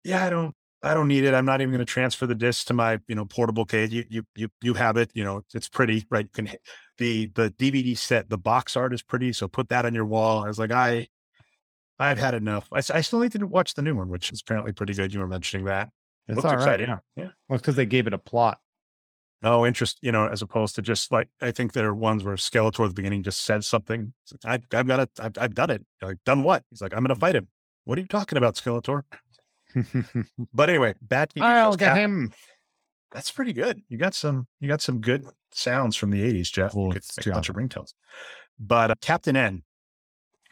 [0.04, 1.34] yeah, I don't, I don't need it.
[1.34, 3.90] I'm not even going to transfer the disc to my, you know, portable case.
[3.90, 5.10] You, you, you, you have it.
[5.14, 6.26] You know, it's pretty, right?
[6.26, 6.56] You can
[6.98, 10.44] the the DVD set, the box art is pretty, so put that on your wall.
[10.44, 11.08] I was like, I,
[11.98, 12.68] I've had enough.
[12.72, 15.12] I, I still need to watch the new one, which is apparently pretty good.
[15.12, 15.90] You were mentioning that.
[16.28, 16.60] It's all right.
[16.60, 16.88] Exciting.
[16.88, 17.28] Yeah, yeah.
[17.48, 18.58] Well, because they gave it a plot
[19.46, 22.34] oh, interest, you know, as opposed to just like, I think there are ones where
[22.34, 24.12] Skeletor at the beginning just said something.
[24.44, 25.10] Like, I, have got it.
[25.18, 25.86] I've, I've, done it.
[26.02, 26.64] like, done what?
[26.70, 27.48] He's like, I'm going to fight him.
[27.84, 29.02] What are you talking about, Skeletor?
[30.52, 31.30] but anyway, bad.
[31.40, 32.32] I'll get him.
[33.12, 33.80] That's pretty good.
[33.88, 36.74] You got some, you got some good sounds from the 80s, Jeff.
[36.74, 37.92] Well, it's a bunch of ringtones.
[38.58, 39.62] But uh, Captain N,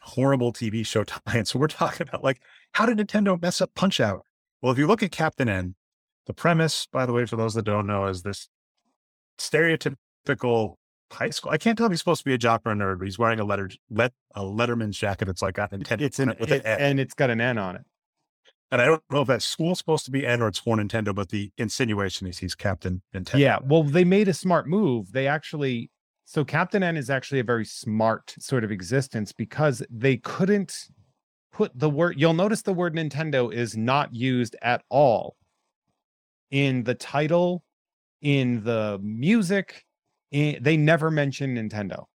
[0.02, 2.40] horrible TV show tie So we're talking about like,
[2.72, 4.24] how did Nintendo mess up Punch Out?
[4.62, 5.74] Well, if you look at Captain N,
[6.26, 8.48] the premise, by the way, for those that don't know, is this
[9.38, 10.74] stereotypical
[11.12, 11.52] high school.
[11.52, 13.18] I can't tell if he's supposed to be a jock or a nerd, but he's
[13.18, 16.62] wearing a letter let a Letterman's jacket that's like got an it's an, it, an
[16.64, 17.82] and it's got an N on it.
[18.70, 21.14] And I don't know if that school's supposed to be N or it's for Nintendo,
[21.14, 23.38] but the insinuation is he's Captain Nintendo.
[23.38, 25.12] Yeah, well, they made a smart move.
[25.12, 25.90] They actually
[26.24, 30.88] so Captain N is actually a very smart sort of existence because they couldn't
[31.52, 35.36] put the word you'll notice the word Nintendo is not used at all
[36.50, 37.62] in the title
[38.24, 39.84] in the music,
[40.32, 42.06] in, they never mention Nintendo.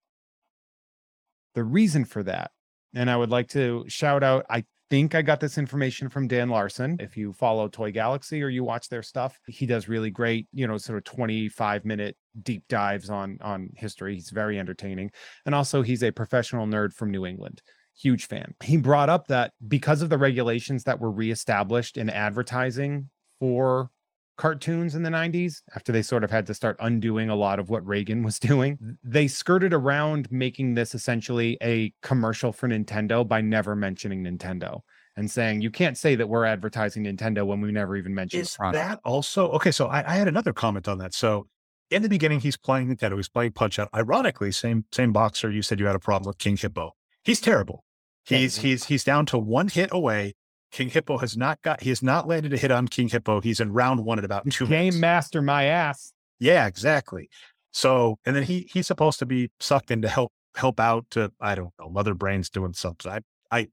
[1.56, 2.52] The reason for that,
[2.94, 6.49] and I would like to shout out, I think I got this information from Dan
[6.49, 6.98] Larson.
[6.99, 10.68] If you follow Toy Galaxy or you watch their stuff, he does really great, you
[10.68, 14.15] know, sort of 25 minute deep dives on on history.
[14.15, 15.11] He's very entertaining.
[15.45, 17.61] And also he's a professional nerd from New England.
[17.95, 18.56] Huge fan.
[18.64, 23.10] He brought up that because of the regulations that were reestablished in advertising
[23.40, 23.91] for
[24.40, 27.70] cartoons in the 90s after they sort of had to start undoing a lot of
[27.70, 28.98] what Reagan was doing.
[29.03, 34.80] They skirted around making this essentially a commercial for Nintendo by never mentioning Nintendo
[35.18, 38.57] and saying you can't say that we're advertising Nintendo when we never even mentioned Is
[38.57, 39.72] that also okay?
[39.72, 41.14] So I, I, had another comment on that.
[41.14, 41.48] So
[41.91, 43.18] in the beginning, he's playing Nintendo.
[43.18, 43.90] He's playing Punch Out.
[43.94, 45.52] Ironically, same same boxer.
[45.52, 46.91] You said you had a problem with King Hippo.
[47.24, 47.84] He's terrible.
[48.24, 50.36] He's he's he's down to one hit away
[50.72, 53.41] King Hippo has not got, he has not landed a hit on King Hippo.
[53.41, 54.98] He's in round one at about two Game minutes.
[54.98, 56.14] master my ass.
[56.40, 57.30] Yeah, exactly.
[57.72, 61.32] So, and then he, he's supposed to be sucked in to help, help out to,
[61.41, 63.12] I don't know, Mother Brain's doing something.
[63.12, 63.20] I,
[63.52, 63.68] I,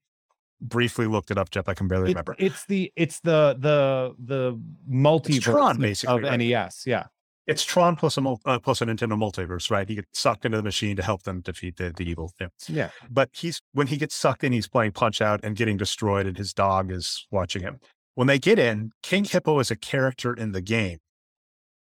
[0.59, 1.68] briefly looked it up, Jeff.
[1.68, 2.35] I can barely It- remember.
[2.39, 4.59] it's the it's the the the
[4.90, 6.39] multiverse Tron, of- basically, of right?
[6.39, 6.85] NES.
[6.86, 7.05] Yeah.
[7.47, 9.89] It's Tron plus a uh, plus a Nintendo multiverse, right?
[9.89, 12.32] He gets sucked into the machine to help them defeat the, the evil.
[12.40, 12.48] Yeah.
[12.68, 12.90] Yeah.
[13.09, 16.36] But he's when he gets sucked in, he's playing Punch Out and getting destroyed, and
[16.36, 17.78] his dog is watching him.
[18.14, 20.98] When they get in, King Hippo is a character in the game.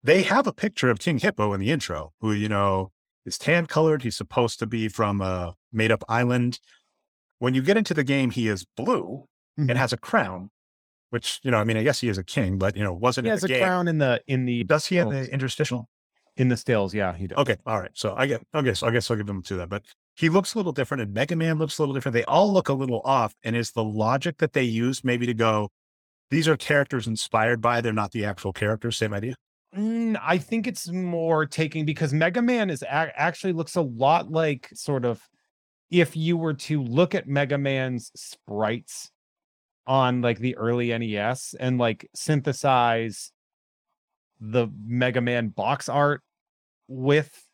[0.03, 2.91] They have a picture of King Hippo in the intro, who you know
[3.27, 4.03] is tan colored.
[4.03, 6.59] He's supposed to be from a made up island.
[7.39, 9.27] When you get into the game, he is blue
[9.59, 9.69] Mhm.
[9.70, 10.49] and has a crown,
[11.11, 13.27] which you know, I mean, I guess he is a king, but you know, wasn't
[13.27, 13.62] He has a game.
[13.62, 15.89] crown in the in the Does he have the interstitial?
[16.37, 16.95] in the stills.
[16.95, 17.39] Yeah, he does.
[17.39, 17.91] Okay, all right.
[17.95, 18.73] So I get okay.
[18.74, 19.69] So I guess I'll give them to that.
[19.69, 19.82] But
[20.16, 22.15] he looks a little different, and Mega Man looks a little different.
[22.15, 23.35] They all look a little off.
[23.45, 25.69] And is the logic that they use maybe to go,
[26.31, 28.97] these are characters inspired by, they're not the actual characters.
[28.97, 29.35] Same idea.
[29.77, 34.31] Mm, I think it's more taking because Mega Man is ac- actually looks a lot
[34.31, 35.23] like sort of
[35.91, 39.11] if you were to look at Mega Man's sprites
[39.91, 43.33] on like the early NES and like synthesize
[44.39, 46.23] the Mega Man box art
[46.87, 47.45] with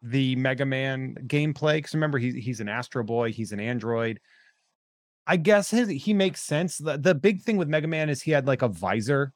[0.00, 1.76] the Mega Man gameplay.
[1.76, 4.18] Because remember, he's he's an Astro Boy, he's an android.
[5.26, 6.78] I guess his he makes sense.
[6.78, 9.34] The, the big thing with Mega Man is he had like a visor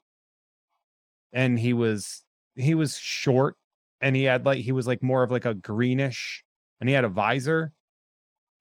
[1.34, 2.22] and he was
[2.56, 3.56] he was short
[4.00, 6.44] and he had like he was like more of like a greenish
[6.80, 7.72] and he had a visor.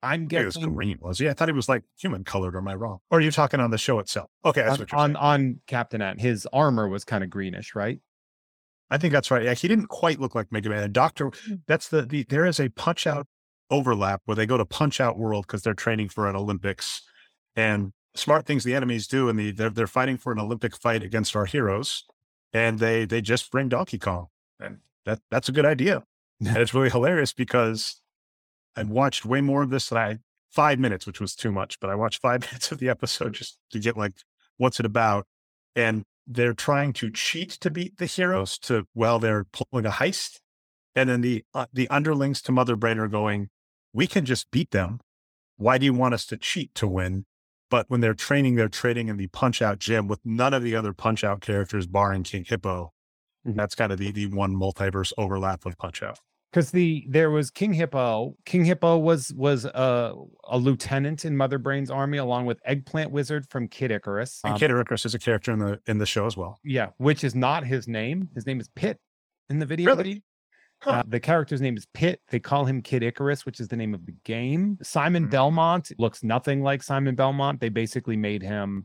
[0.02, 1.28] I'm He was green, was he?
[1.28, 2.54] I thought he was like human colored.
[2.54, 2.98] Or am I wrong?
[3.10, 4.30] Or are you talking on the show itself?
[4.44, 5.16] Okay, that's on, what you're on saying.
[5.16, 8.00] on Captain N, his armor was kind of greenish, right?
[8.90, 9.42] I think that's right.
[9.42, 10.82] Yeah, he didn't quite look like Mega Man.
[10.82, 11.54] And Doctor, hmm.
[11.66, 13.26] that's the, the there is a punch out
[13.70, 17.02] overlap where they go to punch out world because they're training for an Olympics.
[17.56, 21.02] And smart things the enemies do, and the they're they're fighting for an Olympic fight
[21.02, 22.04] against our heroes,
[22.52, 24.26] and they they just bring Donkey Kong,
[24.60, 26.02] and that that's a good idea,
[26.40, 28.01] and it's really hilarious because
[28.76, 30.18] I watched way more of this than I
[30.50, 33.58] five minutes, which was too much, but I watched five minutes of the episode just
[33.70, 34.12] to get like
[34.56, 35.26] what's it about,
[35.74, 40.40] and they're trying to cheat to beat the heroes to while they're pulling a heist,
[40.94, 43.48] and then the uh, the underlings to Mother Brain are going,
[43.92, 45.00] we can just beat them.
[45.56, 47.24] Why do you want us to cheat to win?
[47.70, 50.76] But when they're training, they're training in the punch out gym with none of the
[50.76, 52.92] other punch out characters, barring King Hippo.
[53.46, 53.56] Mhm.
[53.56, 56.18] That's kind of the, the one multiverse overlap with punch out.
[56.52, 58.36] Because the there was King Hippo.
[58.44, 60.14] King Hippo was was a
[60.44, 64.40] a lieutenant in Mother Brain's army, along with Eggplant Wizard from Kid Icarus.
[64.44, 66.58] And Um, Kid Icarus is a character in the in the show as well.
[66.64, 68.28] yeah, which is not his name.
[68.34, 68.98] His name is Pit
[69.50, 69.94] in the video.
[69.96, 70.22] Really?
[70.82, 70.90] Huh.
[70.90, 72.20] Uh, the character's name is Pit.
[72.30, 74.78] They call him Kid Icarus, which is the name of the game.
[74.82, 75.30] Simon Mhm.
[75.30, 77.60] Belmont looks nothing like Simon Belmont.
[77.60, 78.84] They basically made him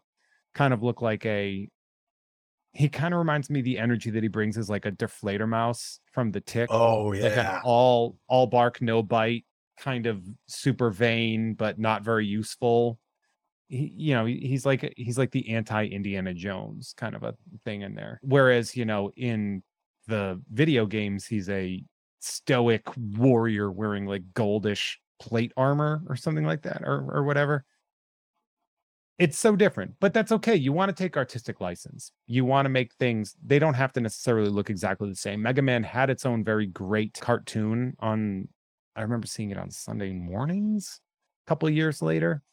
[0.54, 1.68] kind of look like a.
[2.78, 5.98] He kind of reminds me the energy that he brings is like a Die Fledermaus
[6.12, 6.72] from the Tick.
[6.72, 9.46] Oh like yeah, all all bark no bite
[9.80, 13.00] kind of super vain but not very useful.
[13.68, 17.34] He, you know he's like he's like the anti indiana jones kind of a
[17.66, 18.20] thing in there.
[18.22, 19.64] Whereas you know in
[20.06, 21.84] the video games he's a
[22.20, 27.66] stoic warrior wearing like goldish plate armor or something like that or or whatever
[29.20, 32.70] it's so different but that's okay you want to take artistic license you want to
[32.70, 36.26] make things they don't have to necessarily look exactly the same mega man had its
[36.26, 38.48] own very great cartoon on
[38.96, 41.02] i remember seeing it on sunday mornings
[41.46, 42.44] a couple years later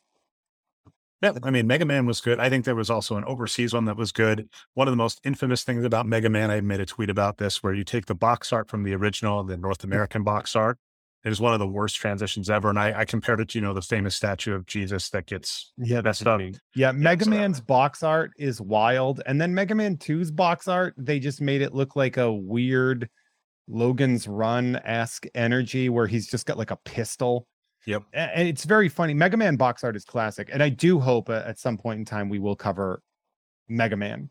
[1.22, 1.32] yeah.
[1.42, 2.38] I mean, Mega Man was good.
[2.38, 4.46] I think there was also an overseas one that was good.
[4.74, 7.62] One of the most infamous things about Mega Man, I made a tweet about this,
[7.62, 10.76] where you take the box art from the original, the North American box art.
[11.24, 13.62] It is one of the worst transitions ever, and I, I compared it to you
[13.62, 16.40] know the famous statue of Jesus that gets yeah messed up.
[16.74, 21.18] yeah mega man's box art is wild and then mega man 2's box art they
[21.18, 23.08] just made it look like a weird
[23.68, 27.46] logan's run-esque energy where he's just got like a pistol
[27.86, 28.02] Yep.
[28.12, 29.14] And it's very funny.
[29.14, 32.04] Mega Man box art is classic, and I do hope uh, at some point in
[32.04, 33.02] time we will cover
[33.68, 34.30] Mega Man.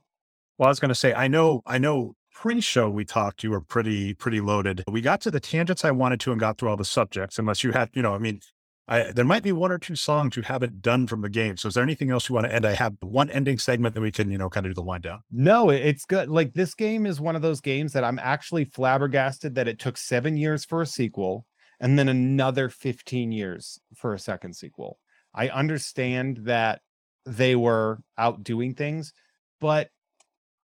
[0.58, 2.16] Well, I was going to say, I know, I know.
[2.34, 4.84] Pre-show we talked, you were pretty, pretty loaded.
[4.90, 7.40] We got to the tangents I wanted to and got through all the subjects.
[7.40, 8.42] Unless you had, you know, I mean,
[8.88, 11.56] I, there might be one or two songs you haven't done from the game.
[11.56, 12.66] So, is there anything else you want to end?
[12.66, 15.04] I have one ending segment that we can, you know, kind of do the wind
[15.04, 15.22] down.
[15.32, 16.30] No, it's good.
[16.30, 19.98] Like this game is one of those games that I'm actually flabbergasted that it took
[19.98, 21.46] seven years for a sequel
[21.80, 25.00] and then another 15 years for a second sequel.
[25.34, 26.82] I understand that
[27.26, 29.14] they were out doing things,
[29.62, 29.90] but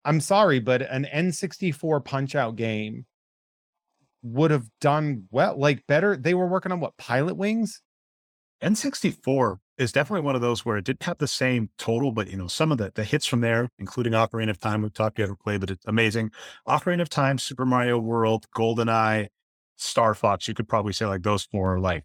[0.08, 3.04] I'm sorry, but an N64 punch out game
[4.22, 6.16] would have done well, like better.
[6.16, 7.80] They were working on what Pilotwings?
[8.62, 12.38] N64 is definitely one of those where it didn't have the same total, but you
[12.38, 15.24] know, some of the, the hits from there, including Ocarina of Time, we've talked you
[15.24, 16.30] ever play, but it's amazing.
[16.66, 19.28] Ocarina of Time, Super Mario World, GoldenEye,
[19.76, 22.04] Star Fox, you could probably say like those four are like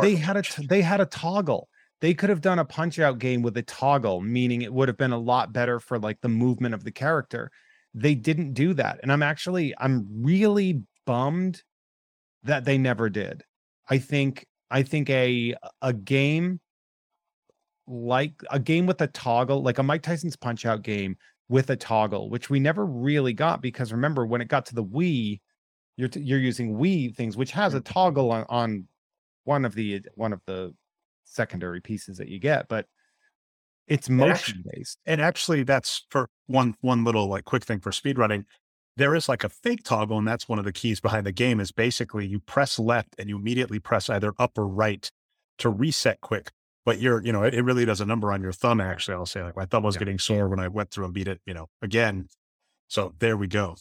[0.00, 1.68] they had a t- they had a toggle
[2.00, 4.98] they could have done a punch out game with a toggle, meaning it would have
[4.98, 7.50] been a lot better for like the movement of the character.
[7.94, 9.00] They didn't do that.
[9.02, 11.62] And I'm actually, I'm really bummed
[12.42, 13.42] that they never did.
[13.88, 16.60] I think, I think a, a game
[17.86, 21.16] like a game with a toggle, like a Mike Tyson's punch out game
[21.48, 24.84] with a toggle, which we never really got because remember when it got to the
[24.84, 25.40] Wii,
[25.96, 27.92] you're t- you're using Wii things, which has a mm-hmm.
[27.92, 28.88] toggle on, on
[29.44, 30.74] one of the one of the
[31.26, 32.86] secondary pieces that you get, but
[33.86, 34.98] it's motion based.
[35.06, 38.44] And actually, that's for one one little like quick thing for speedrunning.
[38.96, 41.60] There is like a fake toggle, and that's one of the keys behind the game.
[41.60, 45.10] Is basically you press left and you immediately press either up or right
[45.58, 46.50] to reset quick.
[46.84, 48.80] But you're, you know, it, it really does a number on your thumb.
[48.80, 50.00] Actually, I'll say like my thumb was yeah.
[50.00, 52.28] getting sore when I went through and beat it, you know, again.
[52.88, 53.76] So there we go.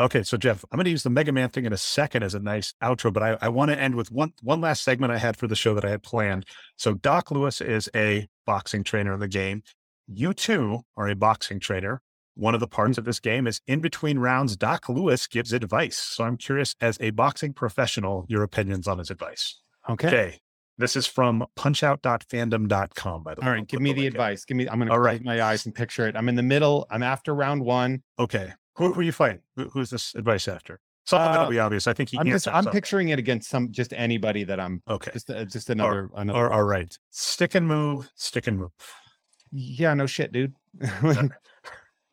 [0.00, 2.34] Okay, so Jeff, I'm going to use the Mega Man thing in a second as
[2.34, 5.18] a nice outro, but I, I want to end with one one last segment I
[5.18, 6.46] had for the show that I had planned.
[6.76, 9.62] So Doc Louis is a boxing trainer in the game.
[10.08, 12.00] You too are a boxing trainer.
[12.34, 15.98] One of the parts of this game is in between rounds, Doc Louis gives advice.
[15.98, 19.60] So I'm curious, as a boxing professional, your opinions on his advice.
[19.88, 20.08] Okay.
[20.08, 20.40] Okay.
[20.78, 23.46] This is from punchout.fandom.com, by the way.
[23.46, 24.46] All right, give me the, the advice.
[24.46, 26.16] Give me, I'm going to close my eyes and picture it.
[26.16, 26.86] I'm in the middle.
[26.90, 28.02] I'm after round one.
[28.18, 28.54] Okay.
[28.76, 29.40] Who, who are you fighting?
[29.56, 30.80] Who, who's this advice after?
[31.06, 31.86] So uh, that'll be obvious.
[31.86, 32.18] I think he.
[32.18, 32.46] I'm just.
[32.46, 32.72] I'm something.
[32.72, 34.82] picturing it against some just anybody that I'm.
[34.88, 35.10] Okay.
[35.12, 36.10] Just uh, just another.
[36.12, 36.38] Or, another.
[36.38, 36.96] Or, all right.
[37.10, 38.08] Stick and move.
[38.14, 38.70] Stick and move.
[39.50, 39.94] Yeah.
[39.94, 40.54] No shit, dude.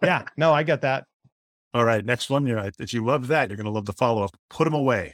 [0.02, 0.24] yeah.
[0.36, 1.06] No, I get that.
[1.74, 2.04] All right.
[2.04, 2.48] Next one.
[2.48, 4.32] You're, if you love that, you're gonna love the follow up.
[4.50, 5.14] Put them away.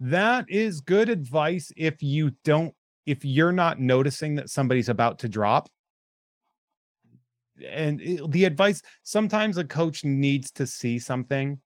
[0.00, 2.74] That is good advice if you don't.
[3.06, 5.68] If you're not noticing that somebody's about to drop,
[7.68, 11.60] and the advice sometimes a coach needs to see something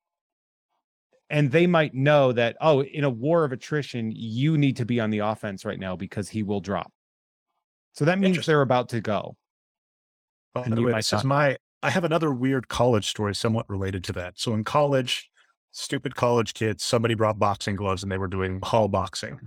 [1.31, 5.01] and they might know that oh in a war of attrition you need to be
[5.01, 6.93] on the offense right now because he will drop.
[7.93, 9.37] So that means they're about to go.
[10.55, 14.13] Oh, and way, this is my i have another weird college story somewhat related to
[14.15, 14.39] that.
[14.39, 15.31] So in college
[15.71, 19.39] stupid college kids somebody brought boxing gloves and they were doing hall boxing.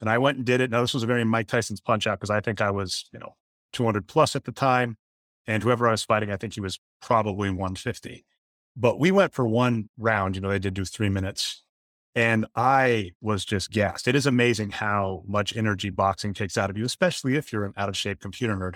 [0.00, 0.70] And i went and did it.
[0.70, 3.18] Now this was a very mike tyson's punch out because i think i was you
[3.18, 3.34] know
[3.72, 4.96] 200 plus at the time
[5.46, 8.24] and whoever I was fighting, I think he was probably 150.
[8.76, 10.36] But we went for one round.
[10.36, 11.62] You know, they did do three minutes.
[12.14, 14.08] And I was just gassed.
[14.08, 17.72] It is amazing how much energy boxing takes out of you, especially if you're an
[17.76, 18.74] out of shape computer nerd.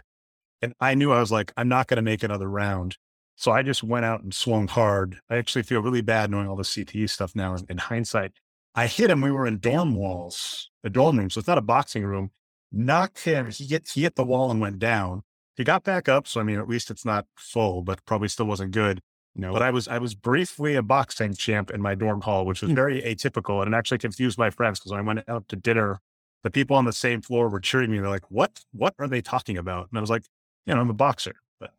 [0.62, 2.96] And I knew I was like, I'm not going to make another round.
[3.36, 5.18] So I just went out and swung hard.
[5.28, 8.32] I actually feel really bad knowing all the CTE stuff now in, in hindsight.
[8.74, 9.20] I hit him.
[9.20, 11.30] We were in dorm walls, a dorm room.
[11.30, 12.30] So it's not a boxing room.
[12.70, 13.50] Knocked him.
[13.50, 15.22] He hit, he hit the wall and went down.
[15.56, 18.46] He got back up, so I mean, at least it's not full, but probably still
[18.46, 19.00] wasn't good.
[19.36, 19.52] No.
[19.52, 22.70] But I was I was briefly a boxing champ in my dorm hall, which was
[22.70, 22.76] hmm.
[22.76, 26.00] very atypical, and it actually confused my friends because when I went out to dinner,
[26.42, 27.98] the people on the same floor were cheering me.
[27.98, 28.60] They're like, "What?
[28.72, 30.24] What are they talking about?" And I was like,
[30.66, 31.72] "You know, I'm a boxer, but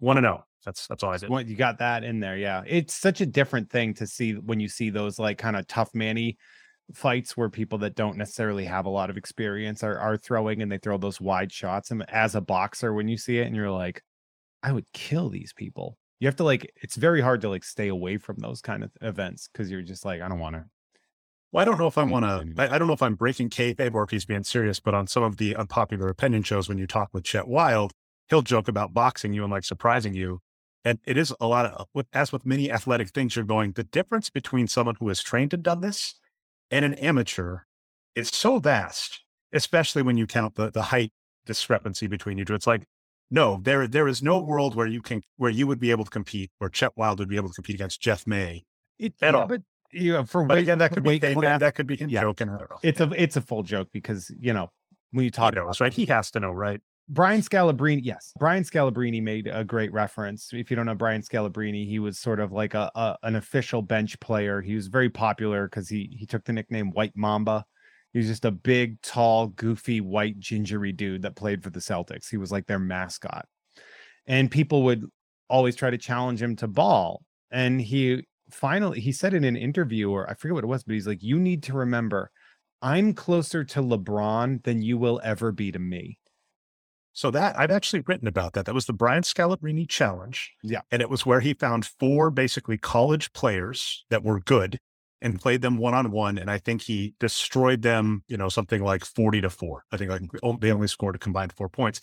[0.00, 1.30] want to know." That's that's all I did.
[1.30, 2.62] Well, you got that in there, yeah.
[2.66, 5.94] It's such a different thing to see when you see those like kind of tough
[5.94, 6.38] manny
[6.94, 10.70] fights where people that don't necessarily have a lot of experience are, are throwing and
[10.70, 11.90] they throw those wide shots.
[11.90, 14.02] And as a boxer, when you see it and you're like,
[14.62, 15.98] I would kill these people.
[16.20, 18.90] You have to like, it's very hard to like stay away from those kind of
[19.02, 20.64] events because you're just like, I don't want to.
[21.52, 22.62] Well, I don't know if I want to.
[22.62, 24.80] I, I, don't know if I'm breaking kayfabe or if he's being serious.
[24.80, 27.92] But on some of the unpopular opinion shows, when you talk with Chet Wild,
[28.28, 30.40] he'll joke about boxing you and like surprising you.
[30.84, 33.72] And it is a lot of, as with many athletic things, you're going.
[33.72, 36.14] The difference between someone who has trained and done this
[36.70, 37.60] and an amateur
[38.14, 39.22] is so vast,
[39.52, 41.12] especially when you count the, the height
[41.44, 42.54] discrepancy between you two.
[42.54, 42.84] It's like,
[43.30, 46.10] no, there there is no world where you can where you would be able to
[46.10, 48.64] compete, where Chet Wild would be able to compete against Jeff May
[48.98, 49.46] it, at yeah, all.
[49.46, 49.62] But
[49.92, 52.20] you know, for but weight, again, that could be that could be him yeah.
[52.22, 52.56] joking.
[52.82, 54.70] It's a it's a full joke because you know
[55.12, 56.80] when you talk knows, right, he has to know, right?
[57.08, 60.50] Brian Scalabrine, yes, Brian Scalabrine made a great reference.
[60.52, 63.80] If you don't know Brian Scalabrine, he was sort of like a, a an official
[63.80, 64.60] bench player.
[64.60, 67.64] He was very popular because he he took the nickname White Mamba.
[68.12, 72.28] He was just a big, tall, goofy, white, gingery dude that played for the Celtics.
[72.28, 73.46] He was like their mascot,
[74.26, 75.04] and people would
[75.48, 77.22] always try to challenge him to ball.
[77.52, 80.94] And he finally he said in an interview, or I forget what it was, but
[80.94, 82.32] he's like, "You need to remember,
[82.82, 86.18] I'm closer to LeBron than you will ever be to me."
[87.16, 88.66] So that I've actually written about that.
[88.66, 90.52] That was the Brian Scalabrine challenge.
[90.62, 90.82] Yeah.
[90.90, 94.78] And it was where he found four basically college players that were good
[95.22, 96.36] and played them one on one.
[96.36, 99.84] And I think he destroyed them, you know, something like 40 to four.
[99.90, 100.60] I think like mm.
[100.60, 102.02] they only scored a combined four points.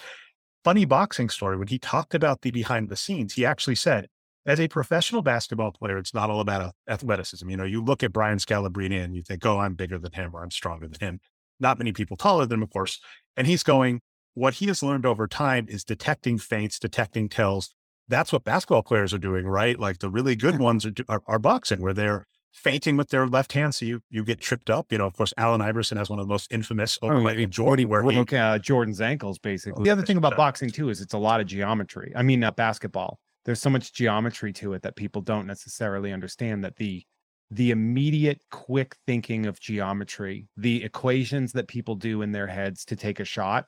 [0.63, 1.57] Funny boxing story.
[1.57, 4.07] When he talked about the behind the scenes, he actually said,
[4.47, 7.47] as a professional basketball player, it's not all about athleticism.
[7.47, 10.31] You know, you look at Brian Scalabrine and you think, oh, I'm bigger than him
[10.33, 11.19] or I'm stronger than him.
[11.59, 12.99] Not many people taller than him, of course.
[13.37, 13.67] And he's mm.
[13.67, 14.01] going,
[14.33, 17.73] what he has learned over time is detecting feints, detecting tells.
[18.07, 19.79] That's what basketball players are doing, right?
[19.79, 23.53] Like the really good ones are, are, are boxing, where they're feinting with their left
[23.53, 24.91] hand, so you you get tripped up.
[24.91, 28.03] You know, of course, Allen Iverson has one of the most infamous Oh, Jordy, where
[28.03, 29.83] he Look Jordan's ankles, basically.
[29.83, 32.13] The other thing about boxing too is it's a lot of geometry.
[32.15, 33.19] I mean, uh, basketball.
[33.45, 36.63] There's so much geometry to it that people don't necessarily understand.
[36.63, 37.03] That the
[37.51, 42.95] the immediate, quick thinking of geometry, the equations that people do in their heads to
[42.95, 43.65] take a shot.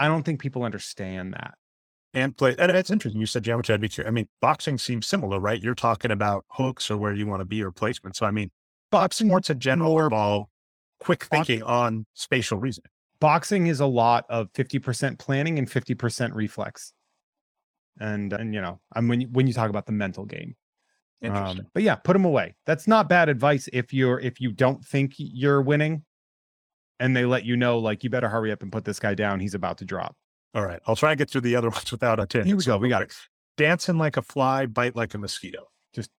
[0.00, 1.54] I don't think people understand that.
[2.14, 2.56] and play.
[2.58, 3.20] And it's interesting.
[3.20, 3.48] You said.
[3.48, 4.08] I'd be curious.
[4.08, 5.62] I mean, boxing seems similar, right?
[5.62, 8.16] You're talking about hooks or where you want to be or placement.
[8.16, 8.50] So, I mean,
[8.90, 10.50] boxing more to general ball,
[10.98, 12.90] quick thinking on spatial reasoning.
[13.20, 16.92] boxing is a lot of 50% planning and 50% reflex
[18.00, 20.54] and and you know i'm when you, when you talk about the mental game
[21.22, 21.60] Interesting.
[21.60, 24.84] um but yeah put them away that's not bad advice if you're if you don't
[24.84, 26.04] think you're winning
[27.00, 29.40] and they let you know like you better hurry up and put this guy down
[29.40, 30.14] he's about to drop
[30.54, 30.80] All right.
[30.86, 32.46] I'll try and get through the other ones without a 10.
[32.46, 33.12] Here we go, we got it.
[33.56, 35.64] Dancing like a fly, bite like a mosquito.
[35.94, 36.10] just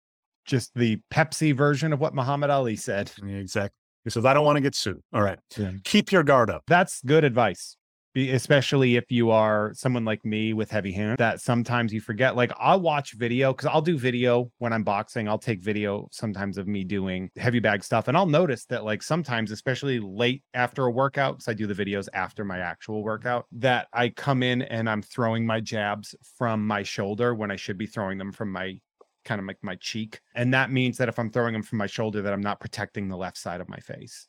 [0.44, 3.76] just the pepsi version of what muhammad ali said Yeah, exactly.
[4.04, 5.00] He says, I don't want to get sued.
[5.12, 5.38] All right.
[5.56, 5.70] Yeah.
[5.84, 6.64] Keep your guard up.
[6.66, 7.76] that's good advice
[8.14, 12.52] especially if you are someone like me with heavy hands that sometimes you forget like
[12.58, 16.66] i'll watch video because i'll do video when i'm boxing i'll take video sometimes of
[16.68, 20.90] me doing heavy bag stuff and i'll notice that like sometimes especially late after a
[20.90, 24.90] workout because i do the videos after my actual workout that i come in and
[24.90, 28.78] i'm throwing my jabs from my shoulder when i should be throwing them from my
[29.24, 31.86] kind of like my cheek and that means that if i'm throwing them from my
[31.86, 34.26] shoulder that i'm not protecting the left side of my face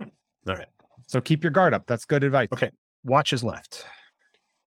[0.00, 0.66] All right.
[1.06, 2.70] so keep your guard up that's good advice Okay.
[3.04, 3.84] Watch his left.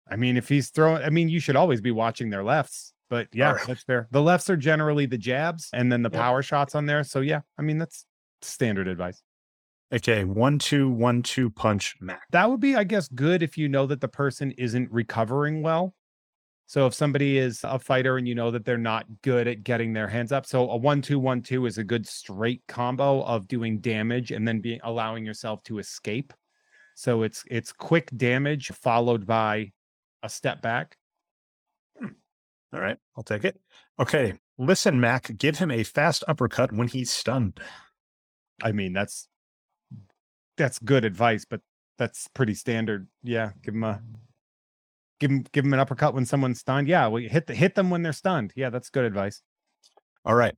[0.09, 2.93] I mean, if he's throwing, I mean, you should always be watching their lefts.
[3.09, 3.67] But oh, yeah, Alright.
[3.67, 4.07] that's fair.
[4.11, 7.03] The lefts are generally the jabs and then the power shots on there.
[7.03, 8.05] So yeah, I mean, that's
[8.41, 9.21] standard advice.
[9.93, 10.23] Okay.
[10.23, 12.25] One, two, one, two punch max.
[12.31, 15.93] That would be, I guess, good if you know that the person isn't recovering well.
[16.65, 19.93] So if somebody is a fighter and you know that they're not good at getting
[19.93, 23.47] their hands up, so a one two one two is a good straight combo of
[23.47, 26.33] doing damage and then being allowing yourself to escape.
[26.95, 29.71] So it's it's quick damage followed by
[30.21, 30.97] a step back.
[31.99, 32.07] Hmm.
[32.73, 32.97] All right.
[33.17, 33.59] I'll take it.
[33.99, 34.33] Okay.
[34.57, 37.59] Listen, Mac, give him a fast uppercut when he's stunned.
[38.61, 39.27] I mean, that's
[40.57, 41.61] that's good advice, but
[41.97, 43.07] that's pretty standard.
[43.23, 44.01] Yeah, give them a
[45.19, 46.87] give them give them an uppercut when someone's stunned.
[46.87, 48.53] Yeah, well, hit the, hit them when they're stunned.
[48.55, 49.41] Yeah, that's good advice.
[50.25, 50.55] All right.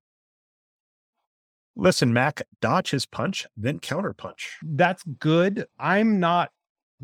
[1.76, 4.58] Listen, Mac, dodge his punch, then counter punch.
[4.64, 5.66] That's good.
[5.80, 6.52] I'm not.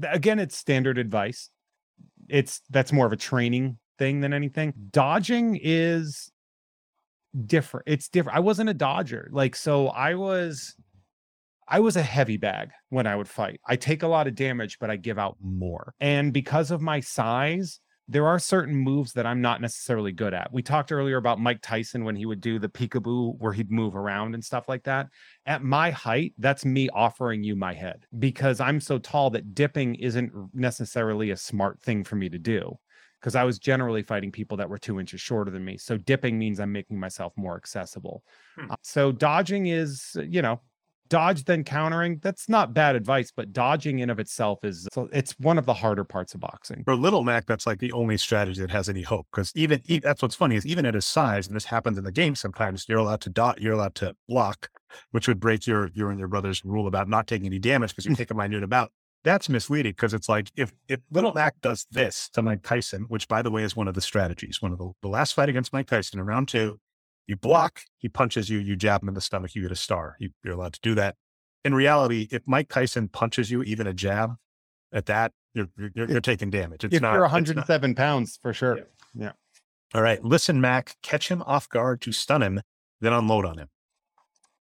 [0.03, 1.49] Again, it's standard advice.
[2.29, 4.73] It's that's more of a training thing than anything.
[4.91, 6.31] Dodging is
[7.45, 7.87] different.
[7.87, 8.37] It's different.
[8.37, 9.29] I wasn't a dodger.
[9.31, 10.75] Like so, I was.
[11.67, 13.61] I was a heavy bag when I would fight.
[13.65, 15.93] I take a lot of damage, but I give out more.
[16.01, 20.51] And because of my size, there are certain moves that I'm not necessarily good at.
[20.51, 23.95] We talked earlier about Mike Tyson when he would do the peekaboo where he'd move
[23.95, 25.07] around and stuff like that.
[25.45, 29.95] At my height, that's me offering you my head because I'm so tall that dipping
[29.95, 32.77] isn't necessarily a smart thing for me to do
[33.21, 35.77] because I was generally fighting people that were two inches shorter than me.
[35.77, 38.23] So dipping means I'm making myself more accessible.
[38.57, 38.71] Hmm.
[38.71, 40.61] Uh, So dodging is, you know,
[41.11, 42.19] dodge then countering.
[42.23, 46.05] That's not bad advice, but dodging in of itself is it's one of the harder
[46.05, 46.83] parts of boxing.
[46.85, 49.27] For Little Mac, that's like the only strategy that has any hope.
[49.31, 52.11] Because even that's what's funny is even at his size, and this happens in the
[52.13, 54.69] game sometimes, you're allowed to dot, you're allowed to block,
[55.11, 58.05] which would break your your and your brother's rule about not taking any damage because
[58.05, 58.15] you hmm.
[58.15, 58.91] take a minute about.
[59.23, 63.27] That's misleading because it's like if if Little Mac does this to Mike Tyson, which
[63.27, 65.73] by the way is one of the strategies, one of the, the last fight against
[65.73, 66.79] Mike Tyson in round two,
[67.31, 70.17] you block, he punches you, you jab him in the stomach, you get a star.
[70.19, 71.15] You, you're allowed to do that.
[71.63, 74.35] In reality, if Mike Tyson punches you, even a jab,
[74.91, 76.83] at that you're you're, you're taking damage.
[76.83, 77.13] It's if not.
[77.13, 78.79] you're it's not- 107 pounds, for sure.
[79.15, 79.31] Yeah.
[79.93, 82.61] All right, listen, Mac, catch him off guard to stun him,
[82.99, 83.69] then unload on him.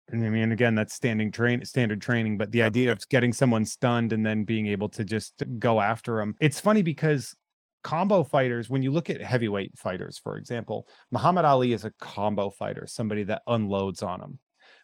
[0.09, 3.65] And I mean, again, that's standing train standard training, but the idea of getting someone
[3.65, 6.35] stunned and then being able to just go after them.
[6.39, 7.35] It's funny because
[7.83, 12.49] combo fighters, when you look at heavyweight fighters, for example, Muhammad Ali is a combo
[12.49, 14.39] fighter, somebody that unloads on them.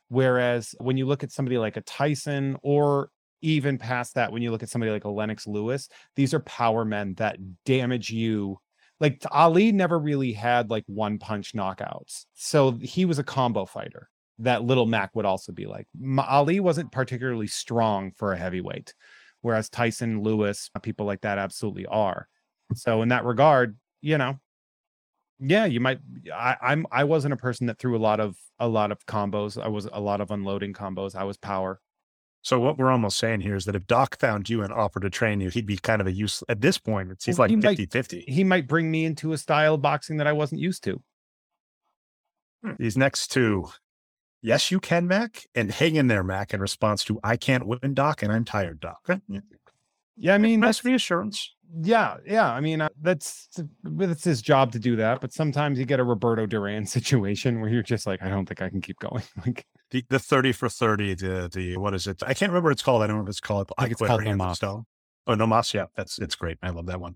[0.09, 3.09] Whereas when you look at somebody like a Tyson or
[3.41, 6.83] even past that, when you look at somebody like a Lennox Lewis, these are power
[6.83, 8.57] men that damage you.
[8.99, 12.25] Like Ali never really had like one punch knockouts.
[12.33, 14.09] So he was a combo fighter
[14.39, 15.87] that little Mac would also be like.
[16.17, 18.93] Ali wasn't particularly strong for a heavyweight,
[19.41, 22.27] whereas Tyson, Lewis, uh, people like that absolutely are.
[22.75, 24.39] So in that regard, you know,
[25.39, 25.99] yeah, you might.
[26.33, 26.85] I, I'm.
[26.91, 29.61] I wasn't a person that threw a lot of a lot of combos.
[29.61, 31.15] I was a lot of unloading combos.
[31.15, 31.79] I was power.
[32.41, 35.09] So what we're almost saying here is that if Doc found you and offered to
[35.09, 37.11] train you, he'd be kind of a use at this point.
[37.11, 38.25] It's he's Well, like he might- 50 50.
[38.27, 41.01] He might bring me into a style of boxing that I wasn't used to.
[42.63, 42.71] Hmm.
[42.79, 43.69] These next two,
[44.41, 47.93] yes, you can, Mac, and hang in there, Mac, in response to I can't win,
[47.93, 48.99] Doc, and I'm tired, Doc.
[49.09, 49.21] Okay.
[50.15, 51.55] Yeah, I mean, Nice that's reassurance.
[51.81, 52.51] Yeah, yeah.
[52.51, 53.47] I mean, uh, that's
[53.85, 55.21] it's his job to do that.
[55.21, 58.61] But sometimes you get a Roberto Duran situation where you're just like, I don't think
[58.61, 59.23] I can keep going.
[59.45, 62.21] Like, The the 30 for 30, the the what is it?
[62.23, 63.01] I can't remember what it's called.
[63.03, 63.71] I don't know what it's called.
[63.77, 64.57] I think it's called or Hands No of Mas.
[64.57, 64.85] Stone.
[65.27, 65.73] Oh, no mas.
[65.73, 66.57] Yeah, that's it's great.
[66.61, 67.15] I love that one.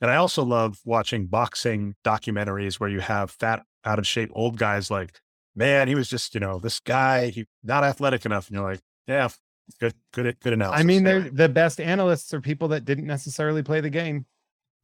[0.00, 4.58] And I also love watching boxing documentaries where you have fat, out of shape old
[4.58, 5.20] guys like,
[5.54, 8.48] man, he was just, you know, this guy, he not athletic enough.
[8.48, 9.28] And you're like, yeah,
[9.78, 10.80] good, good, good analysis.
[10.80, 14.26] I mean, they're the best analysts are people that didn't necessarily play the game.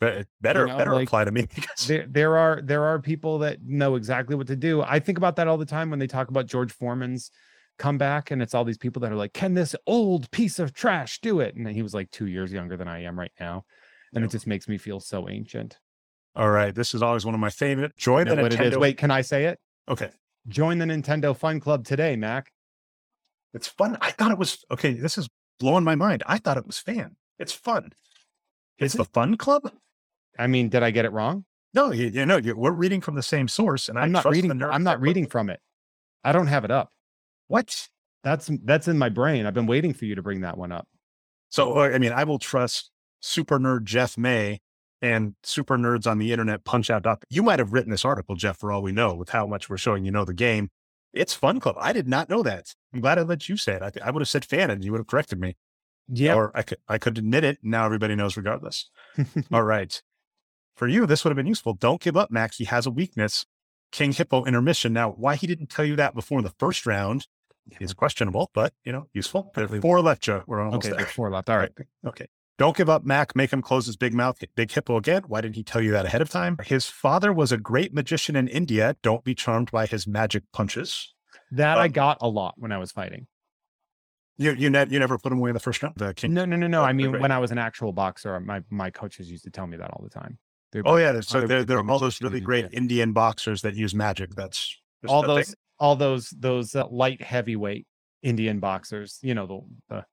[0.00, 3.38] be- better, know, better like, apply to me because There, there are there are people
[3.40, 4.82] that know exactly what to do.
[4.82, 7.30] I think about that all the time when they talk about George Foreman's
[7.78, 11.20] comeback, and it's all these people that are like, "Can this old piece of trash
[11.20, 13.64] do it?" And he was like two years younger than I am right now,
[14.14, 14.26] and Yeah.
[14.26, 15.78] it just makes me feel so ancient.
[16.36, 17.96] all right, this is always one of my favorite.
[17.96, 18.74] Join Know the what it is?
[18.74, 18.80] Nintendo.
[18.80, 19.58] Wait, can I say it?
[19.88, 20.10] Okay.
[20.46, 22.52] Join the Nintendo Fun Club today, Mac.
[23.54, 23.96] It's fun.
[24.00, 24.92] I thought it was okay.
[24.92, 26.22] This is blowing my mind.
[26.26, 27.16] I thought it was fan.
[27.38, 27.92] It's fun.
[28.78, 29.72] It's Is the fun club.
[30.38, 31.44] I mean, did I get it wrong?
[31.74, 34.62] No, you, you know, you, we're reading from the same source, and I'm not reading.
[34.62, 35.60] I'm not reading from it.
[36.24, 36.92] I don't have it up.
[37.48, 37.88] What?
[38.24, 39.46] That's that's in my brain.
[39.46, 40.86] I've been waiting for you to bring that one up.
[41.50, 44.60] So, uh, I mean, I will trust super nerd Jeff May
[45.00, 47.06] and super nerds on the internet punch out.
[47.30, 49.76] You might have written this article, Jeff, for all we know, with how much we're
[49.78, 50.70] showing you know the game.
[51.12, 51.76] It's Fun Club.
[51.78, 52.74] I did not know that.
[52.92, 53.82] I'm glad I let you say it.
[53.82, 55.56] I, th- I would have said fan and you would have corrected me.
[56.08, 56.34] Yeah.
[56.34, 57.58] Or I could I could admit it.
[57.62, 58.88] Now everybody knows regardless.
[59.52, 60.00] All right.
[60.76, 61.74] For you, this would have been useful.
[61.74, 62.54] Don't give up, Mac.
[62.54, 63.46] He has a weakness.
[63.90, 64.92] King Hippo intermission.
[64.92, 67.26] Now, why he didn't tell you that before the first round
[67.80, 69.52] is questionable, but you know, useful.
[69.80, 70.42] Four left, Joe.
[70.46, 71.06] We're almost okay, there.
[71.06, 71.50] four left.
[71.50, 71.72] All right.
[72.06, 72.26] Okay.
[72.58, 73.36] Don't give up, Mac.
[73.36, 74.42] Make him close his big mouth.
[74.56, 75.22] Big Hippo again.
[75.28, 76.58] Why didn't he tell you that ahead of time?
[76.64, 78.96] His father was a great magician in India.
[79.00, 81.14] Don't be charmed by his magic punches.
[81.52, 83.28] That I Um, got a lot when I was fighting.
[84.38, 85.96] You you, ne- you never put him away in the first round.
[85.96, 86.34] The king.
[86.34, 86.82] No, no, no, no.
[86.82, 87.22] Oh, I mean, right.
[87.22, 90.02] when I was an actual boxer, my my coaches used to tell me that all
[90.02, 90.38] the time.
[90.72, 91.20] They're Oh yeah.
[91.20, 92.78] So there, there are all those really great India.
[92.78, 94.34] Indian boxers that use magic.
[94.34, 94.76] That's
[95.08, 95.36] all a thing.
[95.36, 97.86] those all those those uh, light heavyweight
[98.22, 99.18] Indian boxers.
[99.22, 99.60] You know the,
[99.94, 100.04] the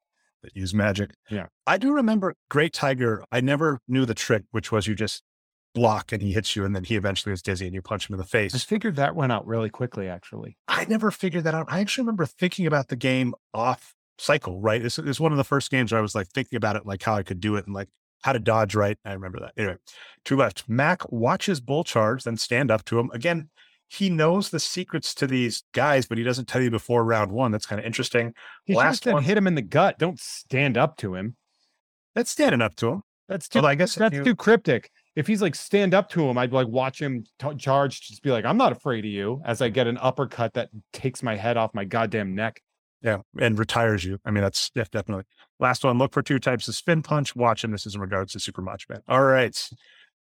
[0.45, 1.11] that use magic.
[1.29, 1.47] Yeah.
[1.67, 3.23] I do remember Great Tiger.
[3.31, 5.23] I never knew the trick, which was you just
[5.73, 8.13] block and he hits you, and then he eventually is dizzy and you punch him
[8.13, 8.55] in the face.
[8.55, 10.07] I figured that one out really quickly.
[10.07, 11.67] Actually, I never figured that out.
[11.69, 14.81] I actually remember thinking about the game off cycle, right?
[14.81, 17.03] This is one of the first games where I was like thinking about it, like
[17.03, 17.89] how I could do it and like
[18.21, 18.97] how to dodge right.
[19.05, 19.53] I remember that.
[19.57, 19.75] Anyway,
[20.23, 20.63] two left.
[20.67, 23.11] Mac watches Bull charge, then stand up to him.
[23.13, 23.49] Again,
[23.87, 27.51] he knows the secrets to these guys, but he doesn't tell you before round one.
[27.51, 28.33] That's kind of interesting.
[28.65, 29.23] he Last one.
[29.23, 29.99] hit him in the gut.
[29.99, 31.35] Don't stand up to him.
[32.15, 33.01] That's standing up to him.
[33.27, 34.89] That's too Although I guess that's you- too cryptic.
[35.15, 38.01] If he's like stand up to him, I'd like watch him t- charge.
[38.01, 39.41] Just be like, I'm not afraid of you.
[39.45, 42.61] As I get an uppercut that takes my head off my goddamn neck.
[43.01, 44.19] Yeah, and retires you.
[44.25, 45.23] I mean, that's yeah, definitely.
[45.59, 47.33] Last one, look for two types of spin punch.
[47.35, 47.71] Watch, him.
[47.71, 49.01] this is in regards to Super Macho Man.
[49.07, 49.55] All right.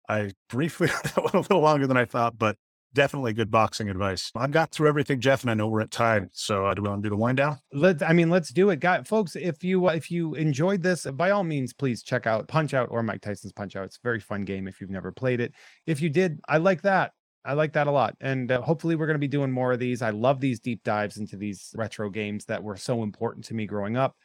[0.08, 2.56] I briefly, that went a little longer than I thought, but
[2.98, 4.32] definitely good boxing advice.
[4.34, 6.28] I've got through everything, Jeff, and I know we're at time.
[6.32, 7.58] So uh, do we want to do the wind down?
[7.72, 9.06] Let I mean, let's do it, guys.
[9.06, 12.88] Folks, if you if you enjoyed this, by all means, please check out Punch Out
[12.90, 13.84] or Mike Tyson's Punch Out.
[13.84, 15.54] It's a very fun game if you've never played it.
[15.86, 17.12] If you did, I like that.
[17.44, 19.78] I like that a lot, and uh, hopefully, we're going to be doing more of
[19.78, 20.02] these.
[20.02, 23.64] I love these deep dives into these retro games that were so important to me
[23.64, 24.16] growing up.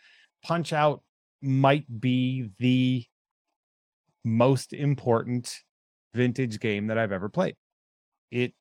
[0.43, 1.03] Punch Out
[1.43, 3.05] might be the
[4.25, 5.59] most important
[6.15, 7.55] vintage game that I've ever played.
[8.31, 8.55] It,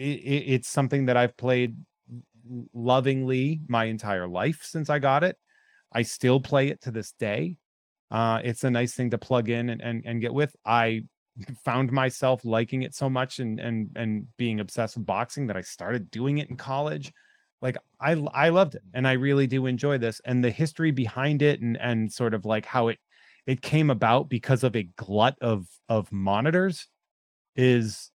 [0.00, 1.76] it it- it's something that I've played
[2.74, 5.36] lovingly my entire life since I got it.
[5.92, 7.56] I still play it to this day.
[8.10, 10.54] Uh, it's a nice thing to plug in and, and and get with.
[10.64, 11.02] I
[11.64, 15.62] found myself liking it so much and and and being obsessed with boxing that I
[15.62, 17.12] started doing it in college.
[17.62, 21.42] Like I I loved it and I really do enjoy this and the history behind
[21.42, 22.98] it and and sort of like how it
[23.46, 26.88] it came about because of a glut of of monitors
[27.56, 28.10] is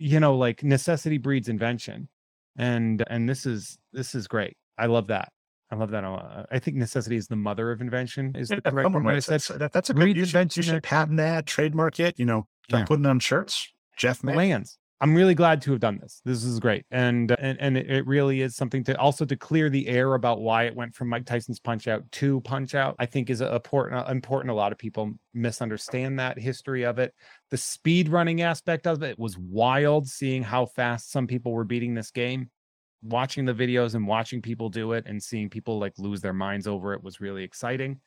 [0.00, 2.08] you know like necessity breeds invention
[2.56, 5.30] and and this is this is great i love that
[5.70, 6.02] i love that
[6.50, 9.18] i think necessity is the mother of invention is the Yeah, correct come on, I
[9.20, 9.34] said.
[9.34, 10.16] that's, that- that's a Read good.
[10.16, 12.18] You should, invention you should patent that, trademark it.
[12.18, 12.84] You know, Yeah.
[12.86, 13.68] putting on shirts.
[13.96, 14.34] Jeff May.
[14.34, 16.20] lands i'm really glad to have done this.
[16.24, 16.84] This is great.
[16.90, 20.64] And and and it, really is something to also to clear the air about why
[20.64, 24.10] it went from mike tyson's punch out to punch out i think is important uh,
[24.10, 27.14] important a lot of people misunderstand that history of it.
[27.50, 31.94] The speed running aspect of it was wild seeing how fast some people were beating
[31.94, 32.50] this game.
[33.02, 36.66] Watching the videos and watching people do it and seeing people like lose their minds
[36.66, 38.00] over it was really exciting.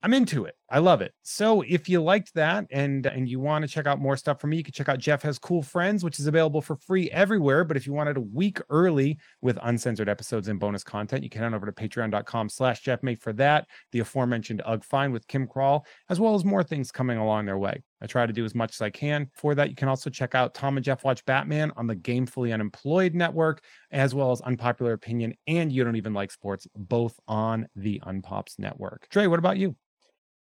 [0.00, 0.54] I'm into it.
[0.70, 1.12] I love it.
[1.22, 4.50] So if you liked that and and you want to check out more stuff from
[4.50, 7.64] me, you can check out Jeff Has Cool Friends, which is available for free everywhere.
[7.64, 11.42] But if you wanted a week early with uncensored episodes and bonus content, you can
[11.42, 13.66] head over to patreon.com slash Jeff Mate for that.
[13.90, 17.58] The aforementioned Ugg Fine with Kim Crawl, as well as more things coming along their
[17.58, 17.82] way.
[18.00, 19.28] I try to do as much as I can.
[19.34, 22.54] For that, you can also check out Tom and Jeff Watch Batman on the Gamefully
[22.54, 27.66] Unemployed Network, as well as Unpopular Opinion and You Don't Even Like Sports, both on
[27.74, 29.08] the Unpops Network.
[29.10, 29.74] Trey, what about you?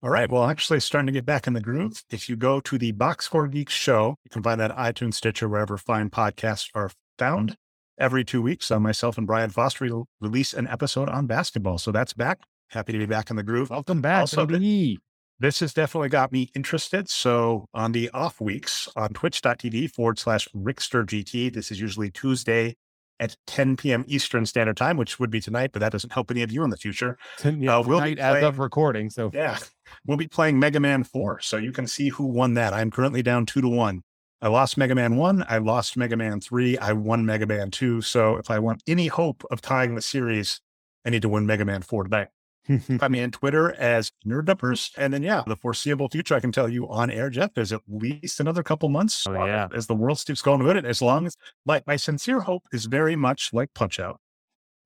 [0.02, 0.31] All right.
[0.31, 2.02] Well, actually, starting to get back in the groove.
[2.09, 5.47] If you go to the Box Score Geeks show, you can find that iTunes, Stitcher,
[5.47, 7.56] wherever fine podcasts are found.
[7.98, 11.77] Every two weeks, uh, myself and Brian Foster will release an episode on basketball.
[11.77, 12.40] So that's back.
[12.70, 13.68] Happy to be back in the groove.
[13.68, 14.20] Welcome back.
[14.20, 14.98] Also, baby.
[15.39, 17.10] this has definitely got me interested.
[17.10, 22.74] So on the off weeks on twitch.tv forward slash RicksterGT, this is usually Tuesday
[23.21, 24.05] at 10 p.m.
[24.09, 26.71] Eastern Standard Time, which would be tonight, but that doesn't help any of you in
[26.71, 27.19] the future.
[27.45, 29.11] Yeah, uh, we'll tonight as of recording.
[29.11, 29.59] So yeah,
[30.07, 31.41] we'll be playing Mega Man 4.
[31.41, 32.73] So you can see who won that.
[32.73, 34.03] I'm currently down two to one.
[34.43, 35.45] I lost Mega Man 1.
[35.49, 36.79] I lost Mega Man 3.
[36.79, 38.01] I won Mega Man 2.
[38.01, 40.61] So if I want any hope of tying the series,
[41.05, 42.27] I need to win Mega Man 4 today.
[42.66, 44.91] Find me on Twitter as Nerd Numbers.
[44.97, 47.81] And then, yeah, the foreseeable future, I can tell you on air, Jeff, is at
[47.89, 49.69] least another couple months oh, uh, yeah.
[49.74, 50.85] as the world keeps going with it.
[50.85, 54.20] As long as, like, my sincere hope is very much like Punch Out.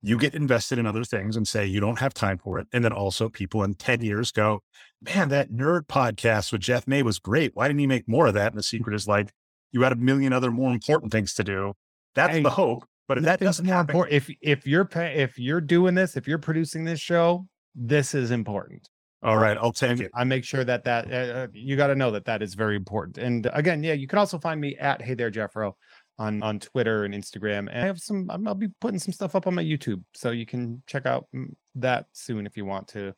[0.01, 2.67] You get invested in other things and say you don't have time for it.
[2.71, 4.61] And then also people in 10 years go,
[5.01, 7.51] man, that nerd podcast with Jeff May was great.
[7.55, 8.51] Why didn't you make more of that?
[8.51, 9.31] And the secret is like,
[9.71, 11.73] you had a million other more important things to do.
[12.13, 12.85] That's hey, the hope.
[13.07, 16.85] But if that doesn't happen, if if you're if you're doing this, if you're producing
[16.85, 17.45] this show,
[17.75, 18.89] this is important.
[19.23, 20.11] All right, I'll take it.
[20.13, 22.75] I make sure that that uh, uh you got to know that that is very
[22.75, 23.17] important.
[23.17, 25.73] And again, yeah, you can also find me at Hey There Jeffro
[26.19, 27.67] on on Twitter and Instagram.
[27.71, 28.29] And I have some.
[28.29, 31.53] I'll be putting some stuff up on my YouTube, so you can check out mm,
[31.75, 33.13] that soon if you want to.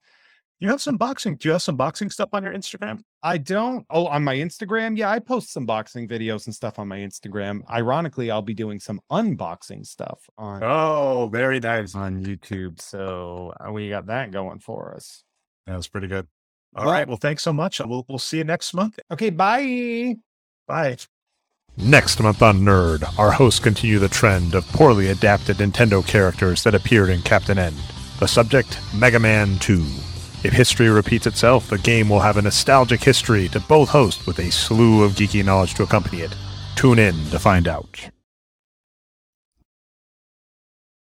[0.59, 1.35] You have some boxing.
[1.35, 3.01] Do you have some boxing stuff on your Instagram?
[3.21, 3.85] I don't.
[3.91, 7.61] Oh, on my Instagram, yeah, I post some boxing videos and stuff on my Instagram.
[7.69, 10.63] Ironically, I'll be doing some unboxing stuff on.
[10.63, 12.81] Oh, very nice on YouTube.
[12.81, 15.23] So uh, we got that going for us.
[15.67, 16.25] That was pretty good.
[16.75, 17.07] All well, right.
[17.07, 17.79] Well, thanks so much.
[17.79, 18.99] We'll we'll see you next month.
[19.11, 19.29] Okay.
[19.29, 20.15] Bye.
[20.67, 20.97] Bye.
[21.77, 26.73] Next month on Nerd, our hosts continue the trend of poorly adapted Nintendo characters that
[26.73, 27.75] appeared in Captain N.
[28.19, 29.85] The subject: Mega Man 2.
[30.47, 34.39] If history repeats itself, the game will have a nostalgic history to both host with
[34.39, 36.33] a slew of geeky knowledge to accompany it.
[36.77, 38.09] Tune in to find out.